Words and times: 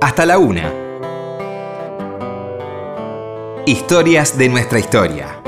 hasta 0.00 0.24
la 0.24 0.38
una. 0.38 0.72
Historias 3.66 4.36
de 4.38 4.48
nuestra 4.48 4.78
historia. 4.78 5.40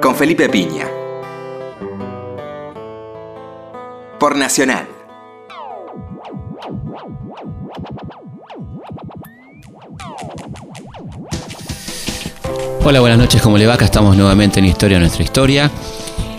Con 0.00 0.14
Felipe 0.14 0.48
Piña. 0.48 0.86
Por 4.18 4.36
Nacional. 4.36 4.86
Hola, 12.84 13.00
buenas 13.00 13.18
noches, 13.18 13.42
¿cómo 13.42 13.58
le 13.58 13.66
va? 13.66 13.74
Acá 13.74 13.84
estamos 13.84 14.16
nuevamente 14.16 14.60
en 14.60 14.66
Historia 14.66 14.98
nuestra 14.98 15.22
historia. 15.22 15.70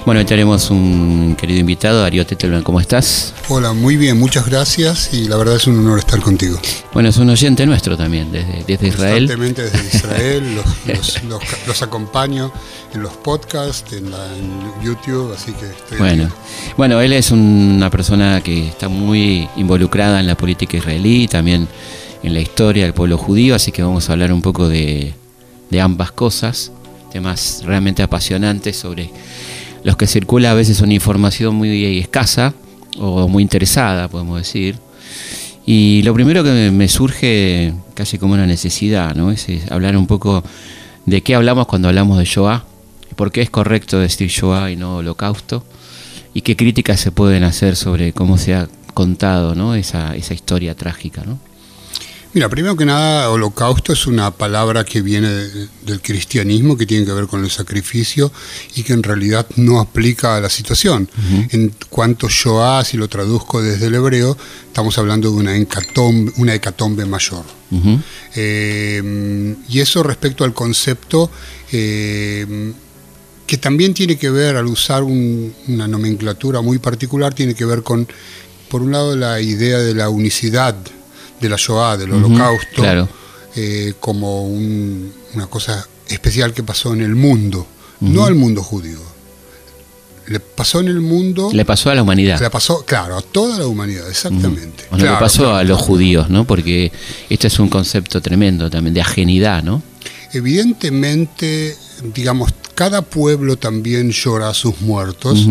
Bueno, 0.05 0.19
hoy 0.21 0.25
tenemos 0.25 0.71
un 0.71 1.35
querido 1.37 1.59
invitado, 1.59 2.01
Darío 2.01 2.25
Tetelman, 2.25 2.63
¿cómo 2.63 2.79
estás? 2.79 3.33
Hola, 3.47 3.73
muy 3.73 3.95
bien, 3.95 4.17
muchas 4.17 4.47
gracias 4.47 5.13
y 5.13 5.25
la 5.27 5.37
verdad 5.37 5.55
es 5.57 5.67
un 5.67 5.77
honor 5.77 5.99
estar 5.99 6.19
contigo. 6.19 6.59
Bueno, 6.93 7.09
es 7.09 7.17
un 7.17 7.29
oyente 7.29 7.63
nuestro 7.67 7.95
también, 7.95 8.31
desde, 8.31 8.63
desde 8.65 8.87
Israel. 8.87 9.27
Constantemente 9.27 9.63
desde 9.69 9.97
Israel, 9.97 10.55
los, 10.87 10.87
los- 10.97 11.23
los- 11.25 11.67
los 11.67 11.81
acompaño 11.83 12.51
en 12.95 13.03
los 13.03 13.13
podcasts, 13.17 13.93
en, 13.93 14.09
la- 14.09 14.25
en 14.35 14.83
YouTube, 14.83 15.31
así 15.33 15.51
que 15.51 15.65
estoy 15.67 15.99
Bueno, 15.99 16.23
aquí. 16.23 16.33
bueno, 16.75 16.99
él 17.01 17.13
es 17.13 17.29
una 17.29 17.91
persona 17.91 18.41
que 18.41 18.67
está 18.69 18.89
muy 18.89 19.47
involucrada 19.57 20.19
en 20.19 20.25
la 20.27 20.35
política 20.35 20.77
israelí, 20.77 21.27
también 21.27 21.67
en 22.23 22.33
la 22.33 22.39
historia 22.39 22.83
del 22.85 22.93
pueblo 22.93 23.17
judío, 23.17 23.53
así 23.53 23.71
que 23.71 23.83
vamos 23.83 24.09
a 24.09 24.13
hablar 24.13 24.33
un 24.33 24.41
poco 24.41 24.67
de, 24.67 25.13
de 25.69 25.81
ambas 25.81 26.11
cosas, 26.11 26.71
temas 27.11 27.61
realmente 27.63 28.01
apasionantes 28.01 28.75
sobre 28.77 29.11
los 29.83 29.95
que 29.97 30.07
circula 30.07 30.51
a 30.51 30.53
veces 30.53 30.81
una 30.81 30.93
información 30.93 31.55
muy 31.55 31.97
escasa 31.99 32.53
o 32.97 33.27
muy 33.27 33.43
interesada, 33.43 34.07
podemos 34.07 34.37
decir. 34.37 34.75
Y 35.65 36.01
lo 36.03 36.13
primero 36.13 36.43
que 36.43 36.71
me- 36.71 36.87
surge 36.87 37.73
casi 37.93 38.17
como 38.17 38.33
una 38.33 38.47
necesidad, 38.47 39.15
¿no? 39.15 39.31
Es, 39.31 39.47
es 39.49 39.71
hablar 39.71 39.95
un 39.97 40.07
poco 40.07 40.43
de 41.05 41.21
qué 41.21 41.35
hablamos 41.35 41.67
cuando 41.67 41.87
hablamos 41.87 42.17
de 42.17 42.25
Shoah, 42.25 42.65
por 43.15 43.31
qué 43.31 43.41
es 43.41 43.49
correcto 43.49 43.99
decir 43.99 44.29
Shoah 44.29 44.71
y 44.71 44.75
no 44.75 44.97
holocausto, 44.97 45.63
y 46.33 46.41
qué 46.41 46.55
críticas 46.55 46.99
se 46.99 47.11
pueden 47.11 47.43
hacer 47.43 47.75
sobre 47.75 48.13
cómo 48.13 48.37
se 48.37 48.55
ha 48.55 48.67
contado 48.93 49.55
¿no? 49.55 49.75
esa, 49.75 50.15
esa 50.15 50.33
historia 50.33 50.75
trágica. 50.75 51.23
¿no? 51.25 51.37
Mira, 52.31 52.47
primero 52.47 52.75
que 52.77 52.85
nada, 52.85 53.29
holocausto 53.31 53.91
es 53.91 54.05
una 54.05 54.29
palabra 54.29 54.85
que 54.85 55.01
viene 55.01 55.29
de- 55.29 55.67
del 55.83 55.99
cristianismo, 55.99 56.77
que 56.77 56.85
tiene 56.85 57.03
que 57.03 57.11
ver 57.11 57.25
con 57.25 57.43
el 57.43 57.49
sacrificio 57.49 58.31
y 58.75 58.83
que 58.83 58.93
en 58.93 59.01
realidad 59.01 59.47
no 59.55 59.79
aplica 59.79 60.35
a 60.35 60.39
la 60.39 60.49
situación. 60.49 61.09
En 61.51 61.73
cuanto 61.89 62.29
Shoah, 62.29 62.85
si 62.85 62.97
lo 62.97 63.07
traduzco 63.07 63.63
desde 63.63 63.87
el 63.87 63.95
hebreo, 63.95 64.37
estamos 64.67 64.95
hablando 64.99 65.31
de 65.31 65.37
una 65.37 65.57
hecatombe, 65.57 66.31
una 66.37 66.53
hecatombe 66.53 67.03
mayor. 67.05 67.43
Eh, 68.35 69.55
y 69.67 69.79
eso 69.79 70.03
respecto 70.03 70.43
al 70.43 70.53
concepto 70.53 71.29
eh, 71.71 72.73
que 73.47 73.57
también 73.57 73.95
tiene 73.95 74.17
que 74.19 74.29
ver, 74.29 74.55
al 74.55 74.67
usar 74.67 75.01
un- 75.03 75.51
una 75.67 75.87
nomenclatura 75.87 76.61
muy 76.61 76.77
particular, 76.77 77.33
tiene 77.33 77.55
que 77.55 77.65
ver 77.65 77.81
con, 77.81 78.07
por 78.69 78.83
un 78.83 78.91
lado, 78.91 79.15
la 79.15 79.41
idea 79.41 79.79
de 79.79 79.95
la 79.95 80.09
unicidad 80.09 80.75
de 81.39 81.49
la 81.49 81.55
Shoah, 81.57 81.97
del 81.97 82.11
holocausto, 82.13 82.67
claro. 82.81 83.07
eh, 83.55 83.93
como 83.99 84.43
un- 84.45 85.11
una 85.33 85.47
cosa 85.47 85.87
especial 86.07 86.53
que 86.53 86.63
pasó 86.63 86.93
en 86.93 87.01
el 87.01 87.15
mundo, 87.15 87.65
no 88.01 88.25
al 88.25 88.35
mundo 88.35 88.63
judío. 88.63 88.99
Le 90.27 90.39
pasó 90.39 90.79
en 90.79 90.89
el 90.89 91.01
mundo, 91.01 91.49
Le 91.51 91.65
pasó 91.65 91.89
a 91.89 91.95
la 91.95 92.03
humanidad. 92.03 92.39
le 92.39 92.49
pasó, 92.51 92.83
claro, 92.85 93.17
a 93.17 93.21
toda 93.21 93.57
la 93.57 93.65
humanidad, 93.65 94.07
exactamente. 94.07 94.85
Bueno, 94.91 95.03
Claro, 95.05 95.15
le 95.15 95.19
pasó 95.19 95.39
claro. 95.43 95.55
a 95.57 95.63
los 95.63 95.79
judíos, 95.81 96.29
¿no? 96.29 96.45
Porque 96.45 96.91
este 97.31 97.47
es 97.47 97.57
un 97.59 97.67
concepto 97.69 98.21
tremendo 98.21 98.69
también 98.69 98.93
de 98.93 99.01
ajenidad, 99.01 99.63
¿no? 99.63 99.81
Evidentemente, 100.31 101.75
digamos, 102.13 102.51
cada 102.75 103.01
pueblo 103.01 103.57
también 103.57 104.11
llora 104.11 104.49
a 104.49 104.53
sus 104.53 104.81
muertos 104.81 105.47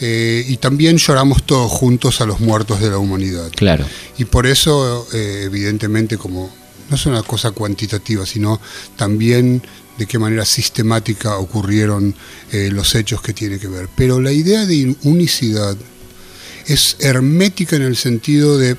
eh, 0.00 0.44
y 0.46 0.56
también 0.58 0.96
lloramos 0.98 1.44
todos 1.44 1.70
juntos 1.70 2.20
a 2.20 2.26
los 2.26 2.40
muertos 2.40 2.80
de 2.80 2.90
la 2.90 2.98
humanidad. 2.98 3.50
Claro. 3.54 3.86
Y 4.16 4.24
por 4.24 4.46
eso, 4.46 5.06
eh, 5.12 5.42
evidentemente, 5.46 6.16
como 6.16 6.52
no 6.88 6.96
es 6.96 7.06
una 7.06 7.22
cosa 7.22 7.50
cuantitativa, 7.50 8.24
sino 8.24 8.60
también 8.96 9.62
de 9.98 10.06
qué 10.06 10.18
manera 10.18 10.44
sistemática 10.44 11.36
ocurrieron 11.36 12.14
eh, 12.52 12.70
los 12.72 12.94
hechos 12.94 13.20
que 13.20 13.32
tiene 13.32 13.58
que 13.58 13.66
ver. 13.66 13.88
Pero 13.96 14.20
la 14.20 14.32
idea 14.32 14.64
de 14.64 14.96
unicidad 15.02 15.76
es 16.66 16.96
hermética 17.00 17.76
en 17.76 17.82
el 17.82 17.96
sentido 17.96 18.56
de 18.56 18.76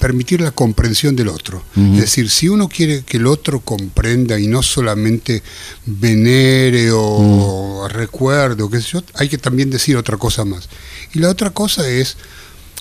permitir 0.00 0.40
la 0.40 0.50
comprensión 0.50 1.14
del 1.14 1.28
otro. 1.28 1.62
Es 1.76 2.00
decir, 2.00 2.30
si 2.30 2.48
uno 2.48 2.68
quiere 2.68 3.02
que 3.02 3.18
el 3.18 3.26
otro 3.26 3.60
comprenda 3.60 4.40
y 4.40 4.46
no 4.46 4.62
solamente 4.62 5.42
venere 5.84 6.90
o 6.92 7.86
recuerde 7.88 8.62
o 8.62 8.70
qué 8.70 8.80
sé 8.80 8.88
yo, 8.92 9.02
hay 9.14 9.28
que 9.28 9.38
también 9.38 9.70
decir 9.70 9.96
otra 9.96 10.16
cosa 10.16 10.44
más. 10.44 10.68
Y 11.12 11.18
la 11.18 11.28
otra 11.28 11.50
cosa 11.50 11.88
es, 11.88 12.16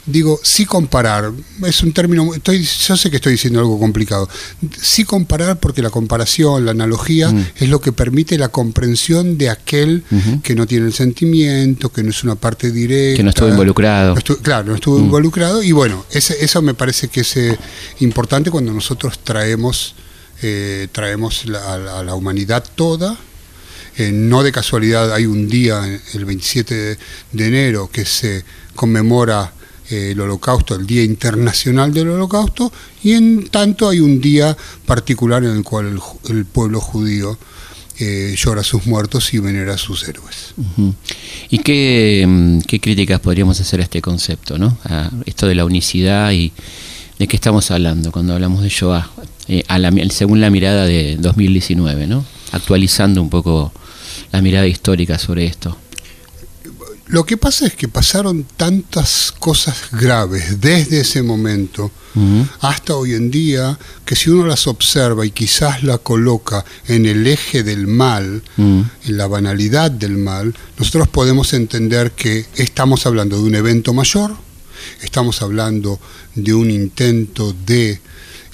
digo, 0.05 0.39
sí 0.43 0.65
comparar, 0.65 1.31
es 1.65 1.83
un 1.83 1.93
término, 1.93 2.33
estoy, 2.33 2.63
yo 2.63 2.97
sé 2.97 3.09
que 3.09 3.17
estoy 3.17 3.33
diciendo 3.33 3.59
algo 3.59 3.77
complicado, 3.79 4.27
sí 4.81 5.03
comparar 5.03 5.59
porque 5.59 5.81
la 5.81 5.89
comparación, 5.89 6.65
la 6.65 6.71
analogía, 6.71 7.29
Mm. 7.31 7.45
es 7.57 7.69
lo 7.69 7.79
que 7.81 7.91
permite 7.91 8.37
la 8.37 8.49
comprensión 8.49 9.37
de 9.37 9.49
aquel 9.49 10.03
que 10.43 10.55
no 10.55 10.65
tiene 10.65 10.87
el 10.87 10.93
sentimiento, 10.93 11.89
que 11.91 12.01
no 12.03 12.09
es 12.09 12.23
una 12.23 12.35
parte 12.35 12.71
directa. 12.71 13.17
Que 13.17 13.23
no 13.23 13.29
estuvo 13.29 13.49
involucrado. 13.49 14.13
No 14.13 14.17
estuvo- 14.19 14.37
claro, 14.37 14.67
no 14.69 14.75
estuvo 14.75 14.97
Mm. 14.97 15.03
involucrado 15.05 15.61
y 15.63 15.71
bueno, 15.71 16.05
ese- 16.11 16.43
eso 16.43 16.61
me 16.61 16.73
parece 16.73 17.07
que 17.09 17.21
es 17.21 17.37
eh, 17.37 17.57
importante 17.99 18.49
cuando 18.49 18.73
nosotros 18.73 19.19
traemos, 19.23 19.95
eh, 20.41 20.87
traemos 20.91 21.45
la- 21.45 21.73
a, 21.99 22.03
la, 22.03 22.15
humanidad 22.15 22.63
toda. 22.75 23.17
Eh, 23.97 24.11
no 24.13 24.43
de 24.43 24.51
casualidad 24.51 25.13
hay 25.13 25.25
un 25.25 25.49
día, 25.49 25.83
el 26.13 26.25
27 26.25 26.73
de, 26.73 26.97
de 27.33 27.47
enero, 27.47 27.89
que 27.91 28.05
se 28.05 28.45
conmemora 28.73 29.53
el 29.89 30.19
holocausto, 30.19 30.75
el 30.75 30.85
Día 30.85 31.03
Internacional 31.03 31.93
del 31.93 32.09
Holocausto, 32.09 32.71
y 33.03 33.13
en 33.13 33.47
tanto 33.49 33.89
hay 33.89 33.99
un 33.99 34.21
día 34.21 34.55
particular 34.85 35.43
en 35.43 35.57
el 35.57 35.63
cual 35.63 35.87
el, 35.87 36.35
el 36.35 36.45
pueblo 36.45 36.79
judío 36.79 37.37
eh, 38.01 38.33
llora 38.37 38.63
sus 38.63 38.85
muertos 38.85 39.33
y 39.33 39.39
venera 39.39 39.73
a 39.73 39.77
sus 39.77 40.07
héroes. 40.07 40.53
¿Y 41.49 41.57
qué, 41.59 42.25
mm, 42.25 42.59
qué 42.61 42.79
críticas 42.79 43.19
podríamos 43.19 43.59
hacer 43.59 43.81
a 43.81 43.83
este 43.83 44.01
concepto, 44.01 44.57
¿no? 44.57 44.77
A 44.85 45.11
esto 45.25 45.47
de 45.47 45.55
la 45.55 45.65
unicidad 45.65 46.31
y 46.31 46.53
de 47.17 47.27
qué 47.27 47.35
estamos 47.35 47.69
hablando 47.71 48.13
cuando 48.13 48.33
hablamos 48.33 48.63
de 48.63 48.69
Shoah, 48.69 49.09
eh, 49.49 49.65
a 49.67 49.77
la 49.79 49.91
según 50.11 50.39
la 50.39 50.49
mirada 50.49 50.85
de 50.85 51.17
2019, 51.17 52.07
¿no? 52.07 52.23
Actualizando 52.53 53.21
un 53.21 53.29
poco 53.29 53.73
la 54.31 54.41
mirada 54.41 54.65
histórica 54.65 55.19
sobre 55.19 55.45
esto. 55.45 55.75
Lo 57.09 57.25
que 57.25 57.37
pasa 57.37 57.65
es 57.65 57.73
que 57.73 57.87
pasaron 57.87 58.45
tantas 58.55 59.33
cosas 59.39 59.75
graves 59.91 60.61
desde 60.61 61.01
ese 61.01 61.23
momento 61.23 61.91
hasta 62.61 62.95
hoy 62.95 63.13
en 63.13 63.31
día 63.31 63.77
que 64.05 64.15
si 64.15 64.29
uno 64.29 64.45
las 64.45 64.67
observa 64.67 65.25
y 65.25 65.31
quizás 65.31 65.83
la 65.83 65.97
coloca 65.99 66.65
en 66.87 67.05
el 67.05 67.25
eje 67.27 67.63
del 67.63 67.87
mal, 67.87 68.43
Mm. 68.57 68.81
en 69.05 69.17
la 69.17 69.25
banalidad 69.27 69.89
del 69.89 70.17
mal, 70.17 70.53
nosotros 70.77 71.07
podemos 71.07 71.53
entender 71.53 72.11
que 72.11 72.45
estamos 72.55 73.05
hablando 73.05 73.37
de 73.37 73.43
un 73.43 73.55
evento 73.55 73.93
mayor, 73.93 74.35
estamos 75.01 75.41
hablando 75.41 75.99
de 76.35 76.53
un 76.53 76.69
intento 76.69 77.55
de 77.65 78.01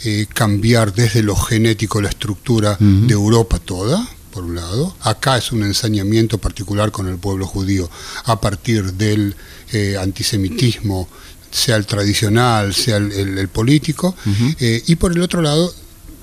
eh, 0.03 0.27
cambiar 0.33 0.93
desde 0.93 1.23
lo 1.23 1.35
genético 1.35 2.01
la 2.01 2.09
estructura 2.09 2.77
de 2.79 3.13
Europa 3.13 3.57
toda, 3.59 4.07
por 4.35 4.44
un 4.44 4.56
lado. 4.56 4.94
Acá 5.01 5.38
es 5.38 5.51
un 5.53 5.63
ensañamiento 5.63 6.38
particular 6.38 6.91
con 6.91 7.07
el 7.07 7.18
pueblo 7.18 7.47
judío 7.47 7.90
a 8.26 8.40
partir 8.41 8.93
del 8.93 9.34
eh, 9.72 9.96
antisemitismo, 9.99 11.08
sea 11.52 11.78
el 11.78 11.85
tradicional, 11.85 12.73
sea 12.76 12.97
el, 12.97 13.11
el- 13.14 13.37
el 13.37 13.47
político. 13.47 14.14
Eh, 14.59 14.84
y 14.87 14.96
por 14.97 15.14
el 15.14 15.22
otro 15.22 15.41
lado, 15.41 15.73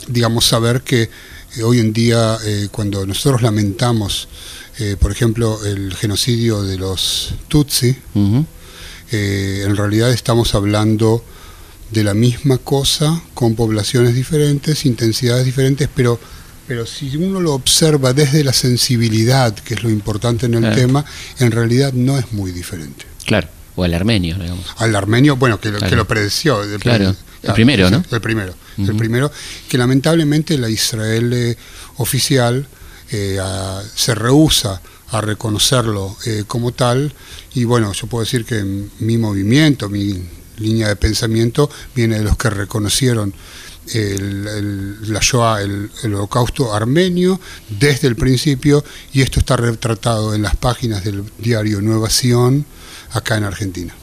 digamos, 0.09 0.45
saber 0.45 0.83
que 0.83 1.09
eh, 1.57 1.63
hoy 1.65 1.79
en 1.81 1.95
día, 1.95 2.37
eh, 2.45 2.69
cuando 2.71 3.07
nosotros 3.07 3.41
lamentamos, 3.43 4.29
por 5.01 5.13
ejemplo, 5.13 5.65
el 5.65 5.95
genocidio 5.95 6.63
de 6.63 6.77
los 6.77 7.35
Tutsi, 7.49 7.95
en 9.13 9.77
realidad 9.77 10.11
estamos 10.11 10.55
hablando 10.55 11.23
de 11.91 12.03
la 12.05 12.15
misma 12.15 12.57
cosa 12.59 13.23
con 13.35 13.55
poblaciones 13.55 14.15
diferentes, 14.15 14.85
intensidades 14.87 15.45
diferentes, 15.45 15.89
pero, 15.95 16.19
pero 16.73 16.87
si 16.87 17.15
uno 17.19 17.39
lo 17.39 17.53
observa 17.53 18.15
desde 18.15 18.43
la 18.43 18.55
sensibilidad, 18.55 19.55
que 19.55 19.75
es 19.75 19.83
lo 19.83 19.91
importante 19.91 20.47
en 20.47 20.55
el 20.55 20.61
Claro. 20.61 20.77
tema, 20.77 21.05
en 21.39 21.51
realidad 21.51 21.93
no 21.93 22.19
es 22.19 22.33
muy 22.33 22.51
diferente. 22.51 23.05
Claro, 23.27 23.47
o 23.77 23.85
al 23.85 23.93
armenio, 23.93 24.39
digamos. 24.39 24.65
Al 24.79 24.97
armenio, 24.97 25.37
bueno, 25.37 25.61
que, 25.61 25.69
lo- 25.71 25.77
Claro. 25.77 25.91
que 25.91 25.97
lo 25.97 26.09
predeció. 26.09 26.63
el 26.63 26.81
Claro. 26.81 27.15
El 27.43 27.53
primero, 27.53 27.91
¿no? 27.91 28.03
El 28.11 28.21
primero. 28.23 28.55
El 28.79 28.97
primero, 28.97 29.31
que 29.69 29.77
lamentablemente 29.77 30.57
la 30.57 30.71
Israel 30.71 31.31
eh, 31.35 31.57
oficial 31.99 32.67
eh, 33.11 33.37
a- 33.39 33.83
se 33.95 34.15
rehúsa 34.15 34.81
a 35.11 35.21
reconocerlo 35.21 36.17
eh, 36.25 36.45
como 36.47 36.73
tal. 36.73 37.13
Y 37.53 37.65
bueno, 37.65 37.93
yo 37.93 38.07
puedo 38.07 38.25
decir 38.25 38.47
que 38.47 38.65
mi 39.01 39.19
movimiento, 39.19 39.91
mi 39.91 40.23
línea 40.57 40.89
de 40.89 40.97
pensamiento 40.97 41.69
viene 41.95 42.17
de 42.21 42.25
los 42.25 42.39
que 42.39 42.49
reconocieron 42.49 43.35
el, 43.95 44.47
el- 44.49 45.91
el, 46.05 46.15
holocausto 46.15 46.73
armenio, 46.75 47.41
desde 47.69 48.09
el 48.09 48.17
principio, 48.17 48.85
y 49.13 49.23
esto 49.23 49.41
está 49.41 49.57
retratado 49.57 50.35
en 50.35 50.43
las 50.43 50.57
páginas 50.57 51.05
del 51.05 51.25
diario 51.39 51.81
Nueva 51.81 52.09
Sion, 52.11 52.65
acá 53.13 53.37
en 53.37 53.45
Argentina. 53.45 53.95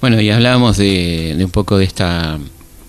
Bueno, 0.00 0.20
y 0.20 0.30
hablábamos 0.30 0.76
de, 0.76 1.36
un 1.44 1.50
poco 1.50 1.76
de 1.78 1.84
esta, 1.84 2.38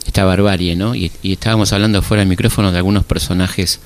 esta 0.05 0.23
barbarie, 0.25 0.75
¿no? 0.75 0.93
Y, 0.95 1.11
y 1.23 1.33
estábamos 1.33 1.73
hablando 1.73 2.01
fuera 2.03 2.21
del 2.21 2.29
micrófono 2.29 2.71
de 2.71 2.77
algunos 2.77 3.03
personajes 3.03 3.79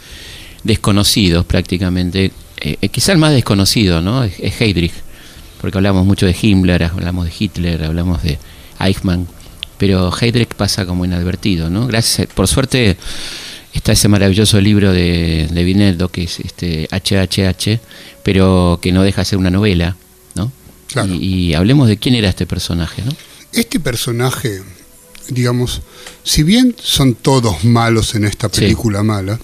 desconocidos 0.63 1.45
prácticamente. 1.45 2.31
Eh, 2.59 2.77
eh, 2.81 2.89
quizá 2.89 3.13
el 3.13 3.17
más 3.17 3.31
desconocido, 3.31 4.01
¿no? 4.01 4.23
Es, 4.23 4.33
es 4.39 4.59
Heydrich, 4.59 4.91
porque 5.61 5.77
hablamos 5.77 6.05
mucho 6.05 6.25
de 6.25 6.35
Himmler, 6.39 6.83
hablamos 6.83 7.25
de 7.25 7.31
Hitler, 7.37 7.83
hablamos 7.85 8.21
de 8.23 8.37
Eichmann, 8.79 9.27
pero 9.77 10.11
Heydrich 10.19 10.53
pasa 10.55 10.85
como 10.85 11.05
inadvertido, 11.05 11.69
¿no? 11.69 11.87
Gracias, 11.87 12.27
a- 12.29 12.33
por 12.33 12.47
suerte 12.47 12.97
está 13.73 13.91
ese 13.91 14.07
maravilloso 14.07 14.59
libro 14.59 14.91
de, 14.91 15.47
de 15.51 15.63
Vineldo 15.63 16.09
que 16.09 16.23
es 16.23 16.39
este 16.39 16.87
HHH, 16.91 17.79
pero 18.23 18.79
que 18.81 18.91
no 18.91 19.03
deja 19.03 19.21
de 19.21 19.25
ser 19.25 19.37
una 19.39 19.51
novela, 19.51 19.95
¿no? 20.35 20.51
Claro. 20.87 21.13
Y, 21.13 21.49
y 21.49 21.53
hablemos 21.53 21.87
de 21.87 21.97
quién 21.97 22.15
era 22.15 22.29
este 22.29 22.45
personaje, 22.47 23.01
¿no? 23.05 23.11
Este 23.53 23.79
personaje, 23.79 24.61
digamos, 25.29 25.81
si 26.23 26.43
bien 26.43 26.75
son 26.81 27.15
todos 27.15 27.63
malos 27.63 28.15
en 28.15 28.25
esta 28.25 28.49
Sí. 28.51 28.61
película 28.61 29.03
mala, 29.03 29.39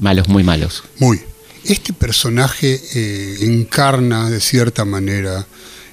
Malos, 0.00 0.28
muy 0.28 0.42
malos. 0.44 0.82
Muy. 0.98 1.20
Este 1.64 1.92
personaje 1.92 2.80
eh, 2.94 3.36
encarna 3.42 4.30
de 4.30 4.40
cierta 4.40 4.84
manera 4.84 5.46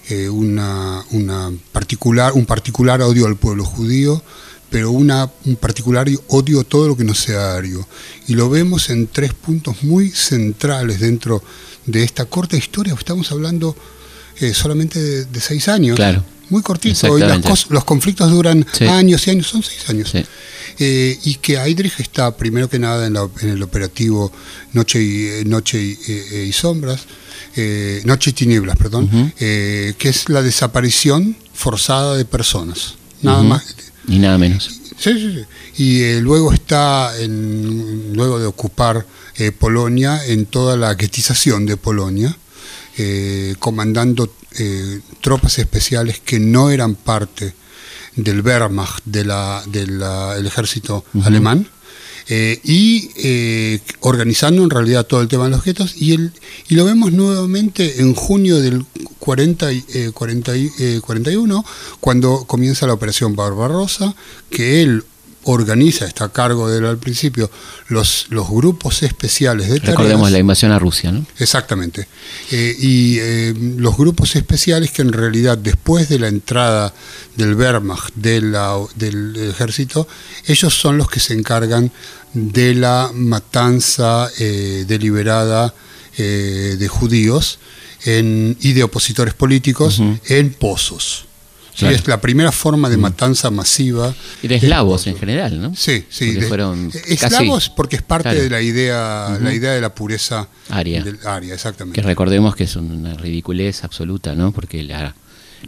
eh, 0.10 0.30
una, 0.30 1.04
una 1.12 1.52
particular, 1.72 2.34
un 2.34 2.46
particular 2.46 3.02
odio 3.02 3.26
al 3.26 3.36
pueblo 3.36 3.66
judío, 3.66 4.22
pero 4.70 4.92
una, 4.92 5.32
un 5.46 5.56
particular 5.56 6.08
odio 6.28 6.60
a 6.62 6.64
todo 6.64 6.88
lo 6.88 6.98
que 6.98 7.04
no 7.04 7.14
sea 7.14 7.56
ario. 7.56 7.88
Y 8.28 8.34
lo 8.36 8.50
vemos 8.50 8.90
en 8.90 9.08
tres 9.08 9.34
puntos 9.34 9.84
muy 9.84 10.10
centrales 10.12 11.00
dentro 11.00 11.42
de 11.86 12.04
esta 12.04 12.26
corta 12.26 12.58
historia. 12.58 12.94
Estamos 12.94 13.32
hablando 13.32 13.76
eh, 14.40 14.54
solamente 14.54 15.02
de, 15.02 15.26
de 15.26 15.40
seis 15.40 15.68
años. 15.68 15.96
Claro. 15.96 16.24
Muy 16.50 16.62
cortito. 16.62 17.18
Y 17.18 17.22
las 17.22 17.70
los 17.70 17.84
conflictos 17.84 18.32
duran 18.32 18.66
Sí. 18.72 18.86
años 18.86 19.28
y 19.28 19.32
años, 19.32 19.48
son 19.48 19.64
seis 19.64 19.90
años. 19.90 20.10
Sí. 20.12 20.24
Eh, 20.80 21.20
y 21.24 21.36
que 21.36 21.56
Heydrich 21.58 22.00
está 22.00 22.36
primero 22.38 22.70
que 22.70 22.78
nada 22.80 23.08
en, 23.08 23.14
la- 23.14 23.28
en 23.42 23.50
el 23.50 23.64
operativo 23.64 24.32
Noche 24.74 25.02
y, 25.02 25.26
eh, 25.28 25.44
Noche 25.46 25.82
y, 25.82 26.12
y 26.48 26.54
Sombras, 26.54 27.02
eh, 27.58 28.02
Noche 28.06 28.30
y 28.30 28.34
Tinieblas, 28.34 28.78
perdón, 28.78 29.34
eh, 29.40 29.94
que 29.98 30.10
es 30.10 30.30
la 30.30 30.42
desaparición 30.42 31.36
forzada 31.54 32.16
de 32.16 32.24
personas. 32.26 32.96
Nada 33.22 33.44
más. 33.44 33.76
Ni 34.06 34.20
nada 34.20 34.38
menos. 34.38 34.70
Sí, 34.98 35.14
sí, 35.14 35.34
sí. 35.76 35.84
Y 35.84 36.02
eh, 36.04 36.22
luego 36.22 36.54
está, 36.54 37.12
en, 37.20 38.14
luego 38.14 38.40
de 38.40 38.46
ocupar 38.46 39.06
eh, 39.36 39.52
Polonia, 39.52 40.26
en 40.26 40.46
toda 40.46 40.78
la 40.78 40.94
guetización 40.94 41.66
de 41.66 41.78
Polonia, 41.78 42.36
comandando 43.60 44.34
tropas 45.22 45.60
especiales 45.60 46.20
que 46.20 46.40
no 46.40 46.72
eran 46.72 46.96
parte 46.96 47.54
del 48.16 48.42
Wehrmacht, 48.42 49.04
de 49.06 49.24
la- 49.26 49.64
del 49.68 50.02
ejército 50.48 51.06
alemán, 51.24 51.68
eh, 52.30 52.60
y 52.64 53.10
eh, 53.18 53.80
organizando 54.02 54.64
en 54.64 54.70
realidad 54.70 55.06
todo 55.06 55.22
el 55.22 55.28
tema 55.28 55.46
de 55.46 55.52
los 55.52 55.64
guetos, 55.64 55.96
y, 55.98 56.14
el, 56.14 56.32
y 56.70 56.76
lo 56.76 56.86
vemos 56.86 57.12
nuevamente 57.14 58.02
en 58.02 58.14
junio 58.14 58.60
del 58.60 58.86
40 59.20 59.72
y, 59.74 59.84
eh, 59.94 60.12
40 60.14 60.58
y- 60.58 60.70
eh, 60.80 61.00
41, 61.06 61.64
cuando 62.00 62.44
comienza 62.46 62.88
la 62.88 62.94
operación 62.94 63.36
Barbarossa, 63.36 64.16
que 64.50 64.82
él 64.82 65.04
organiza, 65.52 66.06
está 66.06 66.26
a 66.26 66.30
cargo 66.32 66.70
de 66.70 66.80
él 66.80 66.86
al 66.86 66.98
principio, 66.98 67.50
los, 67.90 68.28
los 68.30 68.50
grupos 68.50 69.04
especiales 69.04 69.70
de 69.70 69.80
tareas. 69.80 69.98
Recordemos 69.98 70.32
la 70.32 70.40
invasión 70.40 70.72
a 70.72 70.80
Rusia, 70.80 71.12
¿no? 71.12 71.26
Exactamente. 71.40 72.08
Eh, 72.52 72.76
y 72.80 73.18
eh, 73.20 73.54
los 73.78 73.98
grupos 73.98 74.36
especiales 74.36 74.92
que 74.92 75.02
en 75.02 75.14
realidad 75.14 75.58
después 75.58 76.10
de 76.10 76.20
la 76.20 76.28
entrada 76.28 76.94
del 77.36 77.56
Wehrmacht, 77.56 78.14
de 78.16 78.42
la- 78.42 78.78
del 78.96 79.36
ejército, 79.50 80.08
ellos 80.46 80.74
son 80.74 80.98
los 80.98 81.10
que 81.10 81.20
se 81.20 81.34
encargan 81.34 81.92
de 82.34 82.76
la 82.76 83.12
matanza 83.14 84.30
eh, 84.40 84.86
deliberada 84.88 85.74
eh, 86.18 86.76
de 86.80 86.88
judíos 86.88 87.60
en- 88.06 88.58
y 88.60 88.74
de 88.74 88.84
opositores 88.84 89.34
políticos 89.34 90.02
en 90.26 90.54
pozos. 90.54 91.27
Sí, 91.78 91.82
Claro. 91.82 91.96
es 91.96 92.08
la 92.08 92.20
primera 92.20 92.52
forma 92.52 92.90
de 92.90 92.98
matanza 92.98 93.52
masiva. 93.52 94.12
Y 94.42 94.48
de 94.48 94.56
eslavos 94.56 95.06
en 95.06 95.16
general, 95.16 95.62
¿no? 95.62 95.76
Sí, 95.76 96.04
sí. 96.10 96.26
Porque 96.30 96.42
de- 96.42 96.48
fueron 96.48 96.88
eh, 96.92 97.16
casi- 97.20 97.26
eslavos 97.26 97.70
porque 97.70 97.98
es 97.98 98.02
parte 98.02 98.24
Claro. 98.30 98.42
de 98.42 98.50
la 98.50 98.62
idea, 98.62 99.38
la 99.40 99.54
idea 99.54 99.74
de 99.74 99.82
la 99.82 99.94
pureza 99.94 100.48
Aria. 100.70 101.04
del 101.04 101.20
aria, 101.24 101.54
exactamente. 101.54 102.02
Que 102.02 102.08
recordemos 102.08 102.56
que 102.56 102.64
es 102.64 102.76
una 102.76 103.14
ridiculez 103.14 103.84
absoluta, 103.84 104.34
¿no? 104.34 104.52
Porque 104.52 104.82
la, 104.82 105.14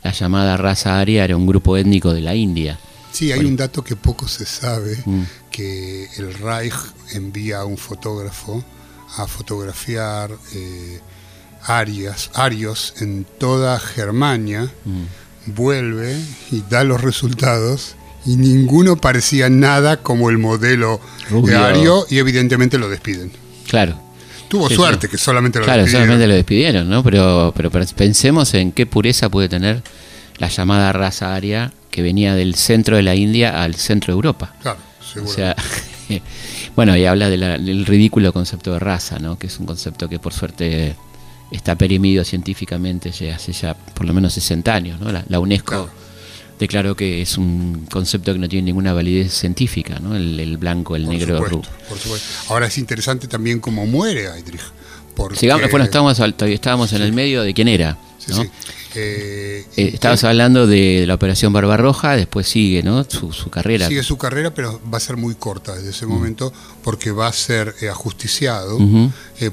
la 0.01 0.11
llamada 0.11 0.57
raza 0.57 0.99
aria 0.99 1.23
era 1.25 1.37
un 1.37 1.45
grupo 1.45 1.77
étnico 1.77 2.11
de 2.11 2.21
la 2.21 2.33
India. 2.33 2.79
Sí, 3.11 3.31
hay 3.31 3.45
un 3.45 3.55
dato 3.55 3.83
que 3.83 3.95
poco 3.95 4.27
se 4.27 4.47
sabe, 4.47 4.97
Mm. 5.05 5.21
que 5.51 6.07
el 6.17 6.33
Reich 6.33 6.73
envía 7.13 7.59
a 7.59 7.65
un 7.65 7.77
fotógrafo 7.77 8.65
a 9.17 9.27
fotografiar 9.27 10.31
eh, 10.55 10.99
arias, 11.65 12.31
arios 12.33 12.93
en 12.99 13.25
toda 13.39 13.79
Germania, 13.79 14.71
Mm. 14.85 15.03
Vuelve 15.53 16.15
y 16.51 16.63
da 16.69 16.83
los 16.83 17.01
resultados 17.01 17.95
y 18.25 18.35
ninguno 18.35 18.97
parecía 18.97 19.49
nada 19.49 19.97
como 19.97 20.29
el 20.29 20.37
modelo 20.37 20.99
de 21.23 21.29
Rubio. 21.29 21.63
ario 21.65 22.05
y 22.09 22.17
evidentemente 22.17 22.77
lo 22.77 22.89
despiden. 22.89 23.31
Claro. 23.67 23.99
Tuvo 24.49 24.67
Sí, 24.67 24.75
suerte 24.75 25.07
sí. 25.07 25.11
que 25.11 25.17
solamente 25.17 25.59
lo 25.59 25.65
Claro, 25.65 25.81
despidieron. 25.83 26.07
solamente 26.07 26.27
lo 26.27 26.33
despidieron, 26.35 26.89
¿no? 26.89 27.03
Pero, 27.03 27.53
pero 27.55 27.69
pensemos 27.95 28.53
en 28.55 28.71
qué 28.71 28.85
pureza 28.85 29.29
puede 29.29 29.47
tener 29.47 29.83
la 30.37 30.47
llamada 30.49 30.91
raza 30.91 31.35
aria 31.35 31.71
que 31.91 32.01
venía 32.01 32.33
del 32.35 32.55
centro 32.55 32.95
de 32.97 33.03
la 33.03 33.15
India 33.15 33.61
al 33.61 33.75
centro 33.75 34.13
de 34.13 34.15
Europa. 34.15 34.55
Claro, 34.61 34.79
O 35.01 35.13
seguro. 35.13 35.33
sea, 35.33 35.55
bueno, 36.75 36.95
y 36.97 37.05
habla 37.05 37.29
de 37.29 37.37
la- 37.37 37.57
del 37.57 37.85
ridículo 37.85 38.33
concepto 38.33 38.73
de 38.73 38.79
raza, 38.79 39.19
¿no? 39.19 39.37
Que 39.37 39.47
es 39.47 39.59
un 39.59 39.65
concepto 39.65 40.09
que 40.09 40.19
por 40.19 40.33
suerte 40.33 40.95
está 41.51 41.75
perimido 41.75 42.23
científicamente 42.23 43.11
ya 43.11 43.35
hace 43.35 43.51
ya 43.53 43.73
por 43.73 44.05
lo 44.05 44.13
menos 44.13 44.33
60 44.33 44.73
años, 44.73 44.99
¿no? 44.99 45.11
La, 45.11 45.23
la 45.27 45.39
UNESCO 45.39 45.65
Claro. 45.71 45.89
declaró 46.59 46.95
que 46.95 47.21
es 47.21 47.37
un 47.37 47.87
concepto 47.91 48.33
que 48.33 48.39
no 48.39 48.47
tiene 48.49 48.65
ninguna 48.67 48.93
validez 48.93 49.33
científica, 49.33 49.99
¿no? 49.99 50.15
El, 50.15 50.39
el 50.39 50.57
blanco, 50.57 50.95
el 50.95 51.05
por 51.05 51.13
negro, 51.13 51.37
el 51.37 51.43
supuesto, 51.51 51.71
por 51.89 51.97
supuesto. 51.97 52.27
Ahora 52.53 52.67
es 52.67 52.77
interesante 52.77 53.27
también 53.27 53.59
cómo 53.59 53.85
muere 53.85 54.25
Heydrich. 54.27 54.61
Porque, 55.19 55.37
Sigamos, 55.39 55.69
bueno, 55.69 55.85
estábamos, 55.85 56.93
en 56.93 57.01
el 57.01 57.13
medio 57.13 57.43
de 57.43 57.53
quién 57.53 57.67
era. 57.67 57.97
Sí, 58.17 58.31
¿no? 58.31 58.41
sí. 58.41 58.49
Eh, 58.95 59.65
Eh, 59.75 59.91
estabas 59.93 60.23
hablando 60.23 60.65
de 60.65 61.05
la 61.05 61.13
operación 61.13 61.53
Barbarroja, 61.53 62.15
después 62.15 62.47
sigue, 62.47 62.81
¿no? 62.83 63.03
Su, 63.03 63.31
su 63.31 63.49
carrera. 63.49 63.87
Sigue 63.87 64.01
su 64.03 64.17
carrera, 64.17 64.53
pero 64.53 64.81
va 64.91 64.97
a 64.97 65.01
ser 65.01 65.17
muy 65.17 65.35
corta 65.35 65.75
desde 65.75 65.91
ese 65.91 66.05
momento 66.05 66.51
porque 66.83 67.11
va 67.11 67.27
a 67.27 67.33
ser 67.33 67.75
eh, 67.81 67.89
ajusticiado 67.89 68.77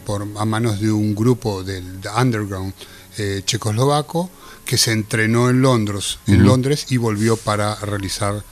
por, 0.05 0.27
a 0.37 0.45
manos 0.45 0.81
de 0.81 0.91
un 0.91 1.15
grupo 1.15 1.63
del 1.63 2.01
the 2.01 2.09
underground 2.09 2.73
eh, 3.19 3.43
checoslovaco 3.45 4.31
que 4.65 4.79
se 4.79 4.93
entrenó 4.93 5.51
en 5.51 5.63
Londres, 5.63 6.19
en. 6.27 6.45
Londres 6.45 6.87
y 6.91 6.97
volvió 6.97 7.37
para 7.37 7.75
realizar 7.77 8.43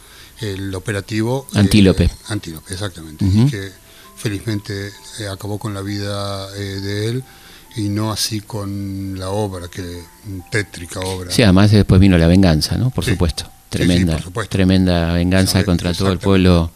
el 0.40 0.74
operativo 0.74 1.46
Antílope. 1.54 2.10
Antílope, 2.28 2.72
exactamente. 2.72 3.24
Ujú. 3.24 3.46
Y 3.46 3.50
que 3.50 3.70
felizmente 4.24 4.88
eh, 5.20 5.28
acabó 5.30 5.58
con 5.58 5.74
la 5.74 5.82
vida 5.82 6.48
eh, 6.56 6.80
de 6.80 7.08
él 7.10 7.24
y 7.76 7.90
no 7.90 8.10
así 8.10 8.40
con 8.40 9.18
la 9.18 9.28
obra, 9.28 9.68
que 9.68 10.00
tétrica 10.50 11.00
obra. 11.00 11.30
Sí, 11.30 11.42
además 11.42 11.70
después 11.70 12.00
vino 12.00 12.16
la 12.16 12.26
venganza, 12.26 12.78
¿no? 12.78 12.88
Por 12.90 13.04
Sí. 13.04 13.10
supuesto. 13.10 13.44
Sí, 13.44 13.50
sí, 13.50 13.68
Tremenda, 13.70 14.12
por 14.14 14.22
supuesto. 14.22 14.50
tremenda 14.52 15.12
venganza 15.12 15.62
contra 15.64 15.92
todo 15.92 16.10
el 16.12 16.18
pueblo 16.18 16.70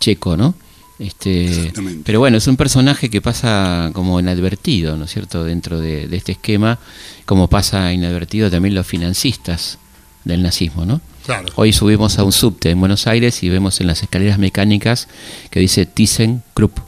checo, 0.00 0.36
¿no? 0.36 0.54
Este, 0.98 1.72
pero 2.04 2.18
bueno, 2.18 2.38
es 2.38 2.46
un 2.46 2.56
personaje 2.56 3.08
que 3.08 3.20
pasa 3.22 3.90
como 3.94 4.18
inadvertido, 4.18 4.96
¿no 4.96 5.04
es 5.04 5.12
cierto?, 5.12 5.44
dentro 5.44 5.78
de, 5.80 6.08
de 6.08 6.16
este 6.16 6.32
esquema, 6.32 6.78
como 7.24 7.48
pasa 7.48 7.92
inadvertido 7.92 8.50
también 8.50 8.74
los 8.74 8.86
financistas 8.86 9.78
del 10.24 10.42
nazismo, 10.42 10.84
¿no? 10.84 11.00
Claro. 11.24 11.48
Hoy 11.56 11.72
subimos 11.72 12.18
a 12.18 12.24
un 12.24 12.32
subte 12.32 12.70
en 12.70 12.80
Buenos 12.80 13.06
Aires 13.06 13.42
y 13.42 13.48
vemos 13.48 13.80
en 13.80 13.86
las 13.86 14.02
escaleras 14.02 14.38
mecánicas 14.38 15.08
que 15.50 15.60
dice 15.60 15.86
ThyssenKrupp, 15.86 16.78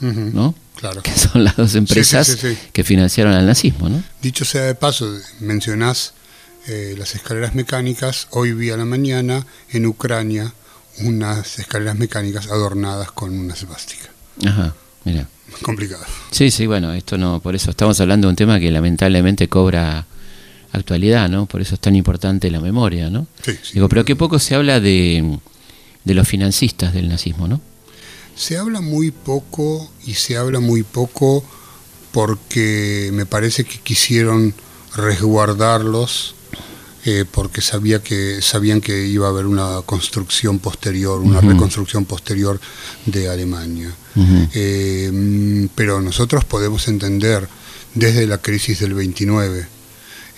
Ujú. 0.00 0.30
¿no? 0.32 0.54
Claro. 0.76 1.02
Que 1.02 1.12
son 1.12 1.44
las 1.44 1.56
dos 1.56 1.74
empresas 1.74 2.26
sí, 2.26 2.36
sí. 2.40 2.58
que 2.72 2.84
financiaron 2.84 3.34
al 3.34 3.46
nazismo, 3.46 3.88
¿no? 3.88 4.02
Dicho 4.22 4.44
sea 4.44 4.62
de 4.62 4.74
paso, 4.74 5.12
mencionás 5.40 6.14
eh, 6.68 6.94
las 6.98 7.14
escaleras 7.14 7.54
mecánicas. 7.54 8.28
Hoy 8.30 8.52
vi 8.52 8.70
a 8.70 8.76
la 8.76 8.84
mañana 8.86 9.46
en 9.70 9.86
Ucrania 9.86 10.52
unas 11.02 11.58
escaleras 11.58 11.96
mecánicas 11.96 12.46
adornadas 12.48 13.12
con 13.12 13.38
una 13.38 13.54
svástica. 13.54 14.10
Ajá, 14.46 14.74
mira. 15.04 15.28
Complicado. 15.62 16.04
Sí, 16.30 16.50
sí, 16.50 16.66
bueno, 16.66 16.92
esto 16.94 17.18
no, 17.18 17.40
por 17.40 17.54
eso 17.54 17.70
estamos 17.70 18.00
hablando 18.00 18.28
de 18.28 18.30
un 18.30 18.36
tema 18.36 18.60
que 18.60 18.70
lamentablemente 18.70 19.48
cobra 19.48 20.06
actualidad, 20.72 21.28
¿no? 21.28 21.46
Por 21.46 21.60
eso 21.60 21.74
es 21.74 21.80
tan 21.80 21.96
importante 21.96 22.50
la 22.50 22.60
memoria, 22.60 23.10
¿no? 23.10 23.26
Sí, 23.44 23.52
sí. 23.62 23.74
Digo, 23.74 23.88
pero 23.88 24.04
qué 24.04 24.16
poco 24.16 24.38
se 24.38 24.54
habla 24.54 24.80
de, 24.80 25.38
de 26.04 26.14
los 26.14 26.28
financistas 26.28 26.92
del 26.92 27.08
nazismo, 27.08 27.48
¿no? 27.48 27.60
Se 28.36 28.56
habla 28.56 28.80
muy 28.80 29.10
poco 29.10 29.90
y 30.06 30.14
se 30.14 30.36
habla 30.36 30.60
muy 30.60 30.82
poco 30.82 31.44
porque 32.12 33.10
me 33.12 33.26
parece 33.26 33.64
que 33.64 33.78
quisieron 33.78 34.54
resguardarlos 34.96 36.34
eh, 37.06 37.24
porque 37.30 37.62
sabía 37.62 38.02
que, 38.02 38.42
sabían 38.42 38.82
que 38.82 39.06
iba 39.06 39.26
a 39.26 39.30
haber 39.30 39.46
una 39.46 39.80
construcción 39.86 40.58
posterior, 40.58 41.20
una 41.20 41.40
reconstrucción 41.40 42.04
posterior 42.04 42.60
de 43.06 43.28
Alemania. 43.28 43.90
Eh, 44.52 45.68
pero 45.74 46.02
nosotros 46.02 46.44
podemos 46.44 46.88
entender 46.88 47.48
desde 47.94 48.26
la 48.26 48.38
crisis 48.38 48.80
del 48.80 48.92
29, 48.92 49.66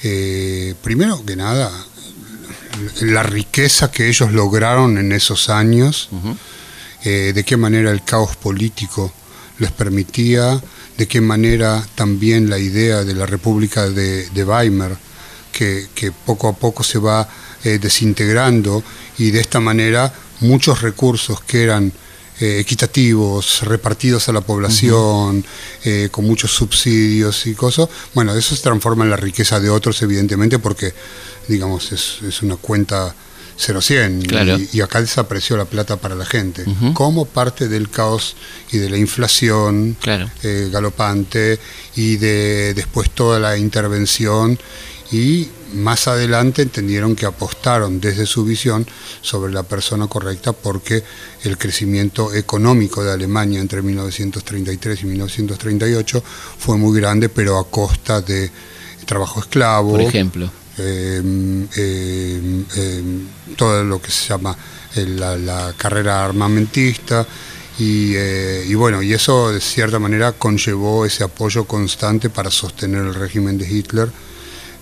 eh, 0.02 0.74
primero 0.82 1.24
que 1.24 1.36
nada, 1.36 1.70
la 3.00 3.22
riqueza 3.22 3.90
que 3.90 4.08
ellos 4.08 4.32
lograron 4.32 4.98
en 4.98 5.12
esos 5.12 5.48
años, 5.48 6.08
eh, 7.04 7.32
de 7.34 7.44
qué 7.44 7.56
manera 7.56 7.90
el 7.90 8.04
caos 8.04 8.36
político 8.36 9.12
les 9.58 9.70
permitía, 9.72 10.60
de 10.96 11.06
qué 11.06 11.20
manera 11.20 11.86
también 11.94 12.50
la 12.50 12.58
idea 12.58 13.04
de 13.04 13.14
la 13.14 13.26
República 13.26 13.88
de, 13.88 14.28
de 14.30 14.44
Weimar, 14.44 14.96
que, 15.52 15.88
que 15.94 16.12
poco 16.12 16.48
a 16.48 16.54
poco 16.54 16.82
se 16.82 16.98
va 16.98 17.28
eh, 17.64 17.78
desintegrando 17.78 18.82
y 19.18 19.30
de 19.30 19.40
esta 19.40 19.60
manera 19.60 20.12
muchos 20.40 20.82
recursos 20.82 21.40
que 21.42 21.62
eran 21.62 21.92
eh, 22.40 22.58
equitativos, 22.60 23.60
repartidos 23.62 24.28
a 24.28 24.32
la 24.32 24.40
población, 24.40 25.44
eh, 25.84 26.08
con 26.10 26.24
muchos 26.26 26.50
subsidios 26.52 27.46
y 27.46 27.54
cosas, 27.54 27.88
bueno, 28.14 28.34
eso 28.34 28.56
se 28.56 28.62
transforma 28.62 29.04
en 29.04 29.10
la 29.10 29.16
riqueza 29.16 29.60
de 29.60 29.70
otros, 29.70 30.00
evidentemente, 30.02 30.58
porque, 30.58 30.92
digamos, 31.48 31.92
es, 31.92 32.18
es 32.26 32.42
una 32.42 32.56
cuenta 32.56 33.14
0-100 33.58 34.26
Claro. 34.26 34.58
y, 34.58 34.68
y 34.72 34.80
acá 34.80 35.00
desapareció 35.00 35.56
la 35.56 35.66
plata 35.66 35.96
para 35.98 36.14
la 36.14 36.24
gente, 36.24 36.64
como 36.94 37.26
parte 37.26 37.68
del 37.68 37.90
caos 37.90 38.34
y 38.72 38.78
de 38.78 38.88
la 38.90 38.96
inflación 38.96 39.96
Claro. 40.00 40.28
eh, 40.42 40.68
galopante 40.72 41.60
y 41.94 42.16
de 42.16 42.72
después 42.74 43.10
toda 43.10 43.38
la 43.38 43.56
intervención 43.58 44.58
y 45.12 45.48
más 45.74 46.08
adelante 46.08 46.62
entendieron 46.62 47.14
que 47.14 47.26
apostaron 47.26 48.00
desde 48.00 48.26
su 48.26 48.44
visión 48.44 48.86
sobre 49.20 49.52
la 49.52 49.62
persona 49.62 50.06
correcta 50.08 50.52
porque 50.52 51.04
el 51.44 51.56
crecimiento 51.58 52.32
económico 52.34 53.04
de 53.04 53.12
Alemania 53.12 53.60
entre 53.60 53.82
1933 53.82 55.02
y 55.02 55.06
1938 55.06 56.22
fue 56.58 56.76
muy 56.78 56.98
grande 56.98 57.28
pero 57.28 57.58
a 57.58 57.70
costa 57.70 58.20
de 58.20 58.50
trabajo 59.06 59.40
esclavo 59.40 59.92
Por 59.92 60.00
ejemplo. 60.02 60.50
eh, 60.78 61.22
eh, 61.76 62.64
eh, 62.76 63.02
todo 63.56 63.84
lo 63.84 64.00
que 64.00 64.10
se 64.10 64.28
llama 64.28 64.56
eh, 64.96 65.06
la, 65.06 65.36
la 65.36 65.74
carrera 65.76 66.24
armamentista 66.24 67.26
y, 67.78 68.12
eh, 68.14 68.64
y 68.68 68.74
bueno, 68.74 69.02
y 69.02 69.14
eso 69.14 69.50
de 69.52 69.60
cierta 69.60 69.98
manera 69.98 70.32
conllevó 70.32 71.06
ese 71.06 71.24
apoyo 71.24 71.64
constante 71.64 72.28
para 72.28 72.50
sostener 72.50 73.02
el 73.02 73.14
régimen 73.14 73.56
de 73.56 73.66
Hitler, 73.68 74.10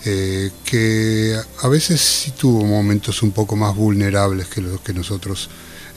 eh, 0.04 0.50
que 0.64 1.37
a 1.62 1.69
veces 1.69 2.00
sí 2.00 2.33
tuvo 2.33 2.64
momentos 2.64 3.23
un 3.23 3.33
poco 3.33 3.57
más 3.57 3.75
vulnerables 3.75 4.47
que 4.49 4.61
los 4.61 4.80
que 4.80 4.92
nosotros 4.95 5.49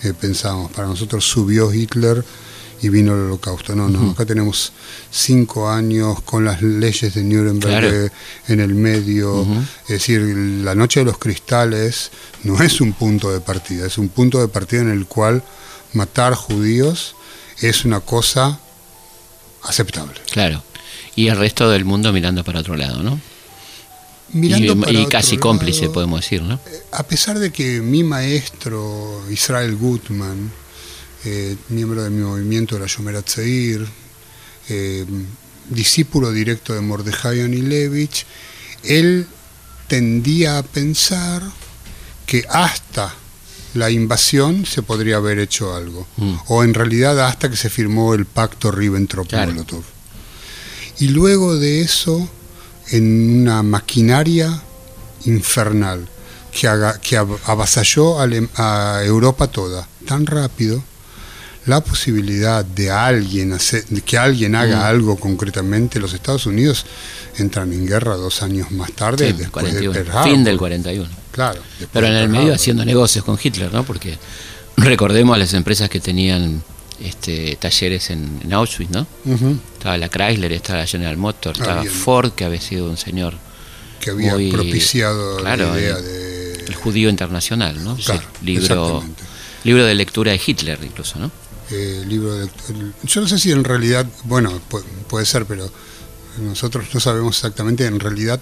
eh, 0.04 0.14
pensamos. 0.20 0.72
Para 0.72 0.88
nosotros 0.88 1.24
subió 1.26 1.72
Hitler 1.74 2.24
y 2.82 2.90
vino 2.90 3.14
el 3.14 3.22
holocausto. 3.22 3.76
No, 3.76 3.88
no, 3.88 4.12
acá 4.12 4.26
tenemos 4.26 4.74
cinco 5.10 5.70
años 5.70 6.22
con 6.24 6.44
las 6.44 6.62
leyes 6.62 7.14
de 7.14 7.24
Nuremberg 7.24 7.72
Claro. 7.72 7.88
eh, 7.90 8.10
en 8.50 8.60
el 8.60 8.76
medio. 8.76 9.48
Es 9.84 9.88
decir, 9.90 10.20
la 10.22 10.76
noche 10.76 11.00
de 11.00 11.06
los 11.06 11.18
cristales 11.18 12.12
no 12.44 12.62
es 12.62 12.82
un 12.82 12.92
punto 12.94 13.32
de 13.32 13.40
partida, 13.40 13.86
es 13.88 13.98
un 13.98 14.10
punto 14.10 14.40
de 14.42 14.50
partida 14.50 14.82
en 14.82 14.90
el 14.92 15.06
cual 15.06 15.44
matar 15.94 16.34
judíos 16.36 17.16
es 17.62 17.86
una 17.86 18.02
cosa 18.02 18.60
aceptable. 19.64 20.20
Claro. 20.32 20.62
Y 21.16 21.28
el 21.28 21.38
resto 21.38 21.70
del 21.70 21.86
mundo 21.86 22.12
mirando 22.12 22.44
para 22.44 22.60
otro 22.60 22.76
lado, 22.76 23.02
¿no? 23.04 23.20
Mirando 24.34 24.74
y 24.74 24.76
para 24.76 24.92
y 24.92 24.98
otro 24.98 25.10
casi 25.10 25.38
cómplice, 25.38 25.82
lado, 25.82 25.94
podemos 25.94 26.22
decir, 26.22 26.42
¿no? 26.42 26.60
A 26.92 27.04
pesar 27.04 27.40
de 27.40 27.52
que 27.52 27.82
mi 27.82 28.04
maestro, 28.04 29.24
Israel 29.30 29.76
Gutman, 29.76 30.52
eh, 31.26 31.56
miembro 31.70 32.04
de 32.04 32.10
mi 32.10 32.24
movimiento 32.24 32.76
de 32.76 32.82
la 32.82 32.88
Yomer 32.88 33.16
Atzeir, 33.16 33.86
eh, 34.70 35.06
discípulo 35.70 36.32
directo 36.32 36.74
de 36.74 36.82
Mordejai 36.82 37.42
Anilevich, 37.42 38.26
él 38.84 39.28
tendía 39.88 40.58
a 40.58 40.64
pensar 40.64 41.42
que 42.26 42.46
hasta 42.50 43.14
la 43.76 43.90
invasión 43.90 44.66
se 44.66 44.82
podría 44.84 45.18
haber 45.18 45.40
hecho 45.40 45.76
algo, 45.76 46.06
Mm. 46.18 46.34
o 46.48 46.64
en 46.64 46.74
realidad 46.74 47.20
hasta 47.26 47.50
que 47.50 47.56
se 47.58 47.70
firmó 47.70 48.14
el 48.14 48.26
pacto 48.26 48.72
Ribbentrop-Molotov. 48.72 49.84
Y 51.00 51.08
luego 51.08 51.56
de 51.58 51.82
eso, 51.82 52.30
en 52.92 53.42
una 53.42 53.64
maquinaria 53.64 54.62
infernal 55.26 56.08
que, 56.52 56.68
haga- 56.68 57.00
que 57.00 57.18
avasalló 57.18 58.20
a, 58.20 58.28
a 58.98 59.04
Europa 59.04 59.48
toda 59.48 59.88
tan 60.06 60.26
rápido, 60.26 60.84
la 61.66 61.82
posibilidad 61.82 62.66
de 62.66 62.92
alguien 62.92 63.54
hacer, 63.54 63.86
de 63.88 64.02
que 64.02 64.18
alguien 64.18 64.54
haga 64.54 64.80
Mm. 64.80 64.84
algo 64.84 65.16
concretamente, 65.18 65.98
los 66.00 66.14
Estados 66.14 66.46
Unidos 66.46 66.86
entran 67.38 67.72
en 67.72 67.88
guerra 67.88 68.16
dos 68.18 68.44
años 68.44 68.70
más 68.72 68.92
tarde, 68.92 69.28
Sí, 69.28 69.34
después 69.38 69.64
41. 69.64 69.94
de 69.94 70.00
Pearl 70.04 70.18
Harbor. 70.18 70.32
Fin 70.34 70.44
del 70.44 70.58
41. 70.58 71.10
Claro. 71.32 71.62
Pero 71.94 72.08
en 72.08 72.14
el 72.14 72.28
medio 72.30 72.54
haciendo 72.54 72.84
negocios 72.84 73.24
con 73.24 73.40
Hitler, 73.42 73.72
¿no? 73.74 73.84
Porque 73.86 74.18
recordemos 74.76 75.34
a 75.36 75.40
las 75.40 75.54
empresas 75.54 75.90
que 75.90 76.02
tenían 76.02 76.62
este, 77.02 77.56
talleres 77.60 78.10
en, 78.10 78.40
en 78.44 78.54
Auschwitz, 78.54 78.92
¿no? 78.92 79.08
Estaba 79.74 79.98
la 79.98 80.10
Chrysler, 80.10 80.52
estaba 80.54 80.80
la 80.80 80.88
General 80.88 81.18
Motors, 81.18 81.60
estaba 81.60 81.82
Había- 81.82 81.92
Ford, 81.92 82.32
que 82.34 82.46
había 82.46 82.62
sido 82.62 82.90
un 82.90 82.98
señor, 82.98 83.36
que 84.00 84.12
había 84.12 84.34
Muy- 84.34 84.52
propiciado 84.52 85.38
claro, 85.38 85.74
la 85.74 85.80
idea 85.80 85.98
el- 85.98 86.04
de... 86.04 86.54
el 86.68 86.76
judío 86.76 87.10
internacional, 87.10 87.84
¿no? 87.84 87.96
Claro, 87.98 88.22
libro, 88.42 89.04
libro 89.64 89.86
de 89.86 89.96
lectura 89.96 90.32
de 90.32 90.42
Hitler, 90.46 90.80
incluso, 90.84 91.20
¿no? 91.20 91.32
eh, 91.72 92.04
libro 92.06 92.34
de, 92.36 92.44
el- 92.70 92.94
yo 93.04 93.22
no 93.22 93.28
sé 93.28 93.40
si 93.40 93.52
en 93.52 93.64
realidad, 93.64 94.06
bueno, 94.26 94.62
pu- 94.70 94.84
puede 95.08 95.26
ser, 95.26 95.46
pero 95.46 95.72
nosotros 96.40 96.86
no 96.94 97.00
sabemos 97.00 97.38
exactamente, 97.38 97.86
en 97.86 98.00
realidad 98.00 98.40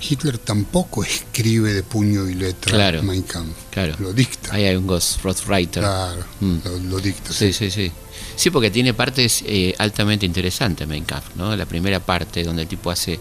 Hitler 0.00 0.38
tampoco 0.38 1.02
escribe 1.04 1.72
de 1.72 1.82
puño 1.82 2.28
y 2.28 2.34
letra 2.34 2.72
Claro. 2.72 3.02
Mein 3.02 3.22
Kampf, 3.22 3.54
Claro. 3.70 3.94
lo 3.98 4.12
dicta, 4.12 4.54
Ahí 4.54 4.64
hay 4.64 4.76
un 4.76 4.86
Ghostwriter. 4.86 5.82
claro, 5.82 6.24
Mm. 6.40 6.56
lo, 6.64 6.78
lo 6.78 6.98
dicta. 7.00 7.32
Sí, 7.32 7.52
sí, 7.52 7.70
sí. 7.70 7.90
Sí, 8.34 8.50
porque 8.50 8.70
tiene 8.70 8.92
partes 8.94 9.42
eh, 9.46 9.74
altamente 9.78 10.26
interesantes, 10.26 10.86
Mein 10.86 11.04
Kampf, 11.04 11.36
¿no? 11.36 11.54
La 11.56 11.66
primera 11.66 12.00
parte 12.00 12.42
donde 12.44 12.62
el 12.62 12.68
tipo 12.68 12.90
hace... 12.90 13.18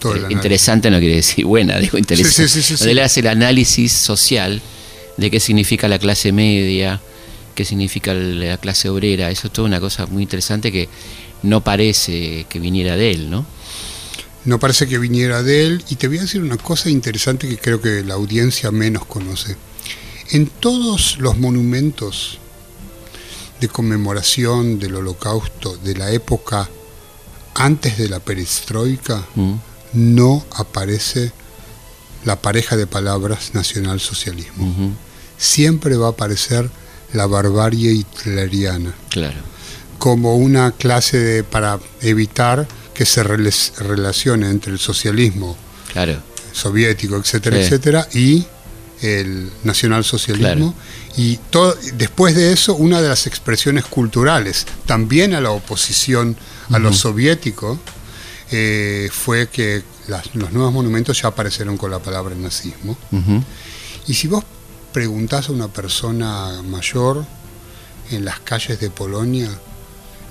Todo 0.00 0.16
eh, 0.16 0.26
interesante 0.30 0.90
no 0.90 0.98
quiere 0.98 1.16
decir 1.16 1.44
buena, 1.44 1.78
digo 1.80 1.98
interesante. 1.98 2.48
Sí, 2.48 2.48
sí, 2.48 2.62
sí, 2.62 2.76
sí, 2.76 2.78
donde 2.78 2.92
él 2.92 2.98
hace 3.00 3.20
el 3.20 3.28
análisis 3.28 3.92
social 3.92 4.60
de 5.16 5.30
qué 5.30 5.40
significa 5.40 5.88
la 5.88 5.98
clase 5.98 6.32
media, 6.32 7.00
qué 7.54 7.64
significa 7.64 8.12
la 8.12 8.58
clase 8.58 8.88
obrera. 8.88 9.30
Eso 9.30 9.46
es 9.46 9.52
toda 9.52 9.66
una 9.66 9.80
cosa 9.80 10.06
muy 10.06 10.22
interesante 10.24 10.70
que 10.70 10.88
no 11.42 11.62
parece 11.62 12.44
que 12.48 12.58
viniera 12.58 12.96
de 12.96 13.10
él, 13.12 13.30
¿no? 13.30 13.46
No 14.46 14.58
parece 14.58 14.86
que 14.86 14.98
viniera 14.98 15.42
de 15.42 15.66
él, 15.66 15.84
y 15.90 15.96
te 15.96 16.08
voy 16.08 16.18
a 16.18 16.22
decir 16.22 16.40
una 16.40 16.56
cosa 16.56 16.88
interesante 16.88 17.48
que 17.48 17.58
creo 17.58 17.80
que 17.80 18.02
la 18.04 18.14
audiencia 18.14 18.70
menos 18.70 19.04
conoce. 19.04 19.56
En 20.30 20.46
todos 20.46 21.18
los 21.18 21.36
monumentos 21.38 22.38
de 23.60 23.68
conmemoración 23.68 24.78
del 24.78 24.94
holocausto 24.96 25.76
de 25.78 25.94
la 25.96 26.10
época 26.10 26.68
antes 27.54 27.96
de 27.98 28.08
la 28.08 28.20
perestroika, 28.20 29.24
Mm. 29.34 29.54
no 29.94 30.44
aparece 30.54 31.32
la 32.24 32.36
pareja 32.40 32.76
de 32.76 32.86
palabras 32.86 33.50
nacionalsocialismo. 33.54 34.94
Siempre 35.38 35.96
va 35.96 36.08
a 36.08 36.10
aparecer 36.10 36.70
la 37.12 37.26
barbarie 37.26 37.92
hitleriana 37.92 38.94
Claro. 39.10 39.38
como 39.98 40.36
una 40.36 40.72
clase 40.72 41.18
de, 41.18 41.44
para 41.44 41.78
evitar 42.02 42.66
que 42.96 43.04
se 43.04 43.22
relacione 43.22 44.48
entre 44.48 44.72
el 44.72 44.78
socialismo 44.78 45.56
Claro. 45.92 46.20
soviético, 46.52 47.16
etcétera, 47.16 47.56
Sí. 47.58 47.62
etcétera, 47.64 48.08
y 48.14 48.46
el 49.02 49.50
nacionalsocialismo. 49.64 50.72
Claro. 50.72 50.74
Y 51.18 51.36
todo, 51.50 51.76
después 51.94 52.34
de 52.34 52.52
eso, 52.52 52.74
una 52.74 53.02
de 53.02 53.08
las 53.08 53.26
expresiones 53.26 53.84
culturales, 53.84 54.66
también 54.86 55.34
a 55.34 55.40
la 55.40 55.50
oposición 55.50 56.36
a 56.70 56.78
lo 56.78 56.88
Ujú. 56.88 56.96
soviético, 56.98 57.78
eh, 58.50 59.08
fue 59.12 59.48
que 59.48 59.82
las- 60.08 60.34
los 60.34 60.52
nuevos 60.52 60.72
monumentos 60.72 61.20
ya 61.20 61.28
aparecieron 61.28 61.76
con 61.76 61.90
la 61.90 61.98
palabra 61.98 62.34
nazismo. 62.34 62.96
Ujú, 63.12 63.42
Y 64.08 64.14
si 64.14 64.28
vos 64.28 64.44
preguntás 64.92 65.48
a 65.48 65.52
una 65.52 65.66
persona 65.68 66.62
mayor 66.62 67.26
en 68.12 68.24
las 68.24 68.38
calles 68.40 68.78
de 68.80 68.88
Polonia 68.88 69.50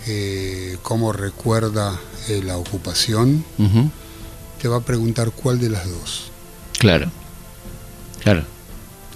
eh, 0.07 0.77
cómo 0.81 1.12
recuerda 1.12 2.00
eh, 2.29 2.41
la 2.43 2.57
ocupación, 2.57 3.43
te 4.62 4.67
va 4.67 4.77
a 4.77 4.81
preguntar 4.81 5.31
cuál 5.31 5.59
de 5.59 5.69
las 5.69 5.88
dos. 5.89 6.31
Claro, 6.79 7.09
claro. 8.24 8.43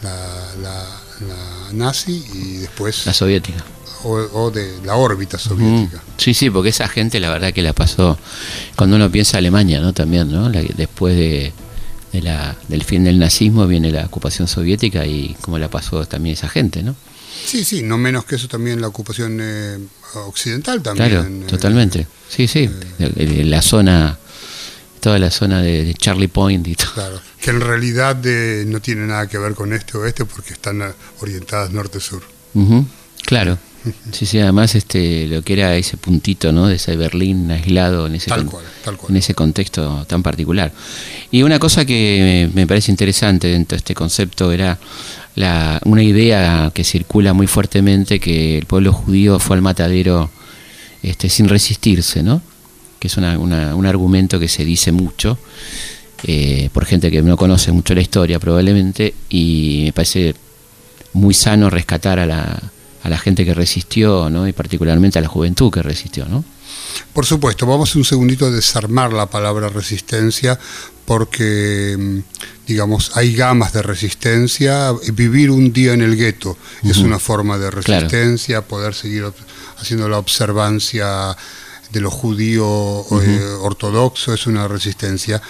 La, 0.04 0.16
la, 0.62 0.86
la 1.28 1.74
nazi 1.74 2.24
y 2.34 2.58
después... 2.58 3.06
La 3.06 3.14
soviética. 3.14 3.64
O, 4.04 4.12
o 4.14 4.50
de 4.52 4.80
la 4.86 4.96
órbita 4.96 5.38
soviética. 5.38 6.02
Sí, 6.18 6.34
sí, 6.34 6.50
porque 6.50 6.70
esa 6.70 6.88
gente 6.88 7.20
la 7.20 7.30
verdad 7.30 7.52
que 7.52 7.62
la 7.62 7.74
pasó, 7.74 8.18
cuando 8.78 8.96
uno 8.96 9.12
piensa 9.12 9.38
Alemania, 9.40 9.82
¿no? 9.82 9.92
También, 9.92 10.32
¿no? 10.32 10.48
La- 10.48 10.62
después 10.62 11.18
de, 11.18 11.52
de 12.14 12.22
la, 12.22 12.56
del 12.70 12.84
fin 12.86 13.04
del 13.04 13.20
nazismo 13.20 13.68
viene 13.68 13.92
la 13.92 14.06
ocupación 14.06 14.48
soviética 14.48 15.06
y 15.06 15.36
cómo 15.42 15.58
la 15.60 15.70
pasó 15.70 16.06
también 16.06 16.34
esa 16.34 16.48
gente, 16.48 16.82
¿no? 16.82 16.96
Sí, 17.46 17.64
sí, 17.64 17.82
no 17.84 17.98
menos 17.98 18.26
que 18.26 18.36
eso 18.36 18.48
también 18.48 18.82
la 18.82 18.88
ocupación 18.88 19.38
eh, 19.42 19.78
occidental 20.16 20.82
también. 20.82 21.10
Claro, 21.10 21.26
eh, 21.28 21.44
totalmente. 21.48 22.08
Sí, 22.30 22.48
sí. 22.48 22.70
El- 23.00 23.50
La 23.50 23.62
zona, 23.62 24.18
toda 25.00 25.18
la 25.20 25.32
zona 25.32 25.62
de, 25.62 25.94
Charlie 25.98 26.28
Point 26.28 26.68
y 26.68 26.76
todo. 26.76 26.94
Claro, 26.94 27.22
que 27.42 27.50
en 27.50 27.62
realidad 27.62 28.18
eh, 28.26 28.64
no 28.68 28.82
tiene 28.82 29.08
nada 29.08 29.28
que 29.28 29.38
ver 29.38 29.54
con 29.56 29.74
este 29.74 29.98
o 29.98 30.06
este 30.06 30.26
porque 30.26 30.54
están 30.54 30.82
eh, 30.82 30.86
orientadas 31.22 31.72
norte-sur. 31.72 32.22
Ujú, 32.54 32.86
Claro. 33.26 33.58
Sí, 34.12 34.26
sí, 34.26 34.38
además 34.40 34.76
este, 34.76 35.26
lo 35.28 35.42
que 35.42 35.54
era 35.54 35.74
ese 35.78 35.96
puntito, 35.96 36.52
¿no? 36.52 36.68
De 36.68 36.76
ese 36.76 36.98
Berlín 36.98 37.50
aislado 37.50 38.08
en 38.08 38.16
ese, 38.16 38.28
Tal 38.30 38.46
cual, 38.46 38.66
tal 38.84 38.98
cual. 38.98 39.12
en 39.12 39.18
ese 39.18 39.34
contexto 39.34 40.06
tan 40.06 40.22
particular. 40.22 40.74
Y 41.32 41.44
una 41.44 41.60
cosa 41.60 41.86
que 41.86 42.50
me 42.54 42.68
parece 42.68 42.92
interesante 42.92 43.48
dentro 43.48 43.76
de 43.76 43.80
este 43.80 43.96
concepto 43.96 44.52
era 44.52 44.78
la, 45.36 45.80
una 45.86 46.04
idea 46.04 46.72
que 46.74 46.84
circula 46.84 47.34
muy 47.34 47.48
fuertemente 47.48 48.20
que 48.20 48.58
el 48.58 48.66
pueblo 48.66 48.92
judío 48.94 49.40
fue 49.40 49.56
al 49.56 49.62
matadero 49.62 50.30
este, 51.02 51.30
sin 51.30 51.48
resistirse, 51.48 52.24
¿no? 52.24 52.42
Que 53.00 53.08
es 53.08 53.16
una- 53.18 53.38
una- 53.40 53.76
un 53.76 53.86
argumento 53.86 54.40
que 54.40 54.48
se 54.50 54.66
dice 54.66 54.92
mucho 54.92 55.38
eh, 56.24 56.70
por 56.74 56.86
gente 56.86 57.10
que 57.10 57.22
no 57.22 57.38
conoce 57.38 57.72
mucho 57.72 57.96
la 57.96 58.02
historia 58.02 58.40
probablemente 58.40 59.14
y 59.30 59.84
me 59.86 59.94
parece 59.94 60.36
muy 61.14 61.34
sano 61.34 61.70
rescatar 61.70 62.20
a 62.20 62.26
la, 62.26 62.62
a 63.04 63.10
la 63.10 63.18
gente 63.18 63.46
que 63.46 63.54
resistió, 63.54 64.30
¿no? 64.30 64.46
Y 64.46 64.52
particularmente 64.52 65.18
a 65.18 65.22
la 65.22 65.30
juventud 65.30 65.72
que 65.72 65.82
resistió, 65.82 66.26
¿no? 66.26 66.44
Por 67.14 67.26
supuesto, 67.26 67.66
vamos 67.66 67.96
un 67.96 68.04
segundito 68.04 68.48
a 68.48 68.52
desarmar 68.52 69.14
la 69.14 69.28
palabra 69.28 69.70
resistencia 69.70 70.60
porque, 71.10 71.96
mm, 71.98 72.20
digamos, 72.68 73.18
hay 73.18 73.34
gamas 73.36 73.74
de 73.74 73.82
resistencia. 73.82 74.94
Vivir 75.14 75.50
un 75.50 75.74
día 75.74 75.94
en 75.94 76.04
el 76.04 76.16
gueto 76.16 76.56
es 76.84 76.98
una 76.98 77.18
forma 77.18 77.58
de 77.58 77.68
Claro. 77.72 78.02
resistencia, 78.02 78.62
poder 78.62 78.94
seguir 78.94 79.26
haciendo 79.80 80.08
la 80.08 80.20
observancia 80.20 81.36
de 81.92 82.00
lo 82.00 82.12
judío 82.12 83.04
eh, 83.24 83.44
ortodoxo 83.62 84.36
es 84.36 84.46
una 84.46 84.68
resistencia. 84.68 85.42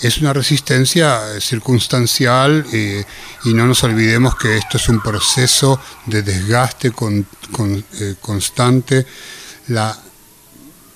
Es 0.00 0.18
una 0.18 0.32
resistencia 0.32 1.34
eh, 1.34 1.40
circunstancial 1.40 2.64
eh, 2.72 3.04
y 3.44 3.54
no 3.54 3.66
nos 3.66 3.82
olvidemos 3.82 4.36
que 4.36 4.56
esto 4.56 4.76
es 4.76 4.88
un 4.88 5.00
proceso 5.02 5.80
de 6.06 6.22
desgaste 6.22 6.92
con- 6.92 7.26
con- 7.50 7.84
eh, 7.98 8.14
constante. 8.20 9.04
La, 9.66 9.98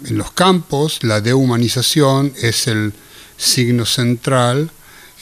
en 0.04 0.16
los 0.16 0.30
campos 0.30 1.00
la 1.02 1.20
dehumanización 1.20 2.32
es 2.40 2.68
el 2.68 2.92
signo 3.42 3.84
central, 3.86 4.70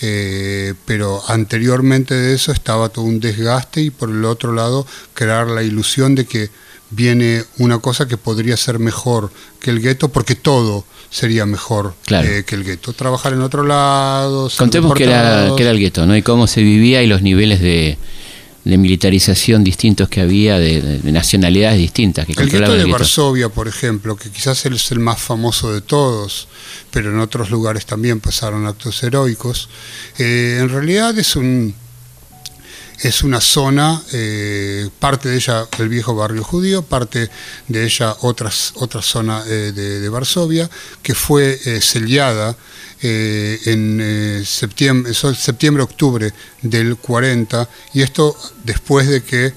eh, 0.02 0.74
pero 0.86 1.22
anteriormente 1.28 2.14
de 2.14 2.34
eso 2.34 2.52
estaba 2.52 2.88
todo 2.88 3.04
un 3.04 3.20
desgaste 3.20 3.82
y 3.82 3.90
por 3.90 4.10
el 4.10 4.24
otro 4.24 4.52
lado 4.52 4.86
crear 5.14 5.46
la 5.48 5.62
ilusión 5.62 6.14
de 6.14 6.24
que 6.26 6.50
viene 6.90 7.44
una 7.58 7.78
cosa 7.78 8.08
que 8.08 8.16
podría 8.16 8.56
ser 8.56 8.78
mejor 8.78 9.30
que 9.60 9.70
el 9.70 9.80
gueto 9.80 10.08
porque 10.08 10.34
todo 10.34 10.84
sería 11.10 11.46
mejor 11.46 11.94
Claro. 12.06 12.28
eh, 12.28 12.44
que 12.44 12.54
el 12.56 12.64
gueto. 12.64 12.92
Trabajar 12.92 13.32
en 13.32 13.42
otro 13.42 13.62
lado. 13.64 14.50
Contemos 14.56 14.94
que 14.94 15.04
era, 15.04 15.50
que 15.56 15.62
era 15.62 15.70
el 15.72 15.78
gueto, 15.78 16.06
¿no? 16.06 16.16
Y 16.16 16.22
cómo 16.22 16.46
se 16.46 16.62
vivía 16.62 17.02
y 17.02 17.06
los 17.06 17.22
niveles 17.22 17.60
de, 17.60 17.96
de 18.64 18.78
militarización 18.78 19.62
distintos 19.64 20.08
que 20.08 20.20
había, 20.20 20.58
de, 20.58 20.80
de- 20.82 20.98
de 20.98 21.12
nacionalidades 21.12 21.78
distintas 21.78 22.26
que 22.26 22.32
El 22.32 22.48
gueto 22.50 22.72
de 22.72 22.78
el 22.78 22.84
gueto. 22.86 22.98
Varsovia, 22.98 23.48
por 23.50 23.68
ejemplo, 23.68 24.16
que 24.16 24.30
quizás 24.30 24.64
es 24.66 24.90
el 24.92 24.98
más 25.00 25.20
famoso 25.20 25.72
de 25.72 25.80
todos, 25.80 26.48
pero 26.90 27.10
en 27.10 27.18
otros 27.18 27.50
lugares 27.50 27.86
también 27.86 28.20
pasaron 28.20 28.66
actos 28.66 29.02
heroicos, 29.02 29.68
eh, 30.18 30.58
en 30.60 30.68
realidad 30.68 31.18
es 31.18 31.36
un 31.36 31.74
es 33.02 33.22
una 33.22 33.40
zona, 33.40 34.02
eh, 34.12 34.90
parte 34.98 35.30
de 35.30 35.36
ella 35.36 35.66
el 35.78 35.88
viejo 35.88 36.14
barrio 36.14 36.44
judío, 36.44 36.82
parte 36.82 37.30
de 37.66 37.84
ella 37.84 38.14
otras, 38.20 38.72
otra 38.74 39.00
zona 39.00 39.42
eh, 39.46 39.72
de, 39.72 40.08
Varsovia, 40.10 40.68
que 41.02 41.14
fue 41.14 41.58
sellada 41.80 42.54
en 43.00 44.44
septiembre, 44.44 45.14
septiembre-octubre 45.14 46.30
del 46.60 46.96
40, 46.96 47.66
y 47.94 48.02
esto 48.02 48.36
después 48.64 49.08
de 49.08 49.22
que 49.22 49.54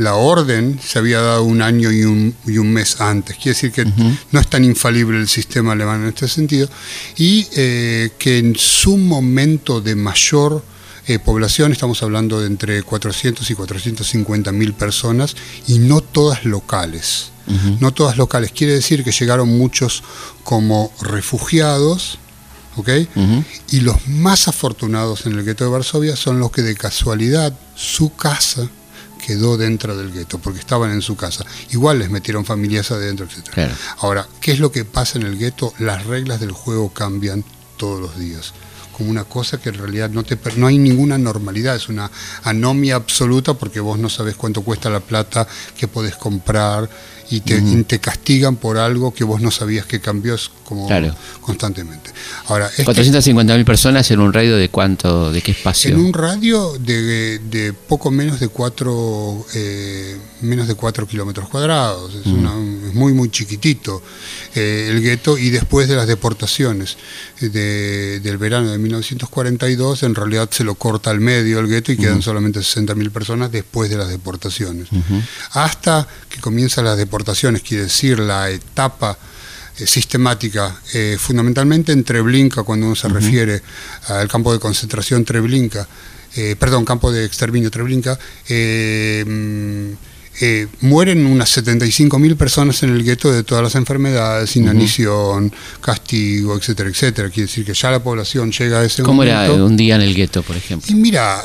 la 0.00 0.14
orden 0.14 0.80
se 0.82 0.98
había 0.98 1.20
dado 1.20 1.44
un 1.44 1.60
año 1.60 1.92
y 1.92 2.04
un, 2.04 2.34
y 2.46 2.56
un 2.56 2.72
mes 2.72 3.00
antes. 3.02 3.36
Quiere 3.36 3.50
decir 3.50 3.70
que 3.70 3.84
no 4.32 4.40
es 4.40 4.46
tan 4.48 4.64
infalible 4.64 5.18
el 5.18 5.28
sistema 5.28 5.72
alemán 5.72 6.02
en 6.02 6.08
este 6.08 6.26
sentido. 6.26 6.70
Y 7.18 7.46
eh, 7.52 8.10
que 8.18 8.38
en 8.38 8.56
su 8.56 8.96
momento 8.96 9.82
de 9.82 9.94
mayor 9.94 10.64
eh, 11.06 11.18
población, 11.18 11.72
estamos 11.72 12.02
hablando 12.02 12.40
de 12.40 12.46
entre 12.46 12.82
400 12.82 13.50
y 13.50 13.54
450 13.54 14.52
mil 14.52 14.72
personas, 14.72 15.36
y 15.66 15.78
no 15.78 16.00
todas 16.00 16.44
locales. 16.44 17.30
No 17.80 17.92
todas 17.92 18.16
locales. 18.16 18.52
Quiere 18.52 18.74
decir 18.74 19.02
que 19.02 19.10
llegaron 19.10 19.48
muchos 19.48 20.04
como 20.44 20.92
refugiados. 21.02 22.18
¿ok? 22.76 22.88
Ujú. 23.16 23.44
Y 23.72 23.80
los 23.80 24.06
más 24.06 24.46
afortunados 24.46 25.26
en 25.26 25.32
el 25.32 25.44
gueto 25.44 25.64
de 25.64 25.70
Varsovia 25.70 26.14
son 26.14 26.38
los 26.38 26.52
que 26.52 26.62
de 26.62 26.76
casualidad 26.76 27.52
su 27.74 28.14
casa 28.14 28.70
quedó 29.30 29.56
dentro 29.56 29.96
del 29.96 30.12
gueto, 30.12 30.40
porque 30.40 30.58
estaban 30.58 30.90
en 30.90 31.02
su 31.02 31.14
casa. 31.14 31.46
Igual 31.70 32.00
les 32.00 32.10
metieron 32.10 32.44
familias 32.44 32.90
adentro, 32.90 33.26
etc. 33.26 33.48
Claro. 33.48 33.74
Ahora, 33.98 34.26
¿qué 34.40 34.50
es 34.50 34.58
lo 34.58 34.72
que 34.72 34.84
pasa 34.84 35.20
en 35.20 35.24
el 35.24 35.38
gueto? 35.38 35.72
Las 35.78 36.04
reglas 36.06 36.40
del 36.40 36.50
juego 36.50 36.92
cambian 36.92 37.44
todos 37.76 38.00
los 38.00 38.18
días. 38.18 38.52
Como 39.00 39.10
una 39.12 39.24
cosa 39.24 39.58
que 39.58 39.70
en 39.70 39.76
realidad 39.76 40.10
no, 40.10 40.24
te, 40.24 40.36
no 40.56 40.66
hay 40.66 40.76
ninguna 40.76 41.16
normalidad, 41.16 41.74
es 41.74 41.88
una 41.88 42.10
anomia 42.44 42.96
absoluta 42.96 43.54
porque 43.54 43.80
vos 43.80 43.98
no 43.98 44.10
sabés 44.10 44.34
cuánto 44.36 44.60
cuesta 44.60 44.90
la 44.90 45.00
plata 45.00 45.48
que 45.74 45.88
podés 45.88 46.16
comprar 46.16 46.86
y 47.30 47.40
te, 47.40 47.56
y 47.56 47.82
te 47.84 47.98
castigan 47.98 48.56
por 48.56 48.76
algo 48.76 49.14
que 49.14 49.24
vos 49.24 49.40
no 49.40 49.50
sabías 49.50 49.86
que 49.86 50.00
cambió 50.02 50.34
es 50.34 50.50
como 50.64 50.86
Claro. 50.86 51.14
constantemente. 51.40 52.10
Ahora, 52.48 52.66
este- 52.66 52.84
450.000 52.84 53.64
personas 53.64 54.10
en 54.10 54.20
un 54.20 54.32
radio 54.34 54.56
de 54.58 54.68
cuánto, 54.68 55.32
de 55.32 55.40
qué 55.40 55.52
espacio. 55.52 55.92
en 55.94 56.00
un 56.00 56.12
radio 56.12 56.76
de, 56.78 57.38
de 57.38 57.72
poco 57.72 58.10
menos 58.10 58.38
de 58.38 58.48
4 58.48 59.46
menos 60.42 60.68
de 60.68 60.74
4 60.74 61.06
kilómetros 61.06 61.48
cuadrados, 61.48 62.14
es, 62.16 62.26
una- 62.26 62.50
es 62.50 62.79
muy 62.94 63.12
muy 63.12 63.30
chiquitito 63.30 64.02
eh, 64.54 64.88
el 64.90 65.00
gueto 65.02 65.38
y 65.38 65.50
después 65.50 65.88
de 65.88 65.96
las 65.96 66.06
deportaciones 66.06 66.96
de- 67.40 68.20
del 68.20 68.38
verano 68.38 68.70
de 68.70 68.78
1942 68.78 70.02
en 70.02 70.14
realidad 70.14 70.48
se 70.50 70.64
lo 70.64 70.74
corta 70.74 71.10
al 71.10 71.20
medio 71.20 71.60
el 71.60 71.68
gueto 71.68 71.92
y 71.92 71.96
quedan 71.96 72.22
solamente 72.22 72.60
60.000 72.60 73.10
personas 73.10 73.50
después 73.52 73.90
de 73.90 73.96
las 73.96 74.08
deportaciones. 74.08 74.88
Hasta 75.52 76.06
que 76.28 76.40
comienzan 76.40 76.84
las 76.84 76.96
deportaciones, 76.98 77.62
quiere 77.62 77.84
decir 77.84 78.18
la 78.18 78.50
etapa 78.50 79.16
eh, 79.78 79.86
sistemática, 79.86 80.80
eh, 80.92 81.16
fundamentalmente 81.18 81.92
en 81.92 82.04
Treblinka, 82.04 82.62
cuando 82.64 82.86
uno 82.86 82.94
se 82.96 83.08
refiere 83.08 83.62
al 84.08 84.28
campo 84.28 84.52
de 84.52 84.58
concentración 84.58 85.24
Treblinka, 85.24 85.86
eh, 86.36 86.54
perdón, 86.58 86.84
campo 86.84 87.10
de 87.10 87.24
exterminio 87.24 87.70
Treblinka, 87.70 88.18
eh, 88.48 89.24
mm, 89.26 90.09
eh, 90.40 90.68
mueren 90.80 91.26
unas 91.26 91.54
75.000 91.58 92.36
personas 92.36 92.82
en 92.82 92.90
el 92.90 93.04
gueto 93.04 93.30
de 93.30 93.42
todas 93.42 93.62
las 93.62 93.74
enfermedades, 93.74 94.56
inanición, 94.56 95.52
castigo, 95.82 96.56
etcétera, 96.56 96.88
etcétera. 96.88 97.28
Quiere 97.28 97.46
decir 97.46 97.64
que 97.64 97.74
ya 97.74 97.90
la 97.90 98.02
población 98.02 98.50
llega 98.50 98.80
a 98.80 98.84
ese 98.84 99.02
¿Cómo 99.02 99.22
era 99.22 99.42
momento. 99.42 99.66
un 99.66 99.76
día 99.76 99.96
en 99.96 100.00
el 100.00 100.14
gueto, 100.14 100.42
por 100.42 100.56
ejemplo? 100.56 100.90
Y 100.90 100.94
mira, 100.94 101.42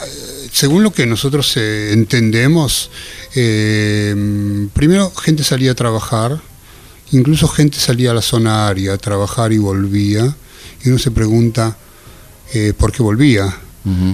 según 0.52 0.84
lo 0.84 0.94
que 0.94 1.06
nosotros 1.06 1.58
eh, 1.58 1.92
entendemos, 1.92 2.90
eh, 3.36 4.16
primero 4.74 5.12
gente 5.12 5.44
salía 5.44 5.72
a 5.72 5.76
trabajar, 5.76 6.40
incluso 7.12 7.50
gente 7.50 7.78
salía 7.78 8.12
a 8.12 8.14
la 8.14 8.22
zona 8.22 8.68
área 8.70 8.94
a 8.94 8.98
trabajar 8.98 9.52
y 9.52 9.58
volvía, 9.58 10.34
y 10.86 10.90
uno 10.90 11.00
se 11.00 11.12
pregunta 11.12 11.78
eh, 12.54 12.72
por 12.78 12.94
qué 12.94 13.04
volvía. 13.04 13.54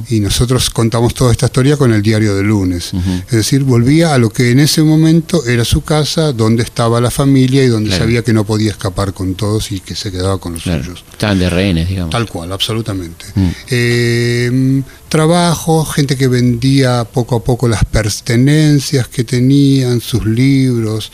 Y 0.10 0.20
nosotros 0.20 0.70
contamos 0.70 1.14
toda 1.14 1.32
esta 1.32 1.46
historia 1.46 1.78
con 1.78 1.94
el 1.94 2.02
diario 2.02 2.36
de 2.36 2.44
lunes. 2.44 2.92
Es 3.28 3.32
decir, 3.32 3.64
volvía 3.64 4.14
a 4.14 4.18
lo 4.18 4.30
que 4.30 4.52
en 4.52 4.60
ese 4.60 4.82
momento 4.84 5.46
era 5.46 5.64
su 5.64 5.82
casa, 5.82 6.34
donde 6.34 6.64
estaba 6.64 7.00
la 7.00 7.12
familia 7.12 7.64
y 7.64 7.68
donde 7.68 7.90
Claro. 7.90 8.04
sabía 8.04 8.22
que 8.24 8.34
no 8.34 8.44
podía 8.46 8.72
escapar 8.72 9.14
con 9.14 9.36
todos 9.36 9.72
y 9.72 9.80
que 9.80 9.96
se 9.96 10.12
quedaba 10.12 10.38
con 10.40 10.54
los 10.54 10.64
Claro. 10.64 10.84
suyos. 10.84 11.04
Estaban 11.12 11.40
de 11.40 11.50
rehenes, 11.50 11.88
digamos. 11.88 12.12
Tal 12.12 12.28
cual, 12.28 12.52
absolutamente. 12.52 13.26
Eh, 13.70 14.82
trabajo, 15.10 15.86
gente 15.86 16.16
que 16.18 16.28
vendía 16.28 17.06
poco 17.06 17.36
a 17.38 17.44
poco 17.44 17.68
las 17.68 17.84
pertenencias 17.86 19.08
que 19.08 19.24
tenían, 19.24 20.02
sus 20.02 20.26
libros, 20.26 21.12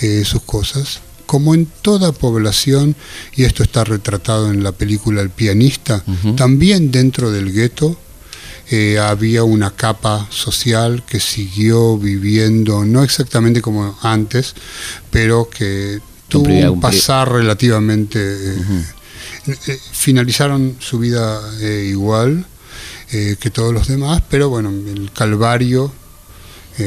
eh, 0.00 0.22
sus 0.24 0.42
cosas. 0.42 1.00
Como 1.28 1.54
en 1.54 1.66
toda 1.66 2.12
población, 2.12 2.96
y 3.36 3.44
esto 3.44 3.62
está 3.62 3.84
retratado 3.84 4.50
en 4.50 4.62
la 4.64 4.72
película 4.72 5.20
El 5.20 5.28
pianista, 5.28 6.02
también 6.36 6.90
dentro 6.90 7.30
del 7.30 7.52
gueto 7.52 7.98
eh, 8.70 8.98
había 8.98 9.44
una 9.44 9.70
capa 9.70 10.26
social 10.30 11.02
que 11.04 11.20
siguió 11.20 11.98
viviendo, 11.98 12.84
no 12.86 13.02
exactamente 13.02 13.60
como 13.60 13.98
antes, 14.00 14.54
pero 15.10 15.50
que 15.50 16.00
tuvo 16.28 16.72
un 16.72 16.80
pasar 16.80 17.30
relativamente... 17.30 18.18
eh, 18.20 18.94
eh, 19.66 19.78
finalizaron 19.92 20.76
su 20.80 20.98
vida 20.98 21.40
igual 21.84 22.46
que 23.10 23.50
todos 23.50 23.72
los 23.72 23.86
demás, 23.88 24.22
pero 24.30 24.48
bueno, 24.48 24.70
el 24.70 25.10
calvario 25.12 25.92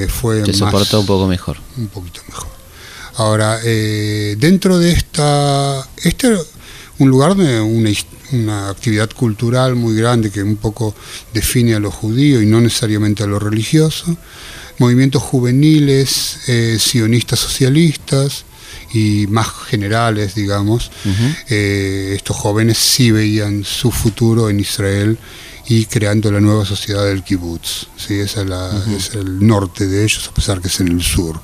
fue 0.07 0.45
Se 0.45 0.53
soportó 0.53 0.99
un 0.99 1.05
poco 1.05 1.27
mejor. 1.27 1.57
un 1.77 1.87
poquito 1.87 2.21
mejor. 2.27 2.50
Ahora, 3.21 3.59
eh, 3.63 4.35
dentro 4.39 4.79
de 4.79 4.91
esta, 4.93 5.87
este 6.03 6.35
un 6.97 7.09
lugar 7.11 7.35
de 7.35 7.61
una, 7.61 8.69
actividad 8.69 9.11
cultural 9.11 9.75
muy 9.75 9.93
grande 9.95 10.31
que 10.31 10.41
un 10.41 10.55
poco 10.55 10.95
define 11.31 11.75
a 11.75 11.79
lo 11.79 11.91
judío 11.91 12.41
y 12.41 12.47
no 12.47 12.59
necesariamente 12.61 13.21
a 13.21 13.27
lo 13.27 13.37
religioso, 13.37 14.17
movimientos 14.79 15.21
juveniles, 15.21 16.37
eh, 16.47 16.77
sionistas 16.79 17.37
socialistas 17.39 18.45
y 18.91 19.27
más 19.27 19.49
generales, 19.67 20.33
digamos, 20.33 20.89
eh, 21.49 22.13
estos 22.15 22.35
jóvenes 22.37 22.79
sí 22.79 23.11
veían 23.11 23.63
su 23.63 23.91
futuro 23.91 24.49
en 24.49 24.59
Israel 24.59 25.17
y 25.67 25.85
creando 25.85 26.31
la 26.31 26.39
nueva 26.41 26.65
sociedad 26.65 27.05
del 27.05 27.23
kibbutz. 27.23 27.85
¿sí? 27.97 28.15
Ese 28.15 28.41
es, 28.41 28.47
la- 28.47 28.83
es 28.97 29.11
el 29.13 29.45
norte 29.45 29.85
de 29.87 30.03
ellos, 30.05 30.27
a 30.27 30.33
pesar 30.33 30.59
que 30.59 30.69
es 30.69 30.79
en 30.79 30.87
el 30.87 31.03
sur. 31.03 31.39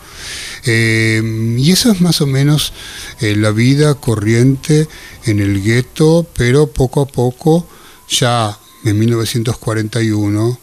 Eh, 0.66 1.56
y 1.58 1.72
eso 1.72 1.92
es 1.92 2.02
más 2.02 2.22
o 2.22 2.28
menos 2.28 2.74
eh, 3.20 3.36
la 3.36 3.52
vida 3.52 3.96
corriente 3.96 4.88
en 5.26 5.40
el 5.40 5.64
gueto, 5.64 6.28
pero 6.36 6.68
poco 6.68 7.02
a 7.02 7.08
poco, 7.08 7.68
ya 8.10 8.58
en 8.84 9.00
1941, 9.00 10.60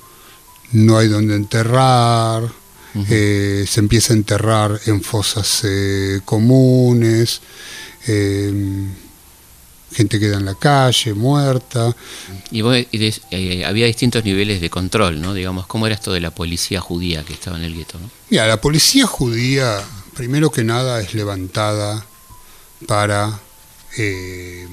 no 0.73 0.99
hay 0.99 1.09
donde 1.09 1.37
enterrar, 1.37 2.51
eh, 3.11 3.65
se 3.69 3.81
empieza 3.81 4.13
a 4.13 4.17
enterrar 4.17 4.81
en 4.87 5.03
fosas 5.03 5.63
comunes, 6.25 7.41
gente 9.95 10.19
queda 10.21 10.37
en 10.39 10.45
la 10.45 10.55
calle, 10.55 11.15
muerta. 11.15 11.95
Y, 12.51 12.61
vos- 12.63 12.77
y 12.91 12.99
des- 12.99 13.21
eh, 13.31 13.65
había 13.65 13.87
distintos 13.87 14.25
niveles 14.25 14.61
de 14.61 14.69
control, 14.71 15.21
¿no? 15.21 15.33
Digamos, 15.35 15.67
¿cómo 15.67 15.87
era 15.87 15.95
esto 15.95 16.13
de 16.13 16.21
la 16.21 16.31
policía 16.33 16.81
judía 16.81 17.25
que 17.25 17.33
estaba 17.33 17.57
en 17.57 17.65
el 17.65 17.75
gueto, 17.75 17.99
¿no? 17.99 18.11
Mira, 18.31 18.47
la 18.47 18.61
policía 18.61 19.07
judía, 19.07 19.81
primero 20.15 20.51
que 20.51 20.65
nada, 20.65 21.01
es 21.01 21.15
levantada 21.15 22.05
para, 22.87 23.39
eh, 23.97 24.67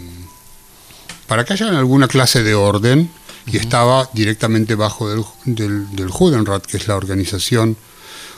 para 1.27 1.45
que 1.45 1.53
haya 1.53 1.69
alguna 1.69 2.07
clase 2.07 2.43
de 2.43 2.55
orden 2.55 3.10
y 3.45 3.57
estaba 3.57 4.10
directamente 4.13 4.75
bajo 4.75 5.10
del, 5.10 5.23
del, 5.45 5.95
del 5.95 6.10
Judenrat, 6.10 6.65
que 6.65 6.77
es 6.77 6.88
la 6.88 6.95
organización 6.95 7.77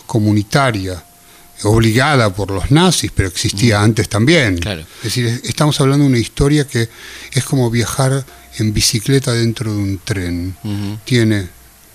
comunitaria 0.06 1.04
obligada 1.64 2.34
por 2.34 2.52
los 2.52 2.72
nazis, 2.72 3.12
pero 3.16 3.30
existía 3.30 3.82
antes 3.82 4.10
también. 4.10 4.58
Claro. 4.58 4.82
Es 4.98 5.04
decir, 5.04 5.26
es- 5.28 5.44
estamos 5.46 5.80
hablando 5.80 6.04
de 6.04 6.10
una 6.10 6.20
historia 6.20 6.68
que 6.68 6.90
es 7.32 7.44
como 7.46 7.70
viajar 7.70 8.26
en 8.58 8.74
bicicleta 8.74 9.32
dentro 9.32 9.72
de 9.72 9.78
un 9.80 10.00
tren. 10.04 10.56
Tiene 11.06 11.48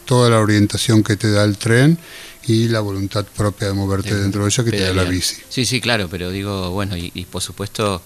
toda 0.06 0.30
la 0.30 0.38
orientación 0.40 1.02
que 1.02 1.16
te 1.16 1.30
da 1.30 1.44
el 1.44 1.58
tren 1.58 1.98
y 2.46 2.68
la 2.68 2.80
voluntad 2.80 3.26
propia 3.26 3.68
de 3.68 3.74
moverte 3.74 4.14
De 4.14 4.22
dentro 4.22 4.42
de 4.42 4.48
ella 4.48 4.64
que 4.64 4.70
te 4.70 4.80
da 4.80 4.92
la 4.94 5.04
bici. 5.04 5.36
Sí, 5.50 5.66
sí, 5.66 5.80
claro, 5.82 6.08
pero 6.08 6.30
digo, 6.30 6.70
bueno, 6.70 6.96
y, 6.96 7.10
y 7.14 7.26
por 7.26 7.42
supuesto 7.42 8.02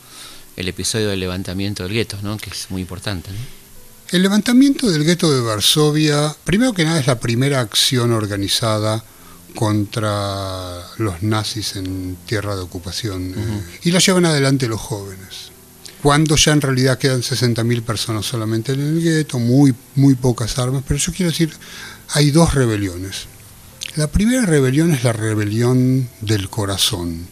el 0.56 0.66
episodio 0.68 1.08
del 1.10 1.20
levantamiento 1.20 1.84
del 1.84 1.92
gueto, 1.92 2.18
¿no? 2.22 2.36
Que 2.38 2.50
es 2.50 2.66
muy 2.70 2.82
importante, 2.82 3.30
¿no? 3.30 3.38
El 4.10 4.20
levantamiento 4.22 4.90
del 4.90 5.04
gueto 5.04 5.32
de 5.32 5.40
Varsovia, 5.40 6.34
primero 6.44 6.74
que 6.74 6.84
nada, 6.84 6.98
es 7.00 7.06
la 7.06 7.18
primera 7.20 7.60
acción 7.60 8.12
organizada 8.12 9.02
contra 9.54 10.82
los 10.98 11.22
nazis 11.22 11.76
en 11.76 12.16
tierra 12.26 12.56
de 12.56 12.62
ocupación 12.62 13.34
eh, 13.36 13.62
y 13.84 13.90
la 13.90 13.98
llevan 13.98 14.24
adelante 14.24 14.68
los 14.68 14.80
jóvenes. 14.80 15.50
Cuando 16.02 16.34
ya 16.36 16.52
en 16.52 16.60
realidad 16.60 16.98
quedan 16.98 17.22
60.000 17.22 17.82
personas 17.82 18.26
solamente 18.26 18.72
en 18.72 18.80
el 18.80 19.02
gueto, 19.02 19.38
muy, 19.38 19.74
muy 19.94 20.14
pocas 20.16 20.58
armas, 20.58 20.82
pero 20.86 20.98
yo 20.98 21.12
quiero 21.12 21.30
decir, 21.30 21.52
hay 22.08 22.30
dos 22.32 22.54
rebeliones. 22.54 23.26
La 23.94 24.08
primera 24.08 24.44
rebelión 24.44 24.92
es 24.92 25.04
la 25.04 25.12
rebelión 25.12 26.08
del 26.20 26.48
corazón, 26.48 27.26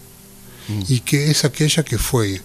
y 0.89 1.01
que 1.01 1.33
es 1.33 1.45
aquella 1.45 1.83
que 1.83 1.99
fue 1.99 2.41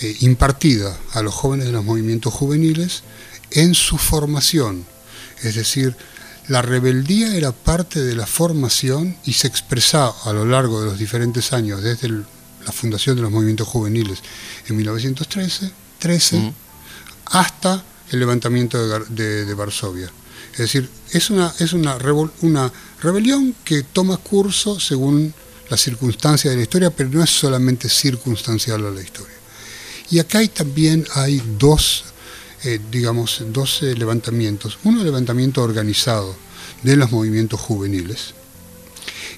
eh, 0.00 0.16
impartida 0.20 0.96
a 1.12 1.20
los 1.20 1.34
jóvenes 1.34 1.66
de 1.66 1.72
los 1.72 1.84
movimientos 1.84 2.32
juveniles 2.32 3.02
en 3.50 3.74
su 3.74 3.98
formación. 3.98 4.86
Es 5.42 5.54
decir, 5.54 5.94
la 6.48 6.62
rebeldía 6.62 7.34
era 7.36 7.52
parte 7.52 8.02
de 8.02 8.14
la 8.14 8.26
formación 8.26 9.16
y 9.24 9.32
se 9.32 9.46
expresaba 9.48 10.14
a 10.24 10.32
lo 10.32 10.44
largo 10.44 10.80
de 10.80 10.86
los 10.86 10.98
diferentes 10.98 11.52
años, 11.52 11.82
desde 11.82 12.06
el- 12.08 12.24
la 12.64 12.72
fundación 12.72 13.16
de 13.16 13.22
los 13.22 13.30
movimientos 13.30 13.66
juveniles 13.68 14.18
en 14.68 14.76
1913 14.76 15.70
13, 15.98 16.36
Mm. 16.38 16.52
hasta 17.26 17.82
el 18.10 18.20
levantamiento 18.20 18.78
de, 18.78 18.94
Gar- 18.94 19.06
de- 19.08 19.44
de 19.44 19.54
Varsovia. 19.54 20.10
Es 20.52 20.58
decir, 20.58 20.88
es 21.12 21.30
una, 21.30 21.52
es 21.58 21.72
una, 21.72 21.98
revol- 21.98 22.30
una 22.42 22.72
rebelión 23.02 23.54
que 23.64 23.82
toma 23.82 24.16
curso 24.16 24.78
según 24.80 25.34
las 25.68 25.80
circunstancias 25.80 26.52
de 26.52 26.56
la 26.56 26.62
historia, 26.62 26.90
pero 26.90 27.08
no 27.10 27.22
es 27.22 27.30
solamente 27.30 27.88
circunstancial 27.88 28.86
a 28.86 28.90
la 28.90 29.02
historia. 29.02 29.34
Y 30.10 30.18
acá 30.20 30.38
hay, 30.38 30.48
también 30.48 31.04
hay 31.14 31.42
dos, 31.58 32.04
eh, 32.64 32.80
digamos, 32.90 33.42
dos 33.52 33.82
levantamientos. 33.82 34.78
Uno, 34.84 35.00
el 35.00 35.06
levantamiento 35.06 35.62
organizado 35.62 36.34
de 36.82 36.96
los 36.96 37.10
movimientos 37.12 37.60
juveniles. 37.60 38.34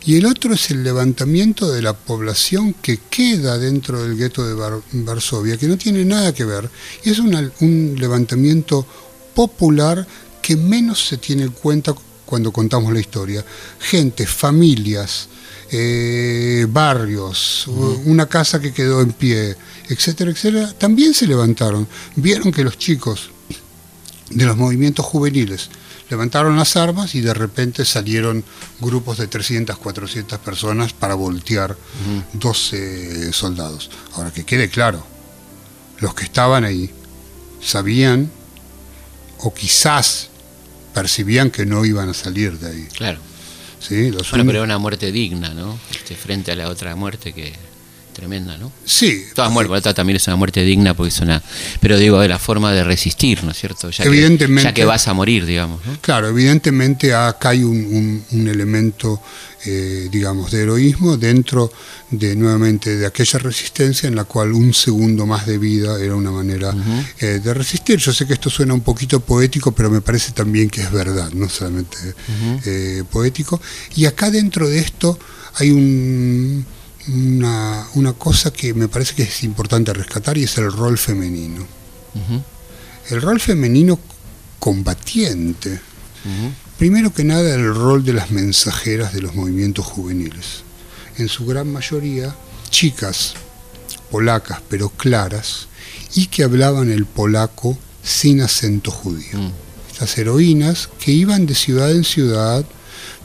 Y 0.04 0.16
el 0.16 0.26
otro 0.26 0.54
es 0.54 0.70
el 0.70 0.84
levantamiento 0.84 1.70
de 1.70 1.82
la 1.82 1.92
población 1.92 2.72
que 2.74 2.98
queda 3.10 3.58
dentro 3.58 4.02
del 4.02 4.16
gueto 4.16 4.46
de 4.46 4.54
Var- 4.54 4.82
Varsovia, 4.92 5.56
que 5.56 5.66
no 5.66 5.76
tiene 5.76 6.04
nada 6.04 6.32
que 6.32 6.44
ver. 6.44 6.70
Y 7.04 7.10
es 7.10 7.18
una- 7.18 7.50
un 7.60 7.96
levantamiento 7.98 8.86
popular 9.34 10.06
que 10.40 10.56
menos 10.56 11.06
se 11.06 11.18
tiene 11.18 11.42
en 11.42 11.50
cuenta 11.50 11.94
cuando 12.28 12.52
contamos 12.52 12.92
la 12.92 13.00
historia. 13.00 13.42
Gente, 13.80 14.26
familias, 14.26 15.28
eh, 15.70 16.66
barrios, 16.68 17.66
una 18.04 18.26
casa 18.26 18.60
que 18.60 18.74
quedó 18.74 19.00
en 19.00 19.12
pie, 19.12 19.56
etcétera, 19.88 20.30
etcétera, 20.30 20.74
también 20.74 21.14
se 21.14 21.26
levantaron. 21.26 21.88
Vieron 22.16 22.52
que 22.52 22.64
los 22.64 22.76
chicos 22.76 23.30
de 24.28 24.44
los 24.44 24.58
movimientos 24.58 25.06
juveniles 25.06 25.70
levantaron 26.10 26.54
las 26.58 26.76
armas 26.76 27.14
y 27.14 27.22
de 27.22 27.32
repente 27.32 27.86
salieron 27.86 28.44
grupos 28.78 29.16
de 29.16 29.26
300, 29.26 29.78
400 29.78 30.38
personas 30.40 30.92
para 30.92 31.14
voltear 31.14 31.78
12 32.34 33.32
soldados. 33.32 33.90
Ahora 34.16 34.30
que 34.30 34.44
quede 34.44 34.68
claro, 34.68 35.02
los 36.00 36.14
que 36.14 36.24
estaban 36.24 36.64
ahí 36.64 36.90
sabían 37.62 38.30
o 39.38 39.54
quizás 39.54 40.27
percibían 41.02 41.50
que 41.50 41.64
no 41.66 41.84
iban 41.84 42.08
a 42.08 42.14
salir 42.14 42.58
de 42.58 42.70
ahí. 42.70 42.88
Claro. 42.96 43.18
¿sí? 43.80 44.10
Los 44.10 44.30
Bueno, 44.30 44.42
un- 44.42 44.46
pero 44.48 44.58
era 44.58 44.64
una 44.64 44.78
muerte 44.78 45.12
digna, 45.12 45.50
¿no? 45.54 45.78
Este, 45.92 46.14
frente 46.16 46.50
a 46.52 46.56
la 46.56 46.68
otra 46.68 46.96
muerte 46.96 47.32
que 47.32 47.52
tremenda, 48.18 48.58
¿no? 48.58 48.72
Sí, 48.84 49.26
Todas 49.32 49.50
muertes, 49.52 49.94
también 49.94 50.16
es 50.16 50.26
una 50.26 50.34
muerte 50.34 50.64
digna 50.64 50.92
porque 50.92 51.10
es 51.10 51.20
una... 51.20 51.40
Pero 51.80 51.96
digo, 51.96 52.18
de 52.20 52.26
la 52.28 52.40
forma 52.40 52.72
de 52.72 52.82
resistir, 52.82 53.44
¿no 53.44 53.52
es 53.52 53.58
cierto? 53.58 53.90
Ya 53.90 54.02
Evidentemente. 54.04 54.62
Que, 54.62 54.68
ya 54.68 54.74
que 54.74 54.84
vas 54.84 55.06
a 55.06 55.14
morir, 55.14 55.46
digamos, 55.46 55.86
¿no? 55.86 55.96
Claro, 56.00 56.26
evidentemente 56.28 57.14
acá 57.14 57.50
hay 57.50 57.62
un, 57.62 57.76
un- 57.76 58.24
un 58.32 58.48
elemento, 58.48 59.22
eh, 59.66 60.08
digamos, 60.10 60.50
de 60.50 60.62
heroísmo 60.62 61.16
dentro 61.16 61.72
de 62.10 62.34
nuevamente 62.34 62.96
de 62.96 63.06
aquella 63.06 63.38
resistencia 63.38 64.08
en 64.08 64.16
la 64.16 64.24
cual 64.24 64.52
un 64.52 64.74
segundo 64.74 65.24
más 65.24 65.46
de 65.46 65.58
vida 65.58 66.00
era 66.02 66.16
una 66.16 66.32
manera 66.32 66.74
eh, 67.20 67.40
de 67.42 67.54
resistir. 67.54 67.98
Yo 68.00 68.12
sé 68.12 68.26
que 68.26 68.32
esto 68.32 68.50
suena 68.50 68.74
un 68.74 68.80
poquito 68.80 69.20
poético, 69.20 69.70
pero 69.70 69.90
me 69.90 70.00
parece 70.00 70.32
también 70.32 70.70
que 70.70 70.80
es 70.80 70.90
verdad, 70.90 71.30
no 71.34 71.48
solamente 71.48 71.96
eh, 72.66 73.04
poético. 73.08 73.60
Y 73.94 74.06
acá 74.06 74.28
dentro 74.32 74.68
de 74.68 74.80
esto 74.80 75.16
hay 75.54 75.70
un- 75.70 76.66
una, 77.08 77.86
una 77.94 78.12
cosa 78.12 78.52
que 78.52 78.74
me 78.74 78.88
parece 78.88 79.14
que 79.14 79.22
es 79.24 79.42
importante 79.44 79.92
rescatar 79.92 80.38
y 80.38 80.44
es 80.44 80.58
el 80.58 80.70
rol 80.72 80.98
femenino. 80.98 81.66
El 83.10 83.22
rol 83.22 83.40
femenino 83.40 83.98
combatiente. 84.58 85.80
Primero 86.78 87.12
que 87.12 87.24
nada, 87.24 87.54
el 87.54 87.74
rol 87.74 88.04
de 88.04 88.12
las 88.12 88.30
mensajeras 88.30 89.12
de 89.12 89.22
los 89.22 89.34
movimientos 89.34 89.86
juveniles. 89.86 90.62
En 91.16 91.28
su 91.28 91.46
gran 91.46 91.72
mayoría, 91.72 92.34
chicas 92.70 93.34
polacas, 94.10 94.60
pero 94.68 94.88
claras, 94.88 95.68
y 96.14 96.26
que 96.26 96.44
hablaban 96.44 96.90
el 96.90 97.06
polaco 97.06 97.78
sin 98.02 98.40
acento 98.40 98.90
judío. 98.90 99.38
Mm. 99.38 99.52
Estas 99.90 100.16
heroínas 100.18 100.88
que 100.98 101.12
iban 101.12 101.46
de 101.46 101.54
ciudad 101.54 101.90
en 101.90 102.04
ciudad 102.04 102.64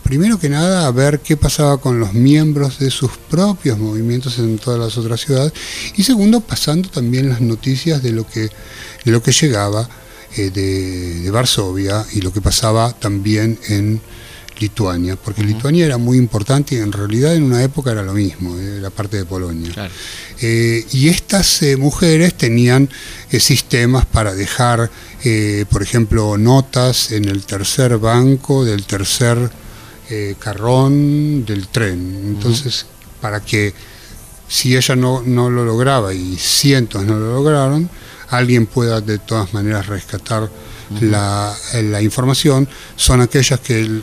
primero 0.04 0.40
que 0.40 0.50
nada, 0.50 0.86
a 0.86 0.92
ver 0.92 1.22
qué 1.22 1.38
pasaba 1.38 1.78
con 1.80 2.00
los 2.00 2.14
miembros 2.14 2.80
de 2.80 2.92
sus 2.92 3.12
propios 3.30 3.78
movimientos 3.78 4.38
en 4.40 4.58
todas 4.58 4.80
las 4.80 4.98
otras 4.98 5.22
ciudades, 5.22 5.54
y 5.96 6.04
segundo, 6.04 6.42
pasando 6.42 6.90
también 6.90 7.30
las 7.30 7.42
noticias 7.42 8.04
de 8.04 8.12
lo 8.12 8.28
que, 8.28 8.50
de 9.06 9.12
lo 9.12 9.24
que 9.24 9.32
llegaba 9.32 9.90
eh, 10.36 10.50
de, 10.50 11.22
de 11.22 11.32
Varsovia 11.32 12.06
y 12.14 12.22
lo 12.22 12.32
que 12.32 12.42
pasaba 12.42 12.94
también 12.94 13.58
en 13.70 14.02
Lituania, 14.60 15.16
porque 15.16 15.44
Lituania 15.44 15.86
era 15.86 15.98
muy 15.98 16.18
importante 16.18 16.76
y 16.76 16.78
en 16.78 16.92
realidad 16.92 17.36
en 17.36 17.44
una 17.44 17.64
época 17.64 17.92
era 17.92 18.04
lo 18.04 18.14
mismo, 18.14 18.58
eh, 18.58 18.80
la 18.80 18.90
parte 18.90 19.18
de 19.18 19.26
Polonia. 19.26 19.72
Eh, 20.42 20.86
y 20.92 21.10
estas 21.10 21.62
eh, 21.64 21.76
mujeres 21.76 22.36
tenían 22.36 22.90
sistemas 23.30 24.06
para 24.06 24.34
dejar, 24.34 24.92
por 25.70 25.82
ejemplo, 25.82 26.38
notas 26.38 27.12
en 27.12 27.26
el 27.26 27.46
tercer 27.46 27.98
banco 27.98 28.64
del 28.64 28.84
tercer 28.84 29.50
carrón 30.40 31.46
del 31.46 31.68
tren. 31.70 32.24
Entonces, 32.28 32.86
para 33.22 33.40
que 33.40 33.74
si 34.48 34.76
ella 34.76 34.96
no, 34.96 35.24
no 35.26 35.50
lo 35.50 35.66
lograba 35.66 36.14
y 36.14 36.38
cientos 36.38 37.04
no 37.04 37.18
lo 37.18 37.34
lograron, 37.34 37.90
alguien 38.30 38.66
pueda 38.66 39.02
de 39.02 39.20
todas 39.20 39.54
maneras 39.54 39.88
rescatar 39.88 40.50
la, 41.02 41.56
la, 41.82 42.02
información, 42.02 42.68
son 42.96 43.22
aquellas 43.22 43.60
que 43.60 44.02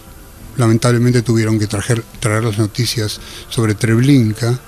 lamentablemente 0.57 1.23
tuvieron 1.23 1.59
que 1.59 1.67
traer, 1.67 2.03
traer 2.19 2.43
las 2.45 2.59
noticias 2.59 3.21
sobre 3.49 3.75
Treblinka, 3.75 4.59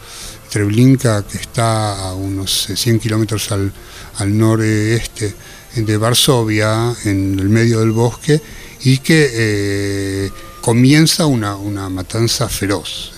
Treblinka 0.51 1.25
que 1.25 1.39
está 1.39 2.09
a 2.09 2.15
unos 2.15 2.69
100 2.75 2.97
eh, 2.97 2.99
kilómetros 3.01 3.51
al, 3.51 3.73
al 4.19 4.39
noreste 4.39 5.35
de 5.75 5.97
Varsovia, 5.97 6.95
en 7.05 7.39
el 7.39 7.49
medio 7.49 7.81
del 7.81 7.93
bosque, 7.93 8.41
y 8.85 8.99
que 8.99 9.31
eh, 9.33 10.31
comienza 10.63 11.27
una, 11.27 11.57
una, 11.57 11.91
matanza 11.91 12.49
feroz, 12.49 13.13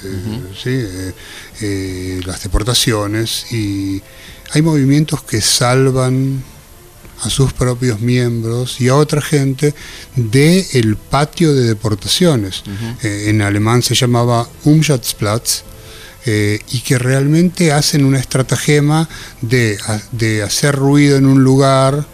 eh, 0.64 2.20
las 2.26 2.42
deportaciones, 2.42 3.52
y 3.52 4.02
hay 4.50 4.62
movimientos 4.62 5.22
que 5.22 5.40
salvan 5.40 6.42
a 7.22 7.30
sus 7.30 7.52
propios 7.52 8.00
miembros 8.00 8.80
y 8.80 8.88
a 8.88 8.96
otra 8.96 9.20
gente 9.20 9.74
del 10.16 10.66
el 10.72 10.96
patio 10.96 11.54
de 11.54 11.62
deportaciones. 11.62 12.64
Eh, 13.02 13.26
en 13.28 13.42
alemán 13.42 13.82
se 13.82 13.94
llamaba 13.94 14.48
Umschatzplatz. 14.64 15.62
Eh, 16.26 16.58
y 16.72 16.80
que 16.80 16.96
realmente 16.96 17.70
hacen 17.70 18.02
una 18.02 18.18
estratagema 18.18 19.06
de, 19.42 19.76
de, 20.10 20.42
hacer 20.42 20.74
ruido 20.74 21.18
en 21.18 21.26
un 21.26 21.44
lugar, 21.44 22.06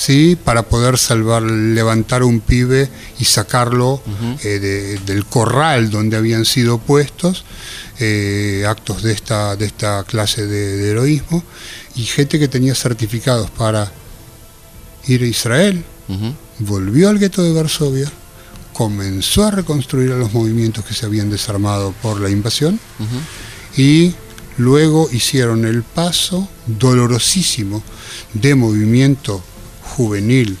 ¿sí? 0.00 0.34
para 0.42 0.62
poder 0.62 0.96
salvar, 0.96 1.42
levantar 1.42 2.22
un 2.22 2.40
pibe 2.40 2.88
y 3.18 3.26
sacarlo 3.26 4.02
eh, 4.42 4.98
del 5.04 5.26
corral 5.26 5.90
donde 5.90 6.16
habían 6.16 6.46
sido 6.46 6.78
puestos, 6.78 7.44
actos 8.66 9.02
de 9.02 9.12
esta, 9.12 9.56
de 9.56 9.66
esta 9.66 10.04
clase 10.04 10.46
de 10.46 10.90
heroísmo, 10.90 11.44
y 11.96 12.04
gente 12.04 12.38
que 12.38 12.48
tenía 12.48 12.74
certificados 12.74 13.50
para 13.50 13.92
ir 15.06 15.22
a 15.22 15.26
Israel, 15.26 15.84
volvió 16.60 17.10
al 17.10 17.18
gueto 17.18 17.42
de 17.42 17.52
Varsovia, 17.52 18.10
comenzó 18.72 19.44
a 19.44 19.50
reconstruir 19.50 20.12
a 20.12 20.16
los 20.16 20.32
movimientos 20.32 20.82
que 20.86 20.94
se 20.94 21.04
habían 21.04 21.28
desarmado 21.28 21.92
por 22.00 22.20
la 22.20 22.30
invasión 22.30 22.80
y 23.76 24.14
luego 24.56 25.10
hicieron 25.12 25.66
el 25.66 25.82
paso 25.82 26.48
dolorosísimo 26.66 27.82
de 28.32 28.54
movimiento 28.54 29.42
juvenil 30.00 30.56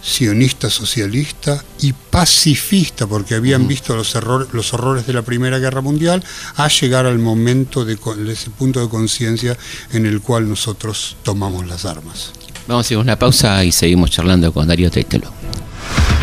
sionista 0.00 0.70
socialista 0.70 1.64
y 1.80 1.92
pacifista, 1.92 3.08
porque 3.08 3.34
habían 3.34 3.66
visto 3.66 3.96
los, 3.96 4.14
los 4.52 4.72
horrores 4.72 5.04
de 5.06 5.12
la 5.12 5.22
Primera 5.22 5.58
Guerra 5.58 5.80
Mundial, 5.80 6.22
a 6.54 6.68
llegar 6.68 7.04
al 7.04 7.18
momento 7.18 7.84
de, 7.84 7.96
de 7.96 8.32
ese 8.32 8.50
punto 8.50 8.80
de 8.80 8.88
conciencia 8.88 9.58
en 9.92 10.06
el 10.06 10.20
cual 10.20 10.48
nosotros 10.48 11.16
tomamos 11.24 11.66
las 11.66 11.84
armas. 11.84 12.32
Vamos 12.68 12.84
a 12.84 12.86
hacer 12.86 12.98
una 12.98 13.18
pausa 13.18 13.64
y 13.64 13.72
seguimos 13.72 14.10
charlando 14.10 14.52
con 14.52 14.68
Darío 14.68 14.88
Tetelo. 14.90 15.32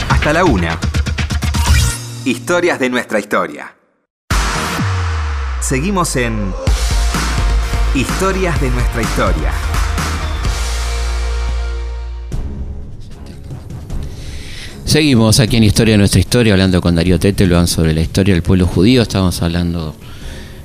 Hasta 0.10 0.32
la 0.32 0.46
una. 0.46 0.80
Historias 2.24 2.80
de 2.80 2.90
nuestra 2.90 3.20
historia. 3.20 3.76
Seguimos 5.60 6.16
en 6.16 6.54
Historias 7.94 8.60
de 8.62 8.70
nuestra 8.70 9.02
historia. 9.02 9.75
Seguimos 14.86 15.40
aquí 15.40 15.58
en 15.58 15.64
Historia 15.64 15.96
de 15.96 15.98
nuestra 15.98 16.20
historia 16.20 16.54
hablando 16.54 16.80
con 16.80 16.96
Darío 16.96 17.20
Tetelo 17.20 17.66
sobre 17.66 17.94
la 17.94 18.02
historia 18.02 18.36
del 18.36 18.44
pueblo 18.44 18.68
judío. 18.68 19.02
Estamos 19.02 19.42
hablando 19.42 19.96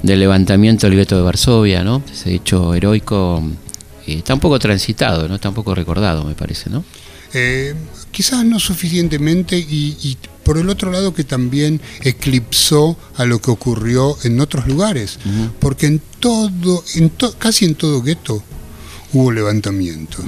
del 0.02 0.20
levantamiento 0.20 0.86
del 0.86 0.96
gueto 0.96 1.16
de 1.16 1.22
Varsovia, 1.22 1.82
¿no? 1.82 2.02
Ese 2.12 2.34
hecho 2.34 2.74
heroico 2.74 3.42
está 4.06 4.34
un 4.34 4.40
poco 4.40 4.58
transitado, 4.58 5.26
¿no? 5.26 5.36
Está 5.36 5.48
un 5.48 5.54
poco 5.54 5.74
recordado, 5.74 6.24
me 6.24 6.34
parece, 6.34 6.68
¿no? 6.68 6.84
Eh, 7.32 7.74
quizás 8.10 8.44
no 8.44 8.60
suficientemente 8.60 9.56
y, 9.58 10.16
por 10.44 10.58
el 10.58 10.68
otro 10.68 10.90
lado 10.92 11.14
que 11.14 11.24
también 11.24 11.80
eclipsó 12.02 12.98
a 13.16 13.24
lo 13.24 13.40
que 13.40 13.50
ocurrió 13.50 14.16
en 14.24 14.38
otros 14.40 14.66
lugares, 14.66 15.18
porque 15.60 15.86
en 15.86 16.02
todo, 16.20 16.84
en 16.94 17.10
casi 17.38 17.64
en 17.64 17.74
todo 17.74 18.02
gueto 18.02 18.42
hubo 19.12 19.32
levantamiento 19.32 20.22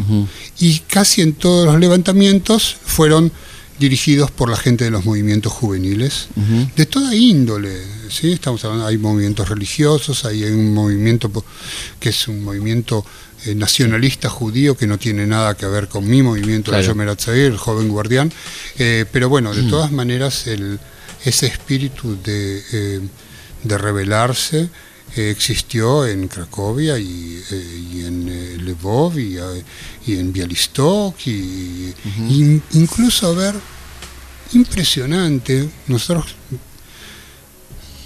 y 0.59 0.79
casi 0.81 1.23
en 1.23 1.35
todos 1.35 1.67
los 1.67 1.79
levantamientos 1.79 2.77
fueron 2.85 3.33
dirigidos 3.83 4.31
por 4.31 4.49
la 4.49 4.57
gente 4.57 4.85
de 4.85 4.91
los 4.91 5.05
movimientos 5.05 5.53
juveniles, 5.53 6.29
de 6.77 6.87
toda 6.87 7.15
índole. 7.15 7.77
¿sí? 8.09 8.33
Estamos 8.33 8.65
hablando, 8.65 8.87
hay 8.87 8.97
movimientos 8.97 9.49
religiosos, 9.49 10.25
hay 10.25 10.45
un 10.45 10.73
movimiento 10.73 11.31
que 11.99 12.11
es 12.11 12.29
un 12.29 12.45
movimiento 12.45 13.05
eh, 13.45 13.57
nacionalista 13.57 14.29
judío 14.31 14.77
que 14.77 14.87
no 14.87 14.99
tiene 14.99 15.27
nada 15.27 15.57
que 15.57 15.67
ver 15.67 15.89
con 15.89 16.09
mi 16.09 16.23
movimiento 16.23 16.71
de 16.71 16.81
Yomer 16.81 17.17
el 17.27 17.57
joven 17.57 17.89
guardián, 17.89 18.33
eh, 18.79 19.05
pero 19.11 19.29
bueno, 19.29 19.53
de 19.53 19.63
mm. 19.63 19.71
todas 19.71 19.91
maneras 19.91 20.47
el, 20.47 20.79
ese 21.25 21.47
espíritu 21.47 22.17
de, 22.23 22.63
eh, 22.73 23.01
de 23.65 23.79
rebelarse 23.79 24.69
existió 25.15 26.07
en 26.07 26.27
Cracovia 26.29 26.99
y, 26.99 27.43
en 28.07 28.65
Lvov 28.65 29.19
y, 29.19 29.37
en 30.07 30.33
Bialystok 30.33 31.15
y, 31.27 31.93
incluso 32.73 33.27
a 33.27 33.35
ver 33.35 33.55
impresionante 34.55 35.69
nosotros 35.87 36.35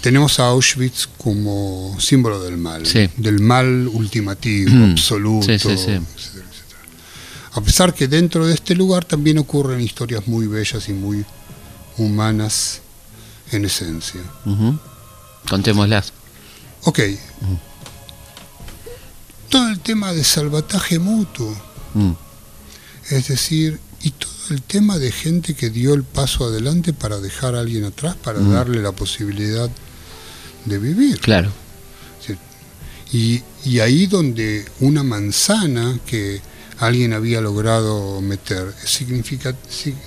tenemos 0.01 0.39
a 0.39 0.47
Auschwitz 0.47 1.07
como 1.17 1.97
símbolo 1.99 2.41
del 2.41 2.57
mal, 2.57 2.83
del 3.17 3.39
mal 3.41 3.87
ultimativo, 3.87 4.71
mm. 4.71 4.91
absoluto, 4.91 5.51
A 7.53 7.61
pesar 7.61 7.93
que 7.93 8.07
dentro 8.07 8.45
de 8.45 8.53
este 8.53 8.75
lugar 8.75 9.03
también 9.03 9.37
ocurren 9.37 9.81
historias 9.81 10.27
muy 10.27 10.47
bellas 10.47 10.87
y 10.89 10.93
muy 10.93 11.25
humanas 11.97 12.81
en 13.51 13.65
esencia. 13.65 14.21
Contémoslas. 15.49 16.13
Ok. 16.83 16.99
Todo 19.49 19.69
el 19.69 19.79
tema 19.79 20.13
de 20.13 20.23
salvataje 20.23 20.99
mutuo. 20.99 21.53
Mm. 21.95 22.11
Es 23.09 23.27
decir, 23.27 23.79
y 24.03 24.11
todo 24.11 24.31
el 24.51 24.61
tema 24.61 24.97
de 24.97 25.11
gente 25.11 25.53
que 25.53 25.69
dio 25.69 25.93
el 25.93 26.03
paso 26.03 26.45
adelante 26.45 26.93
para 26.93 27.19
dejar 27.19 27.55
a 27.55 27.59
alguien 27.59 27.83
atrás, 27.83 28.15
para 28.15 28.39
mm. 28.39 28.51
darle 28.51 28.81
la 28.81 28.91
posibilidad 28.91 29.69
de 30.65 30.77
vivir. 30.77 31.19
Claro. 31.19 31.51
Y, 33.13 33.41
y, 33.63 33.79
ahí 33.79 34.05
donde 34.05 34.65
una 34.81 35.01
manzana 35.01 35.97
que 36.05 36.41
alguien 36.77 37.13
había 37.13 37.39
logrado 37.39 38.19
meter 38.19 38.73
significa, 38.83 39.55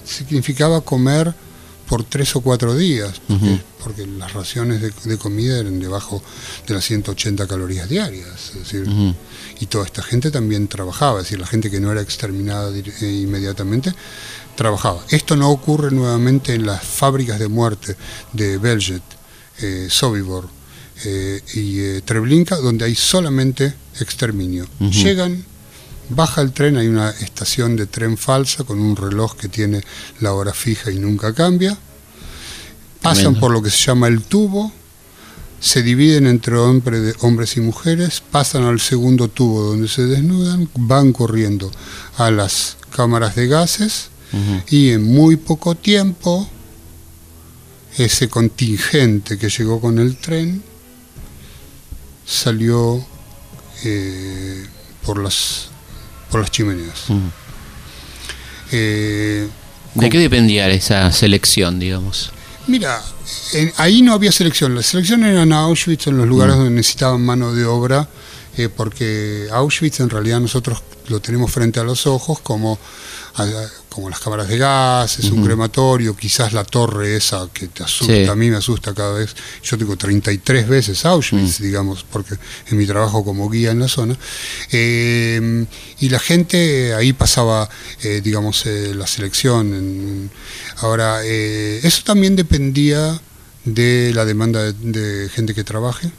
significaba 0.05 0.83
comer 0.83 1.35
por 1.90 2.05
tres 2.05 2.37
o 2.37 2.40
cuatro 2.40 2.76
días, 2.76 3.20
porque, 3.83 4.07
las 4.07 4.33
raciones 4.33 4.81
de, 4.81 5.18
comida 5.18 5.59
eran 5.59 5.81
debajo 5.81 6.22
de 6.64 6.74
las 6.74 6.85
180 6.85 7.48
calorías 7.48 7.88
diarias. 7.88 8.53
decir, 8.55 8.87
Y 9.59 9.66
toda 9.66 9.87
esta 9.87 10.00
gente 10.00 10.31
también 10.31 10.68
trabajaba, 10.68 11.18
es 11.18 11.24
decir, 11.24 11.40
la 11.40 11.48
gente 11.48 11.68
que 11.68 11.81
no 11.81 11.90
era 11.90 12.00
exterminada 12.00 12.70
eh, 12.72 13.20
inmediatamente 13.24 13.92
trabajaba. 14.55 15.03
Esto 15.09 15.35
no 15.35 15.50
ocurre 15.50 15.90
nuevamente 15.90 16.55
en 16.55 16.64
las 16.64 16.81
fábricas 16.85 17.40
de 17.40 17.48
muerte 17.48 17.96
de 18.35 18.57
Belget 18.59 19.03
eh, 19.59 19.88
Sobibor 19.90 20.48
eh, 21.05 21.40
y 21.55 21.81
eh, 21.81 22.03
Treblinka, 22.05 22.55
donde 22.55 22.85
hay 22.85 22.94
solamente 22.94 23.74
exterminio. 23.98 24.68
Llegan, 24.79 25.44
baja 26.10 26.42
el 26.42 26.52
tren, 26.52 26.76
hay 26.76 26.88
una 26.88 27.10
estación 27.10 27.76
de 27.76 27.86
tren 27.86 28.16
falsa 28.16 28.64
con 28.64 28.78
un 28.78 28.96
reloj 28.96 29.36
que 29.36 29.48
tiene 29.48 29.82
la 30.20 30.32
hora 30.32 30.52
fija 30.52 30.90
y 30.90 30.98
nunca 30.98 31.32
cambia. 31.32 31.76
Pasan 33.00 33.40
por 33.40 33.50
lo 33.50 33.62
que 33.62 33.70
se 33.70 33.78
llama 33.78 34.08
el 34.08 34.22
tubo, 34.22 34.72
se 35.58 35.82
dividen 35.82 36.26
entre 36.26 36.56
hombres 36.58 37.56
y 37.56 37.60
mujeres, 37.60 38.22
pasan 38.30 38.64
al 38.64 38.80
segundo 38.80 39.28
tubo 39.28 39.62
donde 39.62 39.88
se 39.88 40.04
desnudan, 40.06 40.68
van 40.74 41.12
corriendo 41.12 41.70
a 42.18 42.30
las 42.30 42.76
cámaras 42.94 43.36
de 43.36 43.46
gases 43.46 44.10
y 44.68 44.90
en 44.90 45.02
muy 45.02 45.36
poco 45.36 45.74
tiempo 45.74 46.48
ese 47.96 48.28
contingente 48.28 49.38
que 49.38 49.48
llegó 49.48 49.80
con 49.80 49.98
el 49.98 50.16
tren 50.16 50.62
salió 52.24 53.04
eh, 53.82 54.64
por 55.04 55.18
las 55.18 55.69
por 56.30 56.40
las 56.40 56.50
chimeneas. 56.50 57.04
Eh, 58.72 59.48
¿De 59.94 60.08
qué 60.10 60.18
dependía 60.18 60.68
esa 60.68 61.10
selección, 61.12 61.78
digamos? 61.80 62.32
Mira, 62.66 63.02
en- 63.54 63.72
ahí 63.78 64.02
no 64.02 64.12
había 64.12 64.30
selección. 64.30 64.74
La 64.74 64.82
selección 64.82 65.24
era 65.24 65.42
en 65.42 65.52
Auschwitz, 65.52 66.06
en 66.06 66.16
los 66.18 66.28
lugares 66.28 66.54
donde 66.56 66.70
necesitaban 66.70 67.20
mano 67.24 67.52
de 67.52 67.64
obra, 67.64 68.08
eh, 68.56 68.68
porque 68.68 69.48
Auschwitz 69.52 70.00
en 70.00 70.10
realidad 70.10 70.38
nosotros 70.40 70.82
lo 71.08 71.20
tenemos 71.20 71.50
frente 71.50 71.80
a 71.80 71.84
los 71.84 72.06
ojos 72.06 72.38
como, 72.40 72.78
a- 73.34 73.66
como 73.90 74.09
las 74.09 74.20
cámaras 74.20 74.48
de 74.48 74.57
gas, 74.57 75.18
es 75.18 75.26
un 75.33 75.44
crematorio, 75.44 76.16
quizás 76.16 76.53
la 76.53 76.64
torre 76.64 77.16
esa 77.16 77.48
que 77.53 77.66
te 77.68 77.83
asusta, 77.83 78.14
Sí. 78.14 78.24
a 78.24 78.35
mí 78.37 78.48
me 78.48 78.57
asusta 78.57 78.94
cada 78.94 79.18
vez. 79.18 79.35
Yo 79.64 79.76
tengo 79.76 79.96
33 79.96 80.68
veces 80.68 81.05
Auschwitz, 81.05 81.59
digamos, 81.59 82.05
porque 82.11 82.37
en 82.70 82.79
mi 82.79 82.87
trabajo 82.87 83.24
como 83.24 83.50
guía 83.50 83.72
en 83.72 83.81
la 83.81 83.88
zona. 83.88 84.16
Eh, 84.72 85.66
y 85.98 86.09
la 86.09 86.18
gente 86.18 86.94
ahí 86.94 87.12
pasaba, 87.12 87.68
eh, 88.03 88.20
digamos, 88.22 88.64
eh, 88.66 88.94
la 88.94 89.07
selección. 89.07 89.74
en- 89.74 90.31
ahora, 90.79 91.20
eh, 91.24 91.81
eso 91.83 92.03
también 92.05 92.37
dependía 92.37 93.20
de 93.64 94.12
la 94.14 94.24
demanda 94.24 94.62
de, 94.62 94.72
de 94.72 95.29
gente 95.29 95.55
que 95.55 95.64
trabaje. 95.64 96.11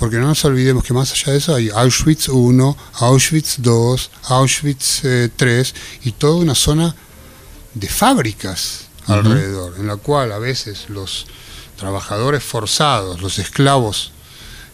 Porque 0.00 0.16
no 0.16 0.28
nos 0.28 0.42
olvidemos 0.46 0.82
que 0.82 0.94
más 0.94 1.12
allá 1.12 1.32
de 1.32 1.38
eso 1.38 1.54
hay 1.54 1.68
Auschwitz 1.68 2.30
1, 2.30 2.76
Auschwitz 3.00 3.56
2, 3.58 4.10
Auschwitz 4.30 5.04
eh, 5.04 5.28
3 5.36 5.74
y 6.04 6.12
toda 6.12 6.36
una 6.36 6.54
zona 6.54 6.96
de 7.74 7.86
fábricas 7.86 8.86
alrededor, 9.06 9.74
en 9.78 9.86
la 9.86 9.96
cual 9.96 10.32
a 10.32 10.38
veces 10.38 10.88
los 10.88 11.26
trabajadores 11.76 12.42
forzados, 12.42 13.20
los 13.20 13.38
esclavos 13.38 14.12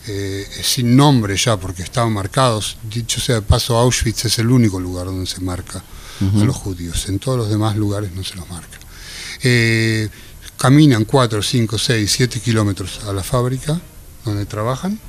eh, 0.06 0.46
sin 0.62 0.96
nombre 0.96 1.36
ya, 1.36 1.56
porque 1.56 1.82
estaban 1.82 2.12
marcados, 2.12 2.76
dicho 2.88 3.20
sea 3.20 3.34
de 3.34 3.42
paso, 3.42 3.76
Auschwitz 3.76 4.26
es 4.26 4.38
el 4.38 4.48
único 4.48 4.78
lugar 4.78 5.06
donde 5.06 5.26
se 5.26 5.40
marca 5.40 5.82
a 6.20 6.44
los 6.44 6.54
judíos, 6.54 7.08
en 7.08 7.18
todos 7.18 7.36
los 7.36 7.50
demás 7.50 7.74
lugares 7.76 8.12
no 8.12 8.22
se 8.22 8.36
los 8.36 8.48
marca. 8.48 8.78
Eh, 9.42 10.08
caminan 10.56 11.04
4, 11.04 11.42
5, 11.42 11.78
6, 11.78 12.12
7 12.16 12.40
kilómetros 12.40 13.00
a 13.08 13.12
la 13.12 13.24
fábrica 13.24 13.80
donde 14.24 14.46
trabajan 14.46 15.00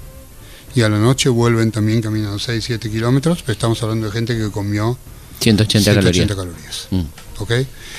y 0.77 0.83
a 0.83 0.89
la 0.89 0.99
noche 0.99 1.27
vuelven 1.29 1.71
también 1.71 2.01
caminando 2.01 2.37
6, 2.37 2.63
7 2.63 2.91
kilómetros, 2.91 3.41
pero 3.41 3.53
estamos 3.53 3.81
hablando 3.81 4.05
de 4.05 4.11
gente 4.11 4.37
que 4.37 4.51
comió 4.51 4.95
180 5.39 5.95
calorías. 5.95 6.15
180 6.15 6.35
calorías. 6.35 6.87
Mm. 6.91 7.41
¿ok? 7.41 7.51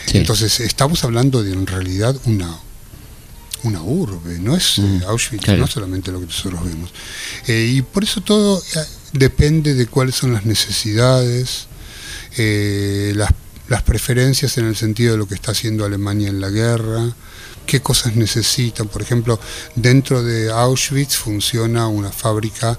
Sí. 0.07 0.19
Entonces 0.19 0.61
estamos 0.61 1.03
hablando 1.03 1.43
de 1.43 1.53
en 1.53 1.67
realidad 1.67 2.17
una 2.25 2.57
una 3.65 3.83
urbe, 3.83 4.39
no 4.39 4.57
es 4.57 4.79
eh, 4.79 4.83
Mm, 4.83 5.03
Auschwitz, 5.09 5.45
claro. 5.45 5.59
no 5.59 5.67
solamente 5.67 6.13
lo 6.13 6.21
que 6.21 6.27
nosotros 6.27 6.65
vemos. 6.65 6.91
Eh, 7.49 7.73
y 7.75 7.83
por 7.83 8.05
eso 8.05 8.21
todo 8.21 8.63
eh, 8.77 8.85
depende 9.13 9.75
de 9.75 9.87
cuáles 9.87 10.15
son 10.15 10.33
las 10.33 10.47
necesidades, 10.47 11.67
eh, 12.37 13.13
las, 13.17 13.31
las 13.67 13.83
preferencias 13.83 14.57
en 14.59 14.67
el 14.67 14.77
sentido 14.77 15.13
de 15.13 15.19
lo 15.19 15.27
que 15.27 15.35
está 15.35 15.51
haciendo 15.51 15.85
Alemania 15.85 16.29
en 16.29 16.41
la 16.41 16.51
guerra, 16.51 17.13
qué 17.69 17.81
cosas 17.81 18.17
necesitan. 18.17 18.89
Por 18.89 19.03
ejemplo, 19.03 19.39
dentro 19.77 20.23
de 20.23 20.51
Auschwitz 20.51 21.17
funciona 21.17 21.87
una 21.87 22.11
fábrica 22.11 22.79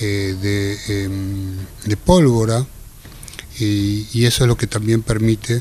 eh, 0.00 0.36
de, 0.40 1.04
em, 1.04 1.56
de 1.84 1.96
pólvora 1.96 2.64
y, 3.58 4.06
y 4.12 4.26
eso 4.26 4.44
es 4.44 4.48
lo 4.48 4.56
que 4.56 4.68
también 4.68 5.02
permite 5.02 5.60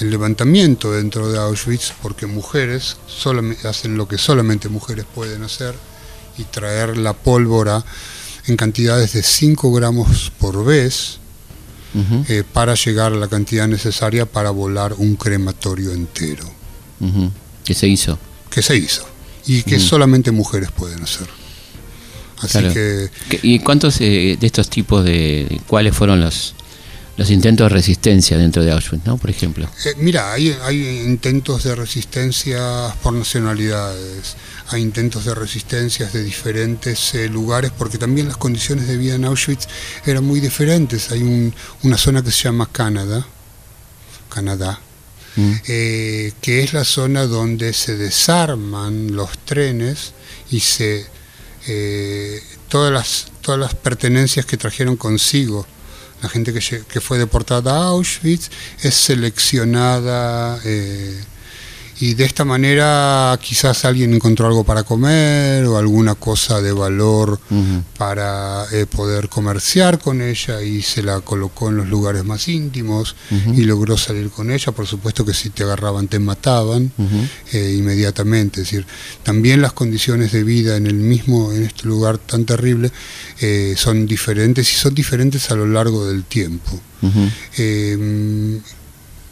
el 0.00 0.10
levantamiento 0.10 0.92
dentro 0.92 1.32
de 1.32 1.38
Auschwitz 1.38 1.94
porque 2.02 2.26
mujeres 2.26 2.98
solamente, 3.06 3.66
hacen 3.66 3.96
lo 3.96 4.06
que 4.06 4.18
solamente 4.18 4.68
mujeres 4.68 5.06
pueden 5.14 5.42
hacer 5.42 5.74
y 6.36 6.44
traer 6.44 6.98
la 6.98 7.14
pólvora 7.14 7.82
en 8.46 8.56
cantidades 8.56 9.14
de 9.14 9.22
5 9.22 9.72
gramos 9.72 10.30
por 10.38 10.62
vez 10.62 11.18
eh, 12.28 12.44
para 12.52 12.74
llegar 12.74 13.12
a 13.12 13.16
la 13.16 13.28
cantidad 13.28 13.66
necesaria 13.66 14.24
para 14.24 14.50
volar 14.50 14.92
un 14.92 15.16
crematorio 15.16 15.92
entero. 15.92 16.44
¿Qué 17.70 17.74
se 17.74 17.86
hizo? 17.86 18.18
que 18.50 18.62
se 18.62 18.76
hizo 18.76 19.06
y 19.46 19.62
que 19.62 19.76
Mm. 19.76 19.80
solamente 19.80 20.32
mujeres 20.32 20.72
pueden 20.72 21.04
hacer. 21.04 21.28
Así 22.40 22.58
Claro. 22.58 22.74
que 22.74 23.08
¿Qué- 23.28 23.38
¿Y 23.44 23.60
cuántos 23.60 24.00
eh, 24.00 24.36
de 24.40 24.44
estos 24.46 24.68
tipos 24.68 25.04
de, 25.04 25.46
de- 25.48 25.60
cuáles 25.68 25.94
fueron 25.94 26.20
los 26.20 26.56
los 27.16 27.30
intentos 27.30 27.66
de 27.66 27.68
resistencia 27.68 28.36
dentro 28.38 28.64
de 28.64 28.72
Auschwitz, 28.72 29.04
¿no? 29.04 29.18
Por 29.18 29.28
ejemplo. 29.30 29.68
Eh, 29.84 29.94
mira, 29.98 30.32
hay, 30.32 30.56
hay 30.64 31.00
intentos 31.04 31.62
de 31.64 31.74
resistencia 31.76 32.60
por 33.02 33.12
nacionalidades, 33.12 34.36
hay 34.68 34.80
intentos 34.82 35.26
de 35.26 35.34
resistencias 35.34 36.12
de 36.14 36.24
diferentes 36.24 37.14
eh, 37.14 37.28
lugares, 37.28 37.70
porque 37.76 37.98
también 37.98 38.26
las 38.26 38.36
condiciones 38.38 38.88
de 38.88 38.96
vida 38.96 39.14
en 39.16 39.26
Auschwitz 39.26 39.66
eran 40.06 40.24
muy 40.24 40.40
diferentes. 40.40 41.12
Hay 41.12 41.22
un- 41.22 41.54
una 41.84 41.98
zona 41.98 42.22
que 42.22 42.30
se 42.32 42.44
llama 42.44 42.68
Canadá, 42.72 43.26
Canadá, 44.30 44.80
Mm. 45.36 45.52
eh, 45.68 46.32
que 46.40 46.62
es 46.64 46.72
la 46.72 46.84
zona 46.84 47.26
donde 47.26 47.72
se 47.72 47.96
desarman 47.96 49.14
los 49.14 49.38
trenes 49.44 50.12
y 50.50 50.58
se 50.60 51.06
eh, 51.68 52.42
todas 52.68 52.92
las 52.92 53.26
todas 53.40 53.60
las 53.60 53.74
pertenencias 53.74 54.44
que 54.44 54.56
trajeron 54.56 54.96
consigo 54.96 55.66
la 56.22 56.28
gente 56.28 56.52
que, 56.52 57.00
fue 57.00 57.18
deportada 57.18 57.76
a 57.76 57.84
Auschwitz 57.88 58.50
es 58.82 58.94
seleccionada 58.94 60.60
eh, 60.64 61.18
y 62.00 62.14
de 62.14 62.24
esta 62.24 62.46
manera 62.46 63.38
quizás 63.42 63.84
alguien 63.84 64.14
encontró 64.14 64.46
algo 64.46 64.64
para 64.64 64.84
comer 64.84 65.66
o 65.66 65.76
alguna 65.76 66.14
cosa 66.14 66.62
de 66.62 66.72
valor 66.72 67.38
para 67.98 68.64
eh, 68.72 68.86
poder 68.86 69.28
comerciar 69.28 69.98
con 69.98 70.22
ella 70.22 70.62
y 70.62 70.80
se 70.80 71.02
la 71.02 71.20
colocó 71.20 71.68
en 71.68 71.76
los 71.76 71.88
lugares 71.88 72.24
más 72.24 72.48
íntimos 72.48 73.16
y 73.54 73.64
logró 73.64 73.98
salir 73.98 74.30
con 74.30 74.50
ella. 74.50 74.72
Por 74.72 74.86
supuesto 74.86 75.26
que 75.26 75.34
si 75.34 75.50
te 75.50 75.64
agarraban 75.64 76.08
te 76.08 76.18
mataban 76.18 76.90
eh, 77.52 77.74
inmediatamente. 77.76 78.62
Es 78.62 78.70
decir, 78.70 78.86
también 79.22 79.60
las 79.60 79.74
condiciones 79.74 80.32
de 80.32 80.42
vida 80.42 80.76
en 80.76 80.86
el 80.86 80.94
mismo, 80.94 81.52
en 81.52 81.64
este 81.64 81.86
lugar 81.86 82.16
tan 82.16 82.46
terrible, 82.46 82.90
eh, 83.40 83.74
son 83.76 84.06
diferentes 84.06 84.72
y 84.72 84.76
son 84.76 84.94
diferentes 84.94 85.50
a 85.50 85.54
lo 85.54 85.66
largo 85.66 86.06
del 86.06 86.24
tiempo. 86.24 86.80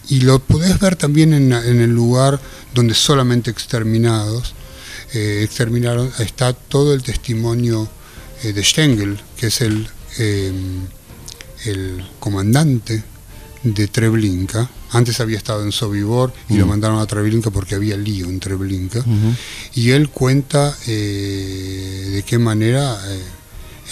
Y 0.08 0.20
lo 0.20 0.38
podés 0.38 0.78
ver 0.78 0.96
también 0.96 1.32
en, 1.34 1.52
en 1.52 1.80
el 1.80 1.90
lugar 1.90 2.40
donde 2.74 2.94
solamente 2.94 3.50
exterminados 3.50 4.54
eh, 5.14 5.40
exterminaron, 5.42 6.10
está 6.18 6.52
todo 6.52 6.92
el 6.94 7.02
testimonio 7.02 7.88
eh, 8.42 8.52
de 8.52 8.62
Stengel, 8.64 9.18
que 9.38 9.46
es 9.48 9.60
el, 9.62 9.88
eh, 10.18 10.52
el 11.64 12.06
comandante 12.20 13.02
de 13.62 13.88
Treblinka. 13.88 14.70
Antes 14.90 15.20
había 15.20 15.36
estado 15.38 15.62
en 15.64 15.72
Sobibor 15.72 16.32
y 16.48 16.56
lo 16.56 16.66
Mm. 16.66 16.68
mandaron 16.68 16.98
a 17.00 17.06
Treblinka 17.06 17.50
porque 17.50 17.74
había 17.74 17.96
lío 17.96 18.26
en 18.26 18.38
Treblinka. 18.40 19.04
Y 19.74 19.90
él 19.90 20.08
cuenta 20.10 20.74
de 20.86 22.24
qué 22.26 22.38
manera 22.38 22.98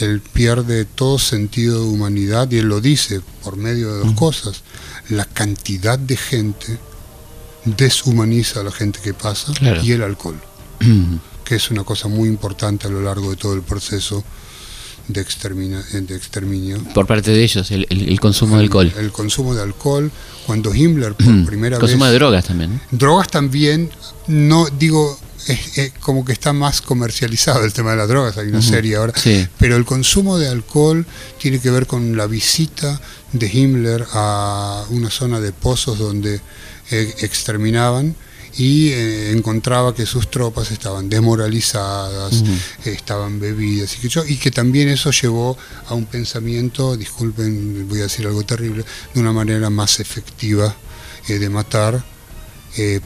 él 0.01 0.21
pierde 0.33 0.85
todo 0.85 1.19
sentido 1.19 1.83
de 1.83 1.89
humanidad 1.89 2.51
y 2.51 2.59
él 2.59 2.67
lo 2.69 2.81
dice 2.81 3.21
por 3.43 3.57
medio 3.57 3.93
de 3.95 4.01
dos 4.01 4.13
cosas. 4.13 4.63
La 5.11 5.25
cantidad 5.25 5.99
de 5.99 6.17
gente 6.17 6.79
deshumaniza 7.65 8.61
a 8.61 8.65
la 8.65 8.71
gente 8.73 9.01
que 9.03 9.15
pasa 9.15 9.53
Claro. 9.55 9.83
y 9.83 9.93
el 9.93 10.03
alcohol, 10.03 10.41
que 11.45 11.57
es 11.57 11.71
una 11.71 11.85
cosa 11.85 12.09
muy 12.09 12.29
importante 12.29 12.87
a 12.87 12.91
lo 12.91 13.03
largo 13.03 13.31
de 13.31 13.37
todo 13.37 13.55
el 13.55 13.63
proceso 13.63 14.23
de, 15.09 15.21
extermina- 15.21 15.83
de 15.93 16.17
exterminio. 16.17 16.83
Por 16.95 17.07
parte 17.07 17.31
de 17.31 17.43
ellos, 17.43 17.71
el, 17.71 17.87
el- 17.91 18.09
el 18.09 18.21
consumo 18.21 18.57
de 18.57 18.63
alcohol. 18.65 18.93
El 18.99 19.13
consumo 19.13 19.55
de 19.55 19.63
alcohol, 19.63 20.11
cuando 20.47 20.75
Himmler 20.75 21.15
por 21.15 21.45
primera 21.47 21.79
consumo 21.79 22.05
vez... 22.05 22.13
de 22.13 22.19
drogas 22.19 22.45
también. 22.45 22.81
Drogas 22.91 23.29
también, 23.29 23.91
no 24.27 24.67
digo, 24.79 25.19
es- 25.47 25.79
es 25.79 25.93
como 26.01 26.25
que 26.25 26.33
está 26.33 26.53
más 26.53 26.81
comercializado 26.81 27.65
el 27.65 27.73
tema 27.73 27.93
de 27.93 27.97
las 27.99 28.09
drogas, 28.09 28.37
hay 28.39 28.49
una 28.49 28.63
serie 28.63 28.97
ahora, 28.97 29.13
sí. 29.17 29.47
pero 29.59 29.77
el 29.77 29.85
consumo 29.85 30.39
de 30.39 30.49
alcohol 30.49 31.07
tiene 31.41 31.61
que 31.61 31.71
ver 31.71 31.87
con 31.87 32.17
la 32.17 32.27
visita 32.27 33.01
de 33.33 33.47
Himmler 33.47 34.07
a 34.13 34.85
una 34.91 35.11
zona 35.11 35.41
de 35.41 35.53
pozos 35.53 35.99
donde 35.99 36.41
eh, 36.91 37.15
exterminaban 37.21 38.15
y 38.59 38.89
eh, 38.89 39.33
encontraba 39.33 39.95
que 39.95 40.07
sus 40.07 40.31
tropas 40.31 40.71
estaban 40.71 41.09
desmoralizadas, 41.11 42.33
eh, 42.85 42.93
estaban 42.93 43.39
bebidas 43.39 43.95
y 43.97 43.99
que, 43.99 44.09
yo, 44.09 44.25
y 44.27 44.37
que 44.37 44.51
también 44.51 44.89
eso 44.89 45.11
llevó 45.11 45.59
a 45.89 45.95
un 45.95 46.07
pensamiento, 46.07 46.97
disculpen, 46.97 47.87
voy 47.89 48.01
a 48.01 48.05
decir 48.05 48.27
algo 48.27 48.45
terrible, 48.45 48.85
de 49.15 49.21
una 49.21 49.33
manera 49.33 49.69
más 49.69 50.01
efectiva 50.01 50.75
eh, 51.29 51.39
de 51.39 51.49
matar 51.51 52.03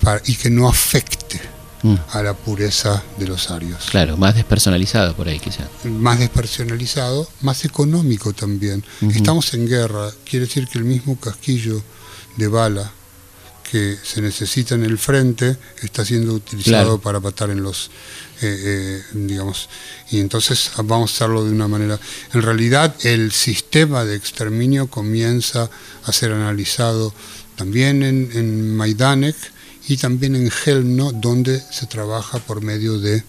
para- 0.01 0.21
y 0.27 0.35
que 0.35 0.51
no 0.51 0.69
afecte 0.69 1.41
Mm. 1.83 1.95
a 2.13 2.23
la 2.23 2.35
pureza 2.35 3.03
de 3.19 3.27
los 3.27 3.51
arios. 3.51 3.87
Claro, 3.91 4.17
más 4.19 4.35
despersonalizado 4.35 5.15
por 5.17 5.29
ahí 5.29 5.39
quizá. 5.41 5.67
Más 5.85 6.19
despersonalizado, 6.19 7.27
más 7.41 7.65
económico 7.65 8.33
también. 8.35 8.85
Estamos 9.15 9.55
en 9.55 9.67
guerra, 9.67 10.11
quiere 10.29 10.47
decir 10.47 10.69
que 10.69 10.79
el 10.79 10.85
mismo 10.85 11.19
casquillo 11.19 11.83
de 12.37 12.49
bala 12.49 12.91
que 13.71 13.97
se 14.03 14.21
necesita 14.21 14.75
en 14.75 14.85
el 14.85 14.99
frente 14.99 15.57
está 15.83 16.05
siendo 16.05 16.35
utilizado 16.35 16.83
Claro. 16.99 17.01
para 17.01 17.21
matar 17.21 17.51
en 17.51 17.63
los, 17.63 17.91
eh, 18.43 18.57
eh, 18.65 19.03
digamos, 19.13 19.69
y 20.11 20.19
entonces 20.19 20.73
vamos 20.85 21.13
a 21.13 21.15
hacerlo 21.15 21.45
de 21.45 21.53
una 21.53 21.69
manera. 21.69 21.99
En 22.35 22.43
realidad 22.43 22.95
el 23.05 23.31
sistema 23.31 24.05
de 24.05 24.17
exterminio 24.17 24.89
comienza 24.89 25.71
a 26.05 26.13
ser 26.13 26.33
analizado 26.33 27.15
también 27.57 28.03
en, 28.03 28.31
en 28.35 28.77
Majdanek 28.77 29.37
y 29.91 29.97
también 29.97 30.37
en 30.37 30.53
Helmno, 30.65 31.11
donde 31.11 31.61
se 31.61 31.85
trabaja 31.87 32.39
por 32.39 32.63
medio 32.63 33.01
de 33.01 33.25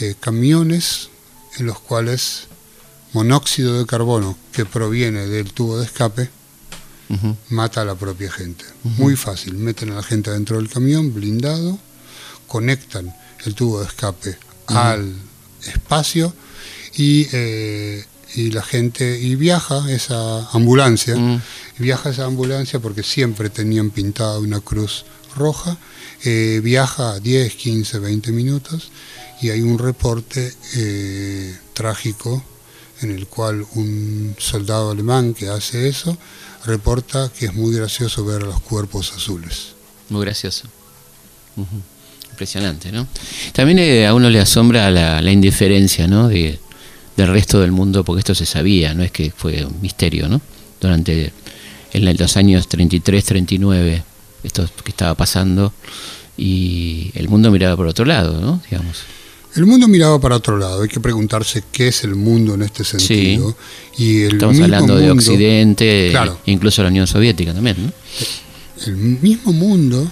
eh, 0.00 0.14
camiones 0.18 1.10
en 1.58 1.66
los 1.66 1.78
cuales 1.80 2.44
monóxido 3.12 3.78
de 3.78 3.84
carbono 3.84 4.38
que 4.52 4.64
proviene 4.64 5.26
del 5.26 5.52
tubo 5.52 5.78
de 5.78 5.84
escape 5.84 6.30
mata 7.50 7.82
a 7.82 7.84
la 7.84 7.94
propia 7.94 8.32
gente. 8.32 8.64
Muy 8.82 9.16
fácil, 9.16 9.54
meten 9.54 9.92
a 9.92 9.96
la 9.96 10.02
gente 10.02 10.30
dentro 10.30 10.56
del 10.56 10.70
camión 10.70 11.12
blindado, 11.12 11.78
conectan 12.46 13.14
el 13.44 13.54
tubo 13.54 13.80
de 13.80 13.86
escape 13.86 14.38
al 14.68 15.14
espacio 15.62 16.34
y, 16.96 17.28
eh, 17.32 18.04
y 18.34 18.50
la 18.50 18.62
gente 18.62 19.20
y 19.20 19.36
viaja 19.36 19.90
esa 19.92 20.48
ambulancia, 20.52 21.16
viaja 21.78 22.10
esa 22.10 22.24
ambulancia 22.24 22.80
porque 22.80 23.02
siempre 23.02 23.50
tenían 23.50 23.90
pintada 23.90 24.38
una 24.38 24.60
cruz 24.60 25.04
roja, 25.36 25.76
eh, 26.24 26.60
viaja 26.62 27.20
10, 27.20 27.54
15, 27.54 27.98
20 28.00 28.32
minutos 28.32 28.90
y 29.40 29.50
hay 29.50 29.60
un 29.60 29.78
reporte 29.78 30.52
eh, 30.74 31.56
trágico 31.74 32.42
en 33.02 33.10
el 33.10 33.26
cual 33.26 33.64
un 33.74 34.34
soldado 34.38 34.90
alemán 34.90 35.34
que 35.34 35.48
hace 35.48 35.88
eso 35.88 36.16
reporta 36.64 37.30
que 37.38 37.46
es 37.46 37.54
muy 37.54 37.74
gracioso 37.74 38.24
ver 38.24 38.42
a 38.42 38.46
los 38.46 38.60
cuerpos 38.60 39.12
azules. 39.12 39.74
Muy 40.08 40.24
gracioso. 40.24 40.68
Impresionante, 42.30 42.92
¿no? 42.92 43.06
También 43.52 43.78
eh, 43.78 44.06
a 44.06 44.14
uno 44.14 44.28
le 44.30 44.40
asombra 44.40 44.90
la, 44.90 45.30
indiferencia, 45.30 46.06
¿no? 46.06 46.28
De, 46.28 46.58
del 47.16 47.28
resto 47.28 47.60
del 47.60 47.72
mundo, 47.72 48.04
porque 48.04 48.20
esto 48.20 48.34
se 48.34 48.46
sabía, 48.46 48.94
no 48.94 49.02
es 49.02 49.10
que 49.10 49.30
fue 49.30 49.64
un 49.64 49.80
misterio, 49.80 50.28
¿no? 50.28 50.40
Durante 50.80 51.32
en 51.92 52.16
los 52.16 52.36
años 52.36 52.68
33, 52.68 53.24
39, 53.24 54.02
esto 54.46 54.68
que 54.84 54.90
estaba 54.90 55.14
pasando, 55.14 55.72
y 56.36 57.10
el 57.14 57.28
mundo 57.28 57.50
miraba 57.50 57.76
por 57.76 57.86
otro 57.86 58.04
lado, 58.04 58.40
¿no? 58.40 58.60
Digamos. 58.70 58.98
El 59.54 59.64
mundo 59.64 59.88
miraba 59.88 60.20
para 60.20 60.36
otro 60.36 60.58
lado, 60.58 60.82
hay 60.82 60.88
que 60.88 61.00
preguntarse 61.00 61.64
qué 61.72 61.88
es 61.88 62.04
el 62.04 62.14
mundo 62.14 62.54
en 62.54 62.62
este 62.62 62.84
sentido. 62.84 63.56
Y 63.96 64.22
el 64.24 64.32
Estamos 64.34 64.52
mismo 64.54 64.64
hablando 64.66 64.96
de 64.96 65.06
mundo- 65.08 65.22
Occidente, 65.22 66.08
Claro. 66.10 66.38
incluso 66.44 66.82
la 66.82 66.88
Unión 66.88 67.06
Soviética 67.06 67.54
también, 67.54 67.76
¿no? 67.86 67.92
El 68.86 68.96
mismo 68.96 69.52
mundo 69.54 70.06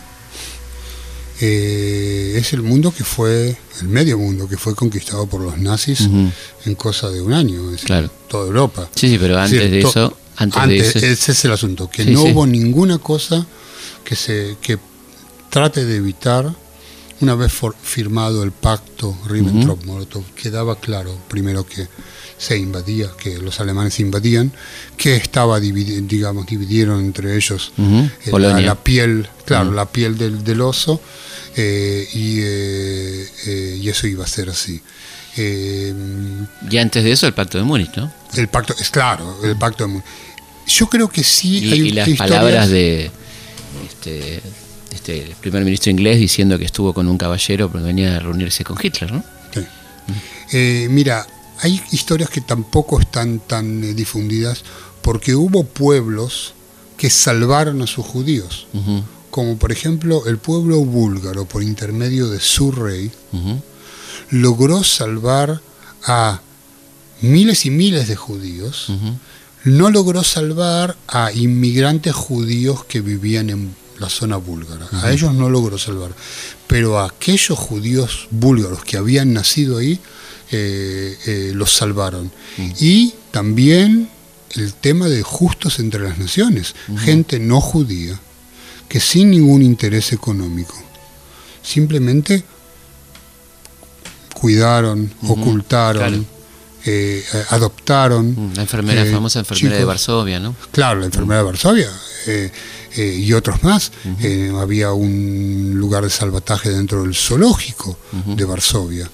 eh, 1.41 2.35
es 2.37 2.53
el 2.53 2.63
mundo 2.63 2.93
que 2.97 3.05
fue, 3.05 3.57
el 3.81 3.89
medio 3.89 4.17
mundo 4.19 4.49
que 4.49 4.57
fue 4.57 4.75
conquistado 4.75 5.27
por 5.27 5.41
los 5.41 5.59
nazis 5.59 6.01
en 6.65 6.75
cosa 6.77 7.11
de 7.11 7.21
un 7.21 7.33
año, 7.33 7.65
es 7.67 7.73
decir, 7.73 7.87
Claro. 7.87 8.11
toda 8.29 8.47
Europa. 8.47 8.89
Sí, 8.95 9.09
sí, 9.09 9.19
pero 9.19 9.35
Es 9.35 9.41
antes 9.45 9.59
decir, 9.59 9.71
de 9.71 9.81
eso, 9.81 10.17
antes, 10.37 10.59
antes, 10.63 10.95
de 10.95 10.99
eso, 11.01 11.07
ese 11.07 11.33
es 11.33 11.45
el 11.45 11.53
asunto, 11.53 11.91
que 11.91 12.05
Sí, 12.05 12.11
no 12.13 12.23
sí. 12.23 12.31
hubo 12.33 12.47
ninguna 12.47 12.99
cosa 12.99 13.47
que 14.05 14.17
se 14.17 14.57
que 14.61 14.79
trate 15.51 15.85
de 15.85 15.97
evitar 15.97 16.53
una 17.21 17.35
vez 17.37 17.53
for- 17.53 17.77
firmado 17.81 18.43
el 18.43 18.51
pacto 18.53 19.17
Ribbentrop-Molotov, 19.27 20.25
quedaba 20.35 20.79
claro 20.79 21.17
primero 21.29 21.65
que 21.65 21.87
se 22.37 22.59
invadía, 22.59 23.09
que 23.17 23.39
los 23.39 23.61
alemanes 23.61 24.01
invadían, 24.01 24.53
que 24.97 25.15
estaba 25.17 25.61
dividi- 25.61 26.05
digamos 26.07 26.47
dividieron 26.47 27.01
entre 27.05 27.37
ellos 27.37 27.73
Ujú, 27.79 27.99
eh, 28.01 28.11
la, 28.27 28.31
Polonia. 28.33 28.67
la 28.67 28.75
piel, 28.75 29.29
claro, 29.47 29.71
Mm. 29.71 29.75
la 29.75 29.87
piel 29.91 30.19
del, 30.19 30.45
del 30.45 30.61
oso 30.61 31.01
eh, 31.57 32.07
y, 32.13 32.41
eh, 32.41 33.29
eh, 33.47 33.79
y 33.81 33.89
eso 33.89 34.07
iba 34.09 34.25
a 34.25 34.29
ser 34.29 34.51
así. 34.51 34.83
Eh, 35.37 35.95
y 36.71 36.77
antes 36.79 37.03
de 37.05 37.13
eso 37.13 37.27
el 37.27 37.35
Pacto 37.35 37.59
de 37.59 37.65
Múnich, 37.65 37.95
¿no? 37.97 38.13
el 38.35 38.49
pacto, 38.49 38.75
es 38.79 38.91
claro, 38.91 39.39
el 39.45 39.57
pacto 39.57 39.85
de 39.85 39.89
Mu- 39.95 40.03
Yo 40.67 40.89
creo 40.89 41.09
que 41.09 41.23
sí 41.23 41.59
y, 41.59 41.73
hay 41.73 41.81
y 41.89 41.91
las 41.91 42.09
palabras 42.11 42.69
de 42.69 43.11
este, 43.87 44.41
este, 44.91 45.23
el 45.23 45.37
primer 45.37 45.65
ministro 45.65 45.91
inglés 45.91 46.19
diciendo 46.19 46.59
que 46.59 46.65
estuvo 46.65 46.93
con 46.93 47.09
un 47.09 47.19
caballero 47.19 47.71
porque 47.71 47.87
venía 47.87 48.17
a 48.17 48.21
reunirse 48.21 48.65
con 48.65 48.77
Hitler, 48.81 49.13
¿no? 49.13 49.25
Sí. 49.53 49.61
Eh, 50.53 50.89
mira, 50.91 51.27
hay 51.61 51.81
historias 51.93 52.31
que 52.31 52.41
tampoco 52.41 53.01
están 53.01 53.41
tan 53.41 53.83
eh, 53.83 53.95
difundidas 53.95 54.63
porque 55.03 55.35
hubo 55.35 55.65
pueblos 55.65 56.55
que 56.97 57.11
salvaron 57.11 57.83
a 57.83 57.87
sus 57.87 58.07
judíos, 58.07 58.67
como 59.31 59.59
por 59.59 59.73
ejemplo 59.73 60.27
el 60.27 60.39
pueblo 60.39 60.79
búlgaro 60.79 61.45
por 61.45 61.63
intermedio 61.63 62.29
de 62.29 62.41
su 62.41 62.71
rey 62.71 63.11
logró 64.31 64.83
salvar 64.85 65.61
a 66.05 66.41
miles 67.21 67.67
y 67.67 67.71
miles 67.71 68.09
de 68.09 68.17
judíos. 68.17 68.89
No 69.65 69.91
logró 69.91 70.23
salvar 70.23 70.97
a 71.09 71.33
inmigrantes 71.33 72.15
judíos 72.15 72.85
que 72.85 73.01
vivían 73.01 73.51
en 73.51 73.75
la 73.99 74.09
zona 74.09 74.37
búlgara. 74.37 74.87
A 74.93 75.11
ellos 75.11 75.33
no 75.35 75.49
logró 75.49 75.79
salvar. 75.79 76.11
Pero 76.67 76.99
a 76.99 77.07
aquellos 77.07 77.59
judíos 77.59 78.29
búlgaros 78.31 78.85
que 78.85 78.97
habían 78.97 79.33
nacido 79.33 79.79
ahí, 79.79 79.99
eh, 80.51 81.17
eh, 81.27 81.53
los 81.55 81.73
salvaron. 81.73 82.31
Y 82.79 83.15
también 83.31 84.11
el 84.57 84.75
tema 84.75 85.09
de 85.09 85.23
justos 85.23 85.79
entre 85.79 86.03
las 86.03 86.19
naciones. 86.19 86.75
Gente 86.99 87.39
no 87.39 87.61
judía, 87.61 88.19
que 88.89 89.01
sin 89.01 89.31
ningún 89.31 89.63
interés 89.63 90.13
económico, 90.13 90.75
simplemente 91.63 92.45
cuidaron, 94.35 95.13
ocultaron, 95.27 96.09
claro. 96.09 96.25
Eh, 96.87 97.25
adoptaron. 97.51 98.53
La 98.55 98.63
enfermera, 98.63 99.03
eh, 99.03 99.13
famosa 99.13 99.39
enfermera 99.39 99.77
de. 99.77 99.85
Varsovia, 99.85 100.39
¿no? 100.41 100.55
Claro, 100.71 101.01
la 101.01 101.07
enfermedad 101.07 101.41
de 101.41 101.45
Varsovia 101.45 101.91
eh, 102.27 102.51
eh, 102.97 103.17
y 103.19 103.33
otros 103.33 103.63
más. 103.63 103.93
Había 104.61 104.93
un 104.93 105.75
lugar 105.77 106.05
de 106.05 106.11
salvataje 106.11 106.71
dentro 106.71 107.03
del 107.03 107.15
zoológico 107.15 107.99
de 108.27 108.45
Varsovia. 108.45 109.11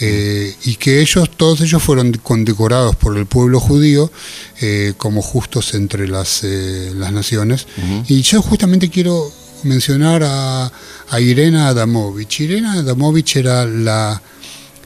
Y 0.00 0.76
que 0.76 1.00
ellos, 1.00 1.30
todos 1.36 1.60
ellos 1.60 1.82
fueron 1.82 2.12
condecorados 2.14 2.96
por 2.96 3.16
el 3.16 3.26
pueblo 3.26 3.60
judío 3.60 4.10
como 4.96 5.22
justos 5.22 5.74
entre 5.74 6.08
las, 6.08 6.42
las 6.42 7.12
naciones. 7.12 7.66
Y 8.08 8.22
yo 8.22 8.42
justamente 8.42 8.90
quiero 8.90 9.30
mencionar 9.62 10.22
a, 10.24 10.72
a 11.10 11.20
Irena 11.20 11.68
Adamovich. 11.68 12.40
Irena 12.40 12.72
Adamovich 12.72 13.36
era 13.36 13.64
la 13.64 14.20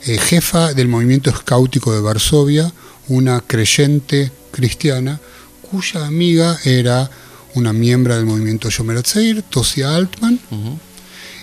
eh, 0.07 0.19
jefa 0.19 0.73
del 0.73 0.89
movimiento 0.89 1.31
escáutico 1.31 1.93
de 1.93 2.01
Varsovia, 2.01 2.73
una 3.09 3.41
creyente 3.41 4.31
cristiana, 4.53 5.21
cuya 5.63 6.07
amiga 6.07 6.59
era 6.65 7.11
una 7.55 7.73
miembro 7.73 8.15
del 8.15 8.27
movimiento 8.27 8.69
Yomer 8.69 8.99
Hatzair, 8.99 9.43
Tosia 9.43 9.95
Altman, 9.95 10.39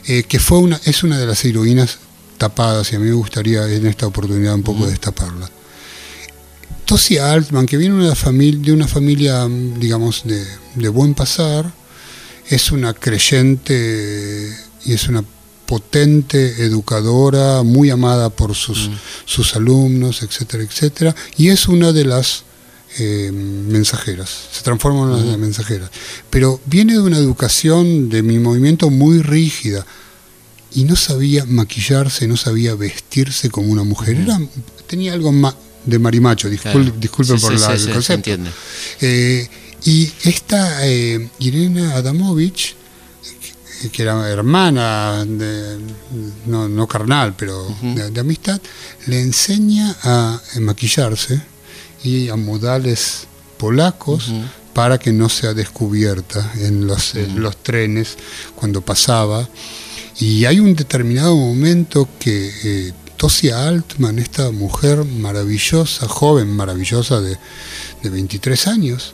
eh, 0.06 0.24
que 0.24 0.40
fue 0.40 0.60
una, 0.60 0.80
es 0.86 1.04
una 1.04 1.20
de 1.20 1.26
las 1.26 1.44
heroínas 1.44 1.98
tapadas, 2.38 2.92
y 2.92 2.96
a 2.96 3.00
mí 3.00 3.08
me 3.08 3.16
gustaría 3.16 3.68
en 3.68 3.86
esta 3.86 4.08
oportunidad 4.08 4.56
un 4.56 4.64
poco 4.64 4.86
destaparla. 4.88 5.50
Tosia 6.86 7.32
Altman, 7.32 7.66
que 7.66 7.78
viene 7.78 7.96
de 7.96 8.06
una 8.06 8.16
familia, 8.16 8.62
de 8.62 8.72
una 8.72 8.88
familia 8.88 9.48
mm, 9.48 9.80
digamos, 9.80 10.24
de, 10.26 10.46
de 10.76 10.90
buen 10.90 11.14
pasar, 11.16 11.72
es 12.48 12.72
una 12.72 12.94
creyente 12.94 14.56
y 14.86 14.94
es 14.94 15.08
una 15.08 15.24
potente 15.66 16.64
educadora, 16.66 17.64
muy 17.64 17.90
amada 17.90 18.30
por 18.30 18.54
sus, 18.56 18.90
sus 19.26 19.56
alumnos, 19.56 20.22
etcétera, 20.24 20.64
etcétera, 20.64 21.16
y 21.38 21.50
es 21.50 21.68
una 21.68 21.92
de 21.92 22.06
las 22.06 22.44
eh, 23.00 23.32
mensajeras, 23.34 24.30
se 24.52 24.62
transforma 24.62 25.00
en 25.02 25.06
una 25.10 25.18
de 25.24 25.30
las 25.32 25.38
mensajeras. 25.40 25.90
Pero 26.30 26.60
viene 26.66 26.94
de 26.94 27.00
una 27.02 27.18
educación 27.18 28.10
de 28.10 28.22
mi 28.22 28.38
movimiento 28.40 28.90
muy 28.90 29.22
rígida 29.22 29.86
y 30.76 30.84
no 30.84 30.96
sabía 30.96 31.46
maquillarse, 31.46 32.28
no 32.28 32.38
sabía 32.38 32.76
vestirse 32.76 33.50
como 33.50 33.70
una 33.72 33.84
mujer, 33.84 34.18
Era, 34.18 34.40
tenía 34.88 35.14
algo 35.14 35.32
más 35.32 35.56
de 35.86 36.00
marimacho, 36.00 36.50
Claro. 36.62 36.84
disculpen 37.00 37.38
Sí, 37.40 37.46
por 37.46 37.54
sí, 37.58 37.62
la- 37.62 37.68
sí, 37.68 37.74
el 37.74 37.80
sí, 37.80 37.86
se 37.86 37.92
concepto. 37.94 38.14
entiende. 38.32 38.52
Eh, 39.02 39.50
y 39.86 40.12
esta 40.24 40.88
eh, 40.88 41.30
Irena 41.40 41.96
Adamovich, 41.96 42.76
que- 43.90 44.04
era 44.04 44.30
hermana, 44.30 45.24
de- 45.26 45.78
no, 46.46 46.68
no 46.68 46.88
carnal, 46.88 47.36
pero 47.38 47.66
de, 47.82 48.12
de 48.12 48.20
amistad, 48.20 48.60
le 49.08 49.22
enseña 49.22 49.96
a 50.04 50.40
maquillarse 50.60 51.42
y 52.04 52.30
a 52.30 52.36
modales 52.36 53.28
polacos 53.58 54.32
para 54.74 54.98
que 54.98 55.12
no 55.14 55.30
sea 55.30 55.54
descubierta 55.54 56.52
en 56.60 56.88
los, 56.88 57.16
en 57.16 57.42
los 57.42 57.58
trenes 57.58 58.18
cuando 58.56 58.82
pasaba. 58.82 59.48
Y 60.20 60.46
hay 60.46 60.60
un 60.60 60.76
determinado 60.76 61.36
momento 61.36 62.08
que 62.20 62.52
eh, 62.64 62.94
Tosia 63.18 63.68
Altman, 63.68 64.20
esta 64.20 64.52
mujer 64.52 65.06
maravillosa, 65.06 66.08
joven 66.08 66.50
maravillosa 66.50 67.22
de, 67.22 67.38
de 68.02 68.10
23 68.10 68.68
años, 68.68 69.14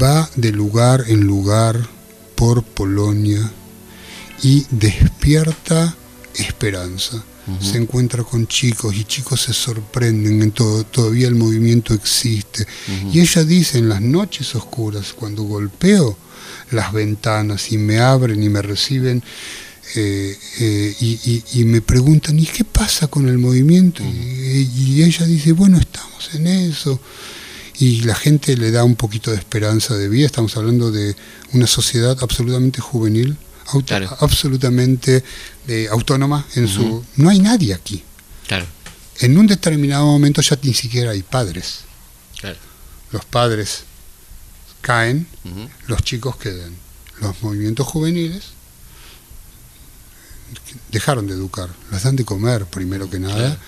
va 0.00 0.28
de 0.36 0.52
lugar 0.52 1.04
en 1.08 1.20
lugar 1.20 1.88
por 2.34 2.62
Polonia 2.62 3.50
y 4.46 4.64
despierta 4.70 5.96
esperanza. 6.36 7.20
Se 7.60 7.78
encuentra 7.78 8.22
con 8.22 8.46
chicos 8.46 8.94
y 8.94 9.04
chicos 9.04 9.42
se 9.42 9.52
sorprenden 9.52 10.40
en 10.40 10.52
todo, 10.52 10.84
todavía 10.84 11.26
el 11.26 11.34
movimiento 11.34 11.94
existe. 11.94 12.64
Y 13.12 13.20
ella 13.20 13.42
dice 13.42 13.78
en 13.78 13.88
las 13.88 14.00
noches 14.00 14.54
oscuras, 14.54 15.14
cuando 15.14 15.42
golpeo 15.42 16.16
las 16.70 16.92
ventanas 16.92 17.72
y 17.72 17.78
me 17.78 17.98
abren 17.98 18.40
y 18.40 18.48
me 18.48 18.62
reciben, 18.62 19.20
eh, 19.96 20.36
eh, 20.60 21.42
y, 21.52 21.64
me 21.64 21.80
preguntan, 21.80 22.38
¿y 22.38 22.46
qué 22.46 22.64
pasa 22.64 23.08
con 23.08 23.28
el 23.28 23.38
movimiento? 23.38 24.04
y, 24.04 25.02
ella 25.02 25.26
dice, 25.26 25.52
bueno, 25.52 25.78
estamos 25.78 26.34
en 26.34 26.46
eso. 26.46 27.00
Y 27.78 28.02
la 28.02 28.14
gente 28.14 28.56
le 28.56 28.70
da 28.70 28.84
un 28.84 28.94
poquito 28.94 29.32
de 29.32 29.38
esperanza 29.38 29.96
de 29.96 30.08
vida. 30.08 30.26
Estamos 30.26 30.56
hablando 30.56 30.92
de 30.92 31.16
una 31.52 31.66
sociedad 31.66 32.16
absolutamente 32.20 32.80
juvenil, 32.80 33.36
absolutamente 34.20 35.24
eh, 35.68 35.88
autónoma 35.90 36.46
en 36.54 36.68
su... 36.68 37.04
No 37.16 37.30
hay 37.30 37.40
nadie 37.40 37.74
aquí. 37.74 38.02
Claro. 38.46 38.66
En 39.20 39.36
un 39.38 39.46
determinado 39.46 40.06
momento 40.06 40.40
ya 40.42 40.58
ni 40.62 40.74
siquiera 40.74 41.10
hay 41.12 41.22
padres. 41.22 41.80
Los 43.12 43.24
padres 43.24 43.84
caen, 44.80 45.26
los 45.86 46.02
chicos 46.02 46.36
quedan. 46.36 46.74
Los 47.20 47.42
movimientos 47.42 47.86
juveniles 47.86 48.56
dejaron 50.90 51.26
de 51.26 51.34
educar, 51.34 51.70
las 51.90 52.02
dan 52.02 52.16
de 52.16 52.24
comer 52.24 52.66
primero 52.66 53.08
que 53.08 53.18
nada, 53.18 53.58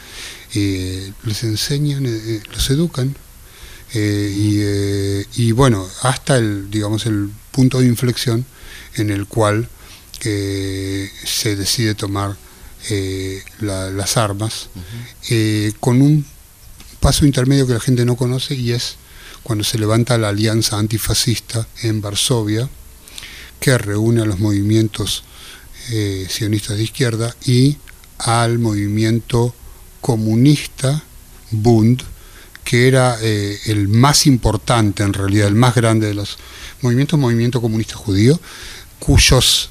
y 0.55 1.13
les 1.25 1.45
enseñan, 1.45 2.05
eh, 2.07 2.11
eh, 2.11 2.43
los 2.53 2.69
educan, 2.71 3.17
y, 3.95 4.61
y, 5.35 5.53
bueno, 5.53 5.89
hasta 6.03 6.37
el, 6.37 6.71
digamos, 6.71 7.07
el 7.07 7.31
punto 7.53 7.81
de 7.81 7.87
inflexión 7.87 8.45
en 8.97 9.09
el 9.09 9.27
cual 9.27 9.69
que 10.19 11.11
se 11.25 11.57
decide 11.57 11.95
tomar 11.95 12.37
eh, 12.91 13.43
las 13.61 14.17
armas, 14.17 14.69
eh, 15.29 15.73
con 15.81 16.01
un 16.01 16.25
paso 17.01 17.27
intermedio 17.27 17.67
que 17.67 17.75
la 17.75 17.81
gente 17.81 18.05
no 18.05 18.17
conoce 18.17 18.55
y 18.55 18.73
es 18.73 18.97
cuando 19.43 19.65
se 19.65 19.79
levanta 19.79 20.17
la 20.17 20.29
alianza 20.29 20.79
antifascista 20.79 21.67
en 21.83 22.01
Varsovia, 22.01 22.69
que 23.61 23.77
reúne 23.77 24.23
a 24.23 24.25
los 24.25 24.39
movimientos 24.39 25.25
eh, 25.91 26.27
sionistas 26.31 26.77
de 26.77 26.85
izquierda 26.85 27.35
y 27.45 27.77
al 28.19 28.59
movimiento 28.59 29.55
comunista 30.01 31.03
Bund, 31.51 32.03
que 32.65 32.89
era 32.89 33.19
el 33.21 33.89
más 33.89 34.27
importante 34.27 35.03
en 35.03 35.15
realidad, 35.15 35.49
el 35.49 35.55
más 35.55 35.75
grande 35.75 36.07
de 36.07 36.15
los 36.15 36.39
movimientos, 36.83 37.19
movimiento 37.19 37.61
comunista 37.61 37.97
judío, 37.97 38.39
cuyos 38.99 39.71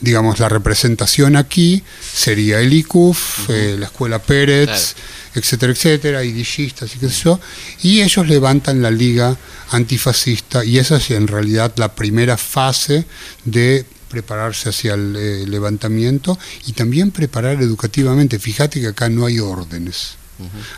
digamos, 0.00 0.38
la 0.38 0.48
representación 0.48 1.36
aquí 1.36 1.82
sería 2.00 2.60
el 2.60 2.72
ICUF, 2.72 3.50
eh, 3.50 3.76
la 3.78 3.86
Escuela 3.86 4.20
Pérez, 4.20 4.94
etcétera, 5.34 5.72
etcétera, 5.72 6.24
y 6.24 6.32
dillistas 6.32 6.94
y 6.94 6.98
qué 6.98 7.08
sé 7.08 7.24
yo, 7.24 7.40
y 7.82 8.00
ellos 8.00 8.26
levantan 8.28 8.82
la 8.82 8.90
Liga 8.90 9.36
Antifascista, 9.70 10.64
y 10.64 10.78
esa 10.78 10.96
es 10.96 11.10
en 11.10 11.26
realidad 11.26 11.72
la 11.76 11.94
primera 11.94 12.36
fase 12.36 13.06
de 13.44 13.84
prepararse 14.08 14.70
hacia 14.70 14.94
el 14.94 15.16
eh, 15.16 15.46
levantamiento 15.46 16.38
y 16.66 16.72
también 16.72 17.10
preparar 17.10 17.60
educativamente. 17.62 18.38
Fíjate 18.38 18.80
que 18.80 18.88
acá 18.88 19.08
no 19.08 19.26
hay 19.26 19.38
órdenes. 19.38 20.16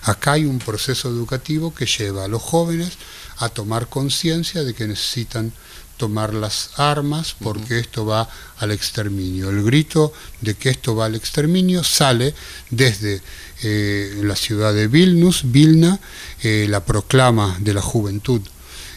Acá 0.05 0.33
hay 0.33 0.47
un 0.47 0.59
proceso 0.59 1.11
educativo 1.11 1.75
que 1.75 1.85
lleva 1.85 2.25
a 2.25 2.29
los 2.29 2.41
jóvenes 2.41 2.93
a 3.37 3.51
tomar 3.51 3.89
conciencia 3.89 4.63
de 4.63 4.73
que 4.73 4.87
necesitan 4.87 5.53
tomar 6.01 6.33
las 6.33 6.71
armas 6.77 7.37
porque 7.39 7.79
esto 7.79 8.07
va 8.07 8.27
al 8.57 8.71
exterminio. 8.71 9.51
El 9.51 9.63
grito 9.63 10.15
de 10.41 10.55
que 10.55 10.71
esto 10.71 10.97
va 10.97 11.05
al 11.05 11.15
exterminio 11.15 11.85
sale 11.85 12.35
desde 12.71 13.21
eh, 13.63 14.23
la 14.23 14.35
ciudad 14.35 14.73
de 14.73 14.89
Vilnus, 14.89 15.43
Vilna, 15.53 16.01
eh, 16.43 16.67
la 16.71 16.87
proclama 16.87 17.59
de 17.61 17.75
la 17.75 17.83
juventud 17.83 18.41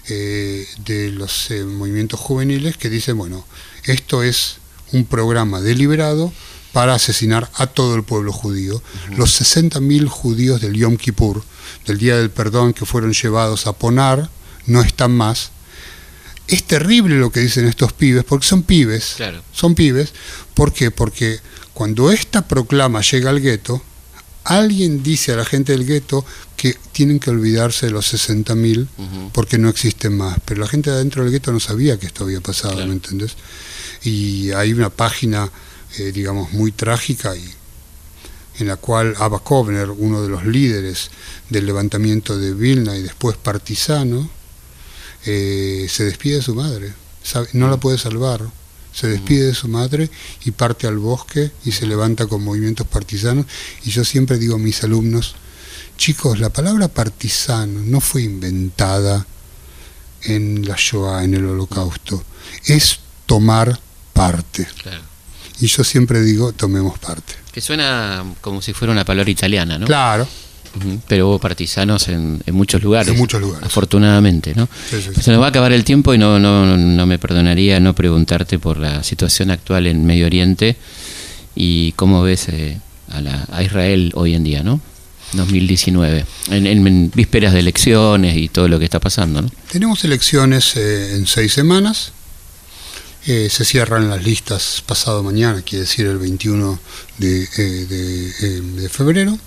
eh, 0.07 0.65
de 0.85 1.11
los 1.11 1.49
movimientos 1.67 2.21
juveniles 2.21 2.77
que 2.77 2.89
dice, 2.89 3.11
bueno, 3.11 3.45
esto 3.83 4.23
es 4.23 4.59
un 4.93 5.03
programa 5.03 5.59
deliberado 5.59 6.31
para 6.71 6.93
asesinar 6.93 7.51
a 7.55 7.67
todo 7.67 7.95
el 7.95 8.03
pueblo 8.03 8.31
judío. 8.31 8.81
Los 9.17 9.41
60.000 9.41 10.07
judíos 10.07 10.61
del 10.61 10.75
Yom 10.75 10.95
Kippur, 10.95 11.43
del 11.85 11.97
Día 11.97 12.15
del 12.15 12.29
Perdón, 12.29 12.71
que 12.71 12.85
fueron 12.85 13.11
llevados 13.11 13.67
a 13.67 13.73
Ponar, 13.73 14.29
no 14.67 14.81
están 14.81 15.11
más, 15.11 15.51
es 16.47 16.63
terrible 16.63 17.17
lo 17.17 17.31
que 17.31 17.39
dicen 17.39 17.67
estos 17.67 17.93
pibes, 17.93 18.23
porque 18.23 18.45
son 18.45 18.63
pibes. 18.63 19.15
Son 19.53 19.75
pibes. 19.75 20.13
¿Por 20.53 20.73
qué? 20.73 20.91
Porque 20.91 21.39
cuando 21.73 22.11
esta 22.11 22.47
proclama 22.47 23.01
llega 23.01 23.29
al 23.29 23.41
gueto, 23.41 23.81
alguien 24.43 25.03
dice 25.03 25.31
a 25.33 25.37
la 25.37 25.45
gente 25.45 25.71
del 25.71 25.85
gueto 25.85 26.25
que 26.57 26.77
tienen 26.91 27.19
que 27.19 27.29
olvidarse 27.29 27.87
de 27.87 27.91
los 27.91 28.13
60.000 28.13 29.31
porque 29.31 29.57
no 29.57 29.69
existen 29.69 30.17
más. 30.17 30.37
Pero 30.45 30.61
la 30.61 30.67
gente 30.67 30.89
de 30.89 30.97
adentro 30.97 31.23
del 31.23 31.31
gueto 31.31 31.51
no 31.51 31.59
sabía 31.59 31.97
que 31.97 32.07
esto 32.07 32.25
había 32.25 32.41
pasado, 32.41 32.85
¿me 32.85 32.93
entendés? 32.93 33.35
Y 34.03 34.51
hay 34.51 34.73
una 34.73 34.89
página, 34.89 35.49
eh, 35.97 36.11
digamos, 36.11 36.51
muy 36.51 36.71
trágica 36.71 37.35
y 37.35 37.49
en 38.59 38.67
la 38.67 38.75
cual 38.75 39.15
Abba 39.17 39.39
Kovner, 39.39 39.89
uno 39.89 40.21
de 40.21 40.29
los 40.29 40.45
líderes 40.45 41.09
del 41.49 41.65
levantamiento 41.65 42.37
de 42.37 42.53
Vilna 42.53 42.95
y 42.95 43.01
después 43.01 43.37
partisano, 43.37 44.29
eh, 45.25 45.87
se 45.89 46.05
despide 46.05 46.37
de 46.37 46.41
su 46.41 46.55
madre, 46.55 46.93
no 47.53 47.69
la 47.69 47.77
puede 47.77 47.97
salvar, 47.97 48.41
se 48.93 49.07
despide 49.07 49.47
de 49.47 49.53
su 49.55 49.67
madre 49.67 50.09
y 50.45 50.51
parte 50.51 50.87
al 50.87 50.97
bosque 50.97 51.51
y 51.65 51.71
se 51.71 51.87
levanta 51.87 52.27
con 52.27 52.43
movimientos 52.43 52.85
partisanos. 52.87 53.45
Y 53.83 53.89
yo 53.89 54.03
siempre 54.05 54.37
digo 54.37 54.55
a 54.55 54.59
mis 54.59 54.83
alumnos, 54.83 55.35
chicos, 55.97 56.39
la 56.39 56.49
palabra 56.49 56.87
partisano 56.87 57.81
no 57.81 57.99
fue 57.99 58.23
inventada 58.23 59.25
en 60.23 60.67
la 60.67 60.75
Shoah, 60.77 61.23
en 61.23 61.33
el 61.33 61.45
holocausto, 61.45 62.23
es 62.65 62.99
tomar 63.25 63.79
parte. 64.13 64.67
Y 65.59 65.67
yo 65.67 65.83
siempre 65.83 66.21
digo, 66.21 66.53
tomemos 66.53 66.99
parte. 66.99 67.33
Que 67.51 67.61
suena 67.61 68.23
como 68.41 68.61
si 68.61 68.73
fuera 68.73 68.91
una 68.91 69.05
palabra 69.05 69.29
italiana, 69.29 69.77
¿no? 69.77 69.85
Claro, 69.85 70.27
pero 71.07 71.29
hubo 71.29 71.39
partisanos 71.39 72.07
en, 72.07 72.41
muchos 72.51 72.81
lugares. 72.81 73.11
En 73.11 73.17
muchos 73.17 73.41
lugares. 73.41 73.65
Afortunadamente, 73.65 74.53
¿no? 74.55 74.67
Se 74.89 75.31
nos 75.31 75.41
va 75.41 75.45
a 75.45 75.49
acabar 75.49 75.71
el 75.71 75.83
tiempo 75.83 76.13
y 76.13 76.17
no, 76.17 76.39
no, 76.39 76.77
no 76.77 77.05
me 77.05 77.19
perdonaría 77.19 77.79
no 77.79 77.93
preguntarte 77.93 78.59
por 78.59 78.77
la 78.77 79.03
situación 79.03 79.51
actual 79.51 79.87
en 79.87 80.05
Medio 80.05 80.25
Oriente 80.25 80.75
y 81.55 81.91
cómo 81.93 82.23
ves 82.23 82.49
eh, 82.49 82.79
a, 83.09 83.21
la, 83.21 83.45
a 83.51 83.63
Israel 83.63 84.11
hoy 84.15 84.33
en 84.33 84.43
día, 84.43 84.63
¿no? 84.63 84.81
2019, 85.33 86.25
en, 86.51 87.11
vísperas 87.11 87.53
de 87.53 87.59
elecciones 87.59 88.37
y 88.37 88.49
todo 88.49 88.67
lo 88.67 88.77
que 88.77 88.85
está 88.85 88.99
pasando, 88.99 89.41
¿no? 89.41 89.49
Tenemos 89.71 90.03
elecciones 90.03 90.75
eh, 90.75 91.15
en 91.15 91.25
seis 91.25 91.53
semanas. 91.53 92.11
Eh, 93.25 93.47
se 93.49 93.63
cierran 93.63 94.09
las 94.09 94.23
listas 94.23 94.83
pasado 94.85 95.23
mañana, 95.23 95.61
quiere 95.61 95.85
decir 95.85 96.05
el 96.07 96.17
21 96.17 96.77
de, 97.19 97.47
de, 97.47 98.61
de 98.61 98.89
febrero 98.89 99.39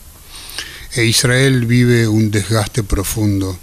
e 0.95 1.05
Israel 1.05 1.66
vive 1.66 2.07
un 2.07 2.30
desgaste 2.30 2.82
profundo 2.82 3.59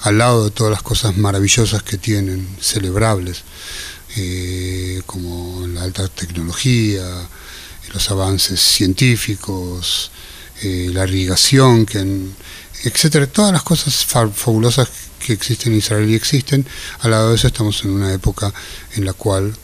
al 0.00 0.18
lado 0.18 0.44
de 0.44 0.50
todas 0.50 0.70
las 0.70 0.82
cosas 0.82 1.16
maravillosas 1.16 1.82
que 1.82 1.98
tienen, 1.98 2.46
celebrables, 2.60 3.42
eh, 4.16 5.02
como 5.06 5.66
la 5.66 5.82
alta 5.82 6.08
tecnología, 6.08 7.04
los 7.92 8.10
avances 8.10 8.60
científicos, 8.60 10.10
eh, 10.62 10.90
la 10.92 11.04
irrigación, 11.04 11.86
que 11.86 11.98
etcétera, 12.84 13.26
todas 13.26 13.52
las 13.52 13.62
cosas 13.62 14.04
fabulosas 14.04 14.88
que 15.18 15.32
existen 15.32 15.72
en 15.72 15.78
Israel 15.78 16.08
y 16.08 16.14
existen, 16.14 16.66
al 17.00 17.10
lado 17.10 17.30
de 17.30 17.36
eso 17.36 17.48
estamos 17.48 17.82
en 17.84 17.90
una 17.90 18.12
época 18.12 18.52
en 18.94 19.04
la 19.04 19.12
cual 19.12 19.54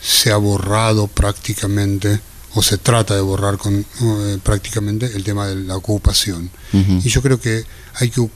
se 0.00 0.30
ha 0.30 0.36
borrado 0.36 1.08
prácticamente 1.08 2.20
o 2.54 2.62
se 2.62 2.78
trata 2.78 3.14
de 3.14 3.20
borrar 3.20 3.58
con, 3.58 3.74
eh, 3.74 4.38
prácticamente 4.42 5.06
el 5.14 5.24
tema 5.24 5.46
de 5.46 5.56
la 5.56 5.76
ocupación. 5.76 6.50
Y 6.72 7.08
yo 7.08 7.22
creo 7.22 7.40
que 7.40 7.64
hay 7.94 8.10
que, 8.10 8.28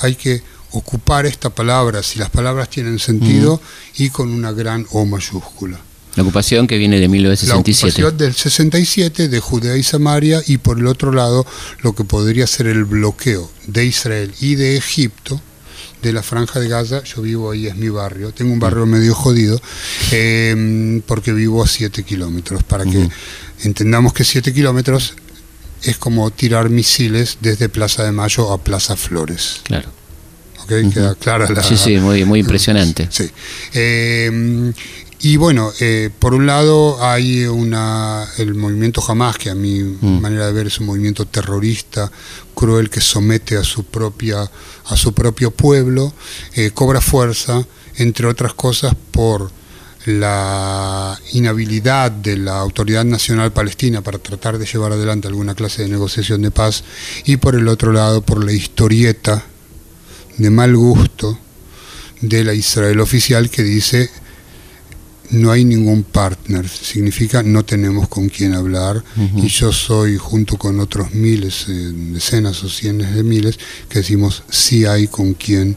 hay 0.00 0.14
que 0.14 0.42
ocupar 0.72 1.26
esta 1.26 1.50
palabra, 1.50 2.02
si 2.02 2.18
las 2.18 2.30
palabras 2.30 2.68
tienen 2.70 2.98
sentido, 2.98 3.60
y 3.96 4.10
con 4.10 4.30
una 4.30 4.52
gran 4.52 4.86
O 4.92 5.04
mayúscula. 5.04 5.80
La 6.16 6.24
ocupación 6.24 6.66
que 6.66 6.76
viene 6.76 6.98
de 6.98 7.08
1967. 7.08 8.02
La 8.02 8.08
ocupación 8.08 8.18
del 8.18 8.34
67 8.34 9.28
de 9.28 9.40
Judea 9.40 9.76
y 9.76 9.82
Samaria 9.82 10.42
y 10.46 10.58
por 10.58 10.78
el 10.78 10.86
otro 10.86 11.12
lado 11.12 11.46
lo 11.82 11.94
que 11.94 12.04
podría 12.04 12.46
ser 12.46 12.66
el 12.66 12.84
bloqueo 12.84 13.50
de 13.66 13.84
Israel 13.84 14.32
y 14.40 14.56
de 14.56 14.76
Egipto 14.76 15.40
de 16.02 16.12
la 16.12 16.22
franja 16.22 16.58
de 16.60 16.68
Gaza, 16.68 17.02
yo 17.04 17.22
vivo 17.22 17.50
ahí, 17.50 17.66
es 17.66 17.76
mi 17.76 17.88
barrio, 17.88 18.32
tengo 18.32 18.52
un 18.52 18.58
barrio 18.58 18.86
medio 18.86 19.14
jodido, 19.14 19.60
eh, 20.12 21.02
porque 21.06 21.32
vivo 21.32 21.62
a 21.62 21.66
7 21.66 22.02
kilómetros, 22.04 22.62
para 22.62 22.84
que 22.84 23.08
Entendamos 23.62 24.12
que 24.12 24.24
7 24.24 24.52
kilómetros 24.52 25.14
es 25.82 25.96
como 25.98 26.30
tirar 26.30 26.70
misiles 26.70 27.38
desde 27.40 27.68
Plaza 27.68 28.04
de 28.04 28.12
Mayo 28.12 28.52
a 28.52 28.58
Plaza 28.62 28.96
Flores. 28.96 29.60
Claro. 29.64 29.88
¿Ok? 30.62 30.92
Queda 30.92 31.14
clara 31.14 31.48
la. 31.48 31.62
Sí, 31.62 31.76
sí, 31.76 31.96
muy, 31.98 32.24
muy 32.24 32.40
impresionante. 32.46 33.08
Sí. 33.10 33.30
Eh, 33.74 34.72
Y 35.22 35.36
bueno, 35.36 35.70
eh, 35.80 36.08
por 36.18 36.32
un 36.32 36.46
lado 36.46 37.04
hay 37.04 37.44
una 37.44 38.26
el 38.38 38.54
movimiento 38.54 39.02
Hamas, 39.06 39.36
que 39.36 39.50
a 39.50 39.54
mi 39.54 39.82
Mm. 39.82 40.18
manera 40.20 40.46
de 40.46 40.52
ver 40.52 40.66
es 40.68 40.80
un 40.80 40.86
movimiento 40.86 41.26
terrorista, 41.26 42.10
cruel, 42.54 42.88
que 42.88 43.02
somete 43.02 43.58
a 43.58 43.62
su 43.64 43.84
propia 43.84 44.50
a 44.86 44.96
su 44.96 45.12
propio 45.12 45.50
pueblo, 45.50 46.14
eh, 46.54 46.70
cobra 46.72 47.02
fuerza, 47.02 47.62
entre 47.96 48.26
otras 48.28 48.54
cosas, 48.54 48.94
por 49.10 49.50
la 50.06 51.18
inhabilidad 51.32 52.10
de 52.10 52.36
la 52.36 52.58
Autoridad 52.58 53.04
Nacional 53.04 53.52
Palestina 53.52 54.00
para 54.02 54.18
tratar 54.18 54.58
de 54.58 54.66
llevar 54.66 54.92
adelante 54.92 55.28
alguna 55.28 55.54
clase 55.54 55.82
de 55.82 55.88
negociación 55.88 56.42
de 56.42 56.50
paz 56.50 56.84
y 57.24 57.36
por 57.36 57.54
el 57.54 57.68
otro 57.68 57.92
lado 57.92 58.22
por 58.22 58.42
la 58.42 58.52
historieta 58.52 59.44
de 60.38 60.50
mal 60.50 60.74
gusto 60.74 61.38
de 62.22 62.44
la 62.44 62.54
Israel 62.54 63.00
oficial 63.00 63.50
que 63.50 63.62
dice 63.62 64.10
no 65.30 65.52
hay 65.52 65.64
ningún 65.64 66.02
partner, 66.02 66.68
significa 66.68 67.42
no 67.42 67.64
tenemos 67.64 68.08
con 68.08 68.28
quién 68.28 68.54
hablar 68.54 69.04
y 69.36 69.46
yo 69.46 69.72
soy 69.72 70.16
junto 70.16 70.56
con 70.56 70.80
otros 70.80 71.14
miles, 71.14 71.66
eh, 71.68 71.92
decenas 72.12 72.64
o 72.64 72.68
cientos 72.68 73.14
de 73.14 73.22
miles 73.22 73.58
que 73.88 74.00
decimos 74.00 74.42
sí 74.50 74.86
hay 74.86 75.06
con 75.06 75.34
quién 75.34 75.76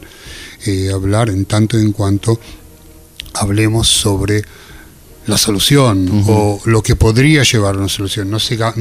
eh, 0.66 0.90
hablar 0.92 1.28
en 1.28 1.44
tanto 1.44 1.78
en 1.78 1.92
cuanto 1.92 2.40
hablemos 3.34 3.88
sobre 3.88 4.42
la 5.26 5.38
solución 5.38 6.24
o 6.28 6.60
lo 6.66 6.82
que 6.82 6.96
podría 6.96 7.42
llevar 7.44 7.76
a 7.76 7.78
una 7.78 7.88
solución. 7.88 8.30
No, 8.30 8.38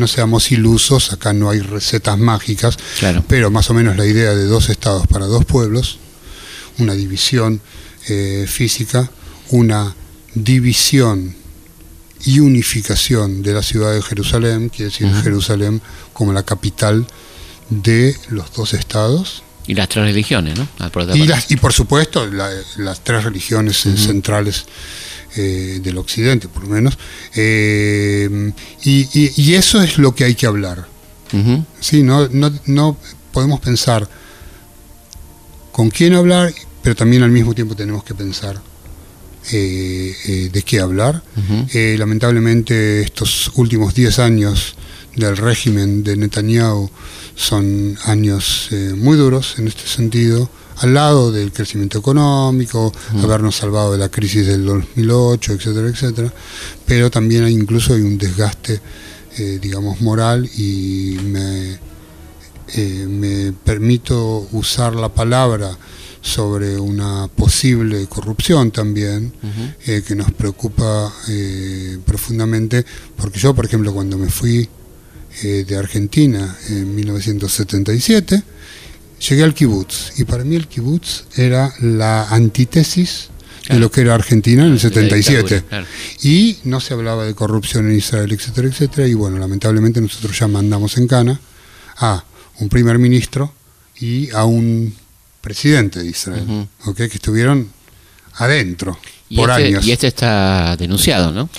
seamos 0.08 0.52
ilusos, 0.52 1.14
acá 1.14 1.32
no 1.34 1.50
hay 1.50 1.60
recetas 1.60 2.18
mágicas, 2.20 2.78
Claro. 3.00 3.24
pero 3.28 3.50
más 3.50 3.70
o 3.70 3.74
menos 3.74 3.96
la 3.96 4.06
idea 4.06 4.34
de 4.36 4.46
dos 4.46 4.70
estados 4.70 5.08
para 5.08 5.26
dos 5.26 5.46
pueblos, 5.46 6.00
una 6.80 6.94
división 6.94 7.62
eh, 8.10 8.46
física, 8.48 9.10
una 9.52 9.96
división 10.34 11.36
y 12.26 12.40
unificación 12.40 13.42
de 13.44 13.54
la 13.54 13.62
ciudad 13.64 13.94
de 13.94 14.02
Jerusalén, 14.02 14.70
quiere 14.70 14.92
decir. 14.92 15.08
Jerusalén 15.24 15.82
como 16.14 16.34
la 16.34 16.44
capital 16.44 17.06
de 17.70 18.16
los 18.30 18.52
dos 18.54 18.74
estados, 18.74 19.44
Y 19.68 19.76
las 19.76 19.88
tres 19.90 20.06
religiones, 20.06 20.58
¿no? 20.58 20.68
Y, 21.16 21.26
las, 21.28 21.50
y 21.52 21.56
por 21.58 21.72
supuesto 21.74 22.26
la- 22.28 22.52
las 22.78 23.04
tres 23.04 23.24
religiones 23.24 23.78
centrales 23.78 24.66
eh, 25.36 25.80
del 25.82 25.98
occidente, 25.98 26.48
por 26.48 26.64
lo 26.64 26.70
menos. 26.70 26.98
Eh, 27.36 28.52
y, 28.84 29.08
y- 29.20 29.32
y 29.36 29.54
eso 29.56 29.82
es 29.82 29.98
lo 29.98 30.14
que 30.14 30.26
hay 30.26 30.36
que 30.36 30.46
hablar. 30.48 30.88
¿sí? 31.80 32.04
No, 32.04 32.28
no, 32.30 32.52
no 32.66 32.98
podemos 33.32 33.60
pensar 33.60 34.08
con 35.72 35.90
quién 35.90 36.14
hablar, 36.14 36.54
pero 36.84 36.96
también 36.96 37.24
al 37.24 37.32
mismo 37.32 37.56
tiempo 37.56 37.76
tenemos 37.76 38.04
que 38.04 38.14
pensar 38.14 38.62
eh, 39.52 40.16
eh, 40.26 40.50
de 40.52 40.62
qué 40.62 40.80
hablar. 40.80 41.24
Eh, 41.74 41.96
lamentablemente 41.98 43.02
estos 43.02 43.52
últimos 43.56 43.94
10 43.96 44.20
años 44.20 44.76
del 45.16 45.36
régimen 45.38 46.04
de 46.04 46.16
Netanyahu 46.18 46.90
son 47.36 47.98
años 48.06 48.68
eh, 48.72 48.94
muy 48.96 49.18
duros 49.18 49.56
en 49.58 49.68
este 49.68 49.88
sentido, 49.88 50.50
al 50.78 50.94
lado 50.94 51.32
del 51.32 51.52
crecimiento 51.52 52.00
económico, 52.00 52.92
habernos 53.22 53.56
salvado 53.56 53.92
de 53.92 54.00
la 54.00 54.10
crisis 54.10 54.48
del 54.48 54.66
2008, 54.66 55.54
etcétera, 55.54 55.88
etcétera, 55.88 56.34
pero 56.86 57.12
también 57.12 57.44
hay, 57.44 57.54
incluso 57.54 57.94
hay 57.94 58.02
un 58.02 58.18
desgaste, 58.18 58.82
eh, 59.38 59.60
digamos, 59.62 60.02
moral 60.02 60.50
y 60.58 61.18
me, 61.24 61.80
eh, 62.76 63.06
me 63.08 63.54
permito 63.54 64.48
usar 64.52 64.96
la 64.96 65.10
palabra 65.10 65.78
sobre 66.24 66.80
una 66.80 67.28
posible 67.28 68.08
corrupción 68.08 68.72
también, 68.72 69.34
eh, 69.86 70.02
que 70.08 70.16
nos 70.16 70.32
preocupa 70.32 71.14
eh, 71.28 72.00
profundamente, 72.06 72.86
porque 73.18 73.40
yo, 73.40 73.54
por 73.54 73.66
ejemplo, 73.66 73.94
cuando 73.94 74.18
me 74.18 74.30
fui 74.30 74.68
eh, 75.42 75.66
de 75.68 75.78
Argentina 75.78 76.56
en 76.70 76.96
1977, 76.96 78.44
llegué 79.30 79.44
al 79.44 79.54
kibutz, 79.54 80.20
y 80.20 80.26
para 80.26 80.44
mí 80.44 80.56
el 80.56 80.68
kibutz 80.68 81.24
era 81.36 81.74
la 81.82 82.28
antítesis 82.30 83.30
de 83.70 83.80
lo 83.80 83.90
que 83.90 84.02
era 84.02 84.14
Argentina 84.14 84.66
en 84.66 84.74
el 84.74 84.78
De 84.78 84.90
la 84.90 84.94
77. 84.94 85.38
dictadura, 85.38 85.68
claro. 85.70 85.88
Y 86.22 86.58
no 86.66 86.80
se 86.82 86.94
hablaba 86.94 87.26
de 87.26 87.34
corrupción 87.34 87.90
en 87.90 87.98
Israel, 87.98 88.32
etcétera, 88.32 88.68
etcétera. 88.68 89.08
Y 89.08 89.14
bueno, 89.14 89.38
lamentablemente 89.40 90.02
nosotros 90.02 90.38
ya 90.38 90.48
mandamos 90.48 90.98
en 90.98 91.08
cana 91.08 91.40
a 91.98 92.24
un 92.60 92.70
primer 92.70 93.00
ministro 93.00 93.54
y 94.00 94.30
a 94.32 94.44
un 94.44 94.94
presidente 95.40 96.00
de 96.00 96.08
Israel, 96.08 96.44
Ujú. 96.44 96.92
¿ok? 96.92 96.98
que 96.98 97.04
estuvieron 97.06 97.70
adentro 98.36 98.98
Y 99.30 99.38
por 99.38 99.50
este, 99.50 99.66
años. 99.66 99.86
y 99.86 99.92
este 99.92 100.08
está 100.08 100.76
denunciado, 100.78 101.32
¿no? 101.32 101.50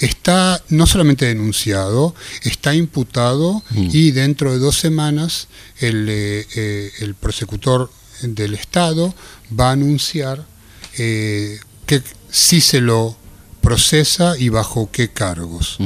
Está 0.00 0.62
no 0.68 0.86
solamente 0.86 1.24
denunciado, 1.26 2.14
está 2.42 2.74
imputado 2.74 3.62
Mm. 3.70 3.88
y 3.92 4.10
dentro 4.10 4.52
de 4.52 4.58
dos 4.58 4.76
semanas 4.76 5.48
el, 5.78 6.06
eh, 6.10 6.46
eh, 6.56 6.90
el 7.00 7.14
persecutor 7.14 7.90
del 8.22 8.54
Estado 8.54 9.14
va 9.58 9.70
a 9.70 9.72
anunciar 9.72 10.44
eh, 10.98 11.58
que 11.86 12.02
si 12.30 12.60
se 12.60 12.80
lo 12.80 13.16
procesa 13.60 14.36
y 14.38 14.48
bajo 14.48 14.90
qué 14.92 15.08
cargos. 15.10 15.78